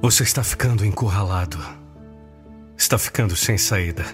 Você 0.00 0.22
está 0.22 0.42
ficando 0.42 0.82
encurralado. 0.82 1.58
Está 2.74 2.96
ficando 2.96 3.36
sem 3.36 3.58
saída. 3.58 4.06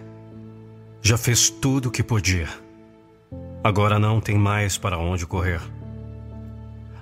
Já 1.00 1.16
fez 1.16 1.48
tudo 1.48 1.90
o 1.90 1.92
que 1.92 2.02
podia. 2.02 2.48
Agora 3.62 4.00
não 4.00 4.20
tem 4.20 4.36
mais 4.36 4.76
para 4.76 4.98
onde 4.98 5.28
correr. 5.28 5.60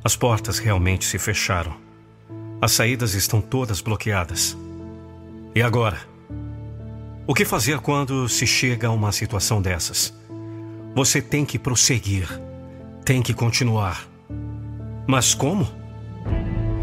As 0.05 0.15
portas 0.15 0.59
realmente 0.59 1.07
se 1.07 1.19
fecharam. 1.19 1.90
As 2.63 2.73
saídas 2.73 3.15
estão 3.15 3.41
todas 3.41 3.81
bloqueadas. 3.81 4.55
E 5.55 5.63
agora? 5.63 5.99
O 7.27 7.33
que 7.33 7.47
fazer 7.47 7.79
quando 7.79 8.29
se 8.29 8.47
chega 8.47 8.89
a 8.89 8.91
uma 8.91 9.13
situação 9.13 9.63
dessas? 9.63 10.13
Você 10.95 11.23
tem 11.23 11.43
que 11.47 11.59
prosseguir, 11.59 12.29
tem 13.03 13.23
que 13.23 13.33
continuar. 13.33 14.07
Mas 15.07 15.33
como? 15.33 15.67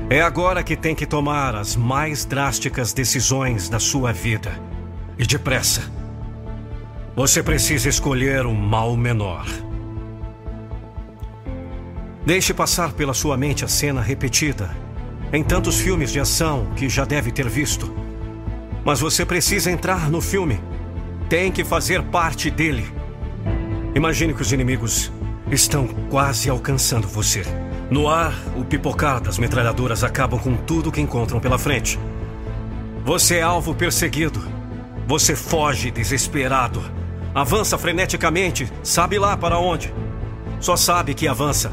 É 0.09 0.19
agora 0.19 0.63
que 0.63 0.75
tem 0.75 0.95
que 0.95 1.05
tomar 1.05 1.53
as 1.53 1.75
mais 1.75 2.25
drásticas 2.25 2.91
decisões 2.91 3.69
da 3.69 3.79
sua 3.79 4.11
vida. 4.11 4.59
E 5.15 5.27
depressa. 5.27 5.91
Você 7.15 7.43
precisa 7.43 7.87
escolher 7.87 8.47
o 8.47 8.53
mal 8.53 8.97
menor. 8.97 9.45
Deixe 12.25 12.51
passar 12.51 12.93
pela 12.93 13.13
sua 13.13 13.37
mente 13.37 13.63
a 13.63 13.67
cena 13.67 14.01
repetida 14.01 14.86
em 15.31 15.43
tantos 15.43 15.79
filmes 15.79 16.11
de 16.11 16.19
ação 16.19 16.67
que 16.75 16.87
já 16.87 17.05
deve 17.05 17.31
ter 17.31 17.49
visto. 17.49 17.93
Mas 18.85 18.99
você 18.99 19.25
precisa 19.25 19.69
entrar 19.69 20.09
no 20.09 20.21
filme. 20.21 20.59
Tem 21.29 21.51
que 21.51 21.63
fazer 21.63 22.01
parte 22.03 22.49
dele. 22.49 22.85
Imagine 23.93 24.33
que 24.33 24.41
os 24.41 24.53
inimigos 24.53 25.11
estão 25.51 25.87
quase 26.09 26.49
alcançando 26.49 27.07
você. 27.07 27.43
No 27.89 28.07
ar, 28.07 28.33
o 28.55 28.63
pipocar 28.63 29.19
das 29.21 29.37
metralhadoras 29.37 30.03
acabam 30.03 30.39
com 30.39 30.55
tudo 30.55 30.91
que 30.91 31.01
encontram 31.01 31.39
pela 31.39 31.57
frente. 31.57 31.99
Você 33.03 33.37
é 33.37 33.41
alvo 33.41 33.73
perseguido. 33.73 34.41
Você 35.07 35.35
foge 35.35 35.89
desesperado. 35.89 36.81
Avança 37.33 37.77
freneticamente, 37.77 38.71
sabe 38.83 39.17
lá 39.17 39.37
para 39.37 39.57
onde. 39.57 39.93
Só 40.59 40.75
sabe 40.75 41.13
que 41.13 41.27
avança. 41.27 41.71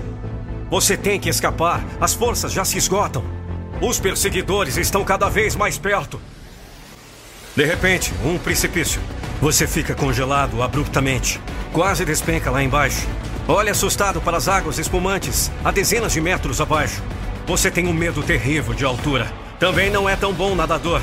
Você 0.71 0.97
tem 0.97 1.19
que 1.19 1.29
escapar. 1.29 1.85
As 2.01 2.15
forças 2.15 2.53
já 2.53 2.65
se 2.65 2.79
esgotam. 2.79 3.25
Os 3.81 3.99
perseguidores 3.99 4.77
estão 4.77 5.05
cada 5.05 5.29
vez 5.29 5.57
mais 5.57 5.77
perto. 5.77 6.21
De 7.57 7.65
repente, 7.65 8.13
um 8.25 8.39
precipício. 8.39 9.01
Você 9.41 9.67
fica 9.67 9.95
congelado 9.95 10.63
abruptamente. 10.63 11.41
Quase 11.73 12.05
despenca 12.05 12.51
lá 12.51 12.63
embaixo. 12.63 13.07
Olha 13.47 13.73
assustado 13.73 14.21
para 14.21 14.37
as 14.37 14.49
águas 14.49 14.79
espumantes, 14.79 15.51
a 15.65 15.71
dezenas 15.71 16.13
de 16.13 16.21
metros 16.21 16.61
abaixo. 16.61 17.03
Você 17.47 17.71
tem 17.71 17.87
um 17.87 17.93
medo 17.93 18.23
terrível 18.23 18.73
de 18.73 18.85
altura. 18.85 19.31
Também 19.59 19.91
não 19.91 20.09
é 20.09 20.17
tão 20.17 20.33
bom 20.33 20.55
nadador. 20.55 21.03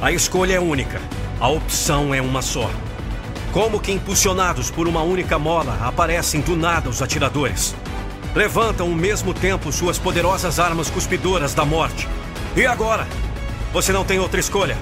A 0.00 0.12
escolha 0.12 0.54
é 0.54 0.60
única. 0.60 1.00
A 1.40 1.48
opção 1.48 2.14
é 2.14 2.22
uma 2.22 2.40
só. 2.40 2.70
Como 3.52 3.80
que 3.80 3.90
impulsionados 3.90 4.70
por 4.70 4.86
uma 4.86 5.02
única 5.02 5.38
mola, 5.38 5.78
aparecem 5.82 6.40
do 6.40 6.56
nada 6.56 6.88
os 6.88 7.02
atiradores. 7.02 7.74
Levantam 8.34 8.86
ao 8.88 8.94
mesmo 8.94 9.34
tempo 9.34 9.70
suas 9.70 9.98
poderosas 9.98 10.58
armas 10.58 10.88
cuspidoras 10.88 11.52
da 11.52 11.66
morte. 11.66 12.08
E 12.56 12.64
agora? 12.64 13.06
Você 13.72 13.92
não 13.92 14.04
tem 14.04 14.18
outra 14.18 14.40
escolha. 14.40 14.76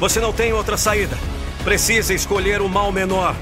Você 0.00 0.20
não 0.20 0.32
tem 0.32 0.52
outra 0.52 0.76
saída. 0.76 1.16
Precisa 1.62 2.12
escolher 2.12 2.60
o 2.60 2.68
mal 2.68 2.90
menor. 2.90 3.34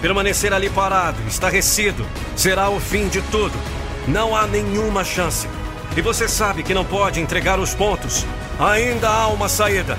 Permanecer 0.00 0.52
ali 0.52 0.68
parado, 0.68 1.18
estarrecido, 1.28 2.06
será 2.34 2.70
o 2.70 2.80
fim 2.80 3.06
de 3.08 3.20
tudo. 3.22 3.54
Não 4.08 4.34
há 4.34 4.46
nenhuma 4.46 5.04
chance. 5.04 5.46
E 5.96 6.00
você 6.00 6.26
sabe 6.26 6.62
que 6.62 6.74
não 6.74 6.84
pode 6.84 7.20
entregar 7.20 7.60
os 7.60 7.74
pontos. 7.74 8.26
Ainda 8.58 9.08
há 9.08 9.28
uma 9.28 9.48
saída. 9.48 9.98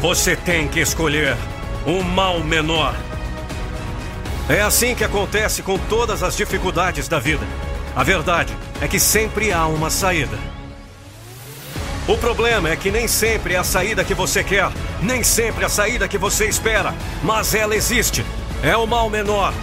Você 0.00 0.36
tem 0.36 0.68
que 0.68 0.80
escolher 0.80 1.36
o 1.84 2.02
mal 2.02 2.40
menor. 2.40 2.94
É 4.48 4.60
assim 4.62 4.94
que 4.94 5.02
acontece 5.02 5.62
com 5.62 5.76
todas 5.76 6.22
as 6.22 6.36
dificuldades 6.36 7.08
da 7.08 7.18
vida. 7.18 7.44
A 7.96 8.02
verdade 8.02 8.54
é 8.78 8.86
que 8.86 9.00
sempre 9.00 9.50
há 9.50 9.66
uma 9.66 9.88
saída. 9.88 10.38
O 12.06 12.18
problema 12.18 12.68
é 12.68 12.76
que 12.76 12.90
nem 12.90 13.08
sempre 13.08 13.54
é 13.54 13.56
a 13.56 13.64
saída 13.64 14.04
que 14.04 14.12
você 14.12 14.44
quer, 14.44 14.70
nem 15.00 15.24
sempre 15.24 15.62
é 15.62 15.66
a 15.66 15.70
saída 15.70 16.06
que 16.06 16.18
você 16.18 16.44
espera, 16.44 16.94
mas 17.22 17.54
ela 17.54 17.74
existe. 17.74 18.22
É 18.62 18.76
o 18.76 18.86
mal 18.86 19.08
menor. 19.08 19.54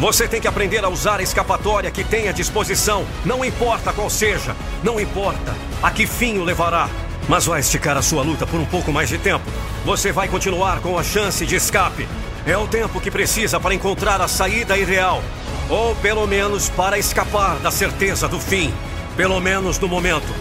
Você 0.00 0.26
tem 0.26 0.40
que 0.40 0.48
aprender 0.48 0.82
a 0.82 0.88
usar 0.88 1.20
a 1.20 1.22
escapatória 1.22 1.90
que 1.90 2.02
tem 2.02 2.26
à 2.26 2.32
disposição, 2.32 3.06
não 3.22 3.44
importa 3.44 3.92
qual 3.92 4.08
seja, 4.08 4.56
não 4.82 4.98
importa 4.98 5.54
a 5.82 5.90
que 5.90 6.06
fim 6.06 6.38
o 6.38 6.44
levará, 6.44 6.88
mas 7.28 7.44
vai 7.44 7.60
esticar 7.60 7.98
a 7.98 8.02
sua 8.02 8.22
luta 8.22 8.46
por 8.46 8.58
um 8.58 8.64
pouco 8.64 8.90
mais 8.90 9.10
de 9.10 9.18
tempo. 9.18 9.44
Você 9.84 10.10
vai 10.10 10.26
continuar 10.26 10.80
com 10.80 10.98
a 10.98 11.02
chance 11.02 11.44
de 11.44 11.56
escape. 11.56 12.08
É 12.46 12.56
o 12.56 12.66
tempo 12.66 12.98
que 12.98 13.10
precisa 13.10 13.60
para 13.60 13.74
encontrar 13.74 14.22
a 14.22 14.26
saída 14.26 14.78
ideal. 14.78 15.22
Ou 15.68 15.94
pelo 15.96 16.26
menos 16.26 16.68
para 16.70 16.98
escapar 16.98 17.58
da 17.58 17.70
certeza 17.70 18.26
do 18.26 18.40
fim. 18.40 18.72
Pelo 19.16 19.40
menos 19.40 19.78
no 19.78 19.88
momento. 19.88 20.32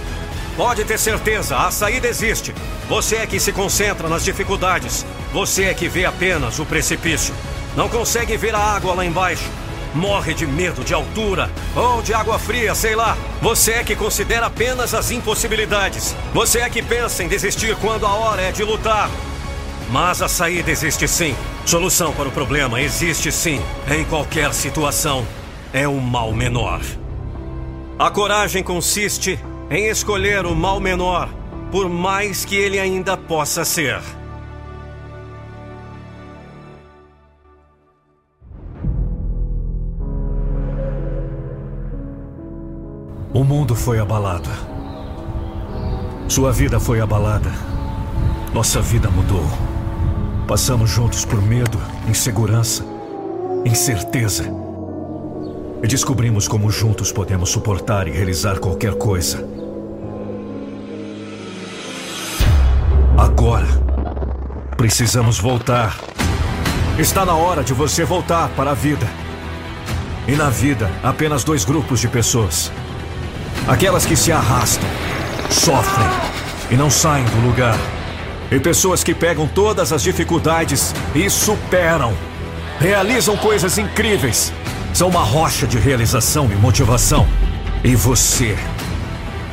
Pode 0.55 0.85
ter 0.85 0.97
certeza, 0.97 1.57
a 1.57 1.69
saída 1.69 2.07
existe. 2.07 2.53
Você 2.89 3.17
é 3.17 3.27
que 3.27 3.39
se 3.39 3.51
concentra 3.51 4.07
nas 4.07 4.23
dificuldades. 4.23 5.05
Você 5.33 5.65
é 5.65 5.73
que 5.73 5.87
vê 5.89 6.05
apenas 6.05 6.57
o 6.57 6.65
precipício. 6.65 7.33
Não 7.75 7.89
consegue 7.89 8.37
ver 8.37 8.55
a 8.55 8.59
água 8.59 8.95
lá 8.95 9.05
embaixo. 9.05 9.43
Morre 9.93 10.33
de 10.33 10.47
medo 10.47 10.83
de 10.83 10.93
altura 10.93 11.51
ou 11.75 12.01
de 12.01 12.13
água 12.13 12.39
fria, 12.39 12.73
sei 12.73 12.95
lá. 12.95 13.17
Você 13.41 13.73
é 13.73 13.83
que 13.83 13.95
considera 13.95 14.47
apenas 14.47 14.93
as 14.93 15.11
impossibilidades. 15.11 16.15
Você 16.33 16.59
é 16.59 16.69
que 16.69 16.81
pensa 16.81 17.23
em 17.23 17.27
desistir 17.27 17.75
quando 17.77 18.05
a 18.05 18.13
hora 18.13 18.41
é 18.41 18.51
de 18.51 18.63
lutar. 18.63 19.09
Mas 19.89 20.21
a 20.21 20.27
saída 20.27 20.69
existe 20.69 21.07
sim. 21.07 21.35
Solução 21.65 22.13
para 22.13 22.27
o 22.27 22.31
problema 22.31 22.81
existe 22.81 23.31
sim. 23.31 23.61
Em 23.89 24.03
qualquer 24.05 24.53
situação. 24.53 25.25
É 25.73 25.87
o 25.87 25.99
mal 25.99 26.33
menor. 26.33 26.81
A 27.99 28.11
coragem 28.11 28.63
consiste 28.63 29.39
em 29.69 29.87
escolher 29.87 30.45
o 30.45 30.55
mal 30.55 30.79
menor, 30.79 31.29
por 31.71 31.89
mais 31.89 32.45
que 32.45 32.55
ele 32.55 32.79
ainda 32.79 33.17
possa 33.17 33.65
ser. 33.65 33.99
O 43.33 43.43
mundo 43.43 43.75
foi 43.75 43.99
abalado. 43.99 44.49
Sua 46.27 46.51
vida 46.51 46.79
foi 46.79 46.99
abalada. 46.99 47.51
Nossa 48.53 48.81
vida 48.81 49.09
mudou. 49.09 49.45
Passamos 50.47 50.89
juntos 50.89 51.25
por 51.25 51.41
medo, 51.41 51.77
insegurança, 52.07 52.81
incerteza. 53.65 54.45
E 55.83 55.87
descobrimos 55.87 56.47
como 56.47 56.71
juntos 56.71 57.11
podemos 57.11 57.49
suportar 57.49 58.07
e 58.07 58.11
realizar 58.11 58.57
qualquer 58.57 58.93
coisa. 58.93 59.45
Agora, 63.17 63.67
precisamos 64.77 65.37
voltar. 65.37 65.97
Está 66.97 67.25
na 67.25 67.35
hora 67.35 67.61
de 67.61 67.73
você 67.73 68.05
voltar 68.05 68.47
para 68.55 68.71
a 68.71 68.73
vida. 68.73 69.05
E 70.29 70.31
na 70.31 70.49
vida, 70.49 70.89
apenas 71.03 71.43
dois 71.43 71.65
grupos 71.65 71.99
de 71.99 72.07
pessoas: 72.07 72.71
aquelas 73.67 74.05
que 74.05 74.15
se 74.15 74.31
arrastam, 74.31 74.87
sofrem 75.51 76.07
e 76.71 76.75
não 76.77 76.89
saem 76.89 77.25
do 77.25 77.45
lugar. 77.45 77.96
E 78.49 78.59
pessoas 78.59 79.03
que 79.03 79.13
pegam 79.13 79.47
todas 79.47 79.91
as 79.91 80.01
dificuldades 80.01 80.93
e 81.13 81.29
superam. 81.29 82.13
Realizam 82.79 83.35
coisas 83.35 83.77
incríveis. 83.77 84.53
São 84.93 85.09
uma 85.09 85.23
rocha 85.23 85.67
de 85.67 85.77
realização 85.77 86.49
e 86.51 86.55
motivação. 86.55 87.27
E 87.83 87.95
você? 87.95 88.57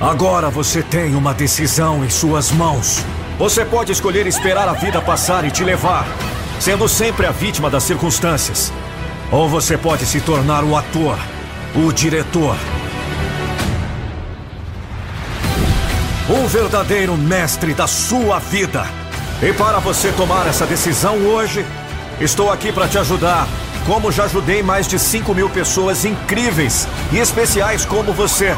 Agora 0.01 0.49
você 0.49 0.82
tem 0.82 1.14
uma 1.14 1.34
decisão 1.34 2.05
em 2.05 2.11
suas 2.11 2.51
mãos. 2.53 3.05
Você 3.38 3.64
pode 3.64 3.90
escolher 3.90 4.26
esperar 4.26 4.68
a 4.68 4.72
vida 4.72 5.01
passar 5.01 5.45
e 5.45 5.51
te 5.51 5.64
levar, 5.64 6.07
sendo 6.61 6.88
sempre 6.88 7.26
a 7.26 7.32
vítima 7.32 7.68
das 7.68 7.82
circunstâncias. 7.82 8.72
Ou 9.32 9.49
você 9.49 9.76
pode 9.76 10.07
se 10.07 10.20
tornar 10.20 10.62
o 10.62 10.76
ator, 10.76 11.18
o 11.74 11.92
diretor. 11.92 12.57
Um 16.27 16.47
verdadeiro 16.47 17.18
mestre 17.18 17.75
da 17.75 17.87
sua 17.87 18.39
vida. 18.39 18.87
E 19.43 19.53
para 19.53 19.79
você 19.79 20.11
tomar 20.12 20.47
essa 20.47 20.64
decisão 20.64 21.18
hoje, 21.18 21.66
estou 22.18 22.51
aqui 22.51 22.72
para 22.72 22.89
te 22.89 22.97
ajudar. 22.97 23.47
Como 23.85 24.11
já 24.11 24.25
ajudei 24.25 24.62
mais 24.62 24.89
de 24.89 24.99
5 24.99 25.35
mil 25.35 25.51
pessoas 25.51 26.07
incríveis 26.07 26.89
e 27.12 27.18
especiais 27.18 27.85
como 27.85 28.14
você. 28.14 28.57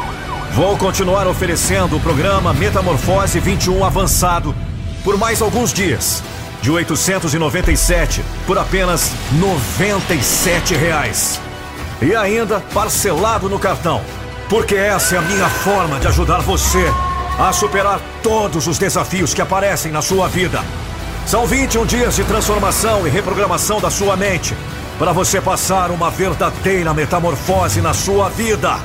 Vou 0.53 0.77
continuar 0.77 1.27
oferecendo 1.27 1.97
o 1.97 1.99
programa 1.99 2.53
Metamorfose 2.53 3.41
21 3.41 3.83
Avançado 3.83 4.55
por 5.03 5.17
mais 5.17 5.41
alguns 5.41 5.73
dias. 5.73 6.23
De 6.61 6.71
897 6.71 8.23
por 8.45 8.57
apenas 8.57 9.11
97 9.33 10.73
reais. 10.73 11.37
E 12.01 12.15
ainda 12.15 12.61
parcelado 12.73 13.49
no 13.49 13.59
cartão. 13.59 14.01
Porque 14.47 14.75
essa 14.75 15.15
é 15.15 15.17
a 15.17 15.21
minha 15.21 15.49
forma 15.49 15.99
de 15.99 16.07
ajudar 16.07 16.39
você 16.39 16.89
a 17.37 17.53
superar 17.53 18.01
todos 18.23 18.67
os 18.67 18.77
desafios 18.77 19.33
que 19.33 19.41
aparecem 19.41 19.91
na 19.91 20.01
sua 20.01 20.27
vida. 20.27 20.63
São 21.25 21.45
21 21.45 21.85
dias 21.85 22.15
de 22.15 22.23
transformação 22.23 23.05
e 23.05 23.09
reprogramação 23.09 23.79
da 23.79 23.91
sua 23.91 24.15
mente 24.15 24.55
para 24.97 25.11
você 25.11 25.39
passar 25.39 25.91
uma 25.91 26.09
verdadeira 26.09 26.93
metamorfose 26.93 27.79
na 27.81 27.93
sua 27.93 28.29
vida. 28.29 28.77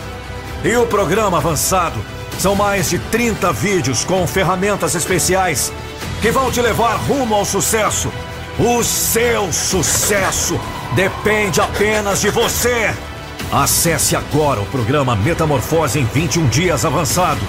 E 0.63 0.77
o 0.77 0.87
programa 0.87 1.39
avançado 1.39 1.99
são 2.39 2.55
mais 2.55 2.91
de 2.91 2.99
30 2.99 3.53
vídeos 3.53 4.05
com 4.05 4.27
ferramentas 4.27 4.95
especiais 4.95 5.73
que 6.21 6.31
vão 6.31 6.51
te 6.51 6.61
levar 6.61 6.97
rumo 6.97 7.35
ao 7.35 7.45
sucesso. 7.45 8.13
O 8.59 8.85
seu 8.85 9.51
sucesso 9.51 10.61
depende 10.95 11.61
apenas 11.61 12.21
de 12.21 12.29
você. 12.29 12.95
Acesse 13.51 14.15
agora 14.15 14.61
o 14.61 14.67
programa 14.67 15.17
Metamorfose 15.17 15.99
em 15.99 16.05
21 16.05 16.49
dias 16.49 16.85
avançado 16.85 17.41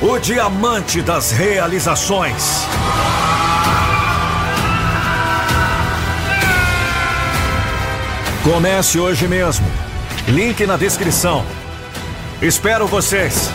o 0.00 0.18
diamante 0.18 1.00
das 1.00 1.30
realizações. 1.30 2.66
Comece 8.44 8.98
hoje 8.98 9.26
mesmo. 9.26 9.66
Link 10.28 10.66
na 10.66 10.76
descrição. 10.76 11.44
Espero 12.42 12.86
vocês. 12.86 13.50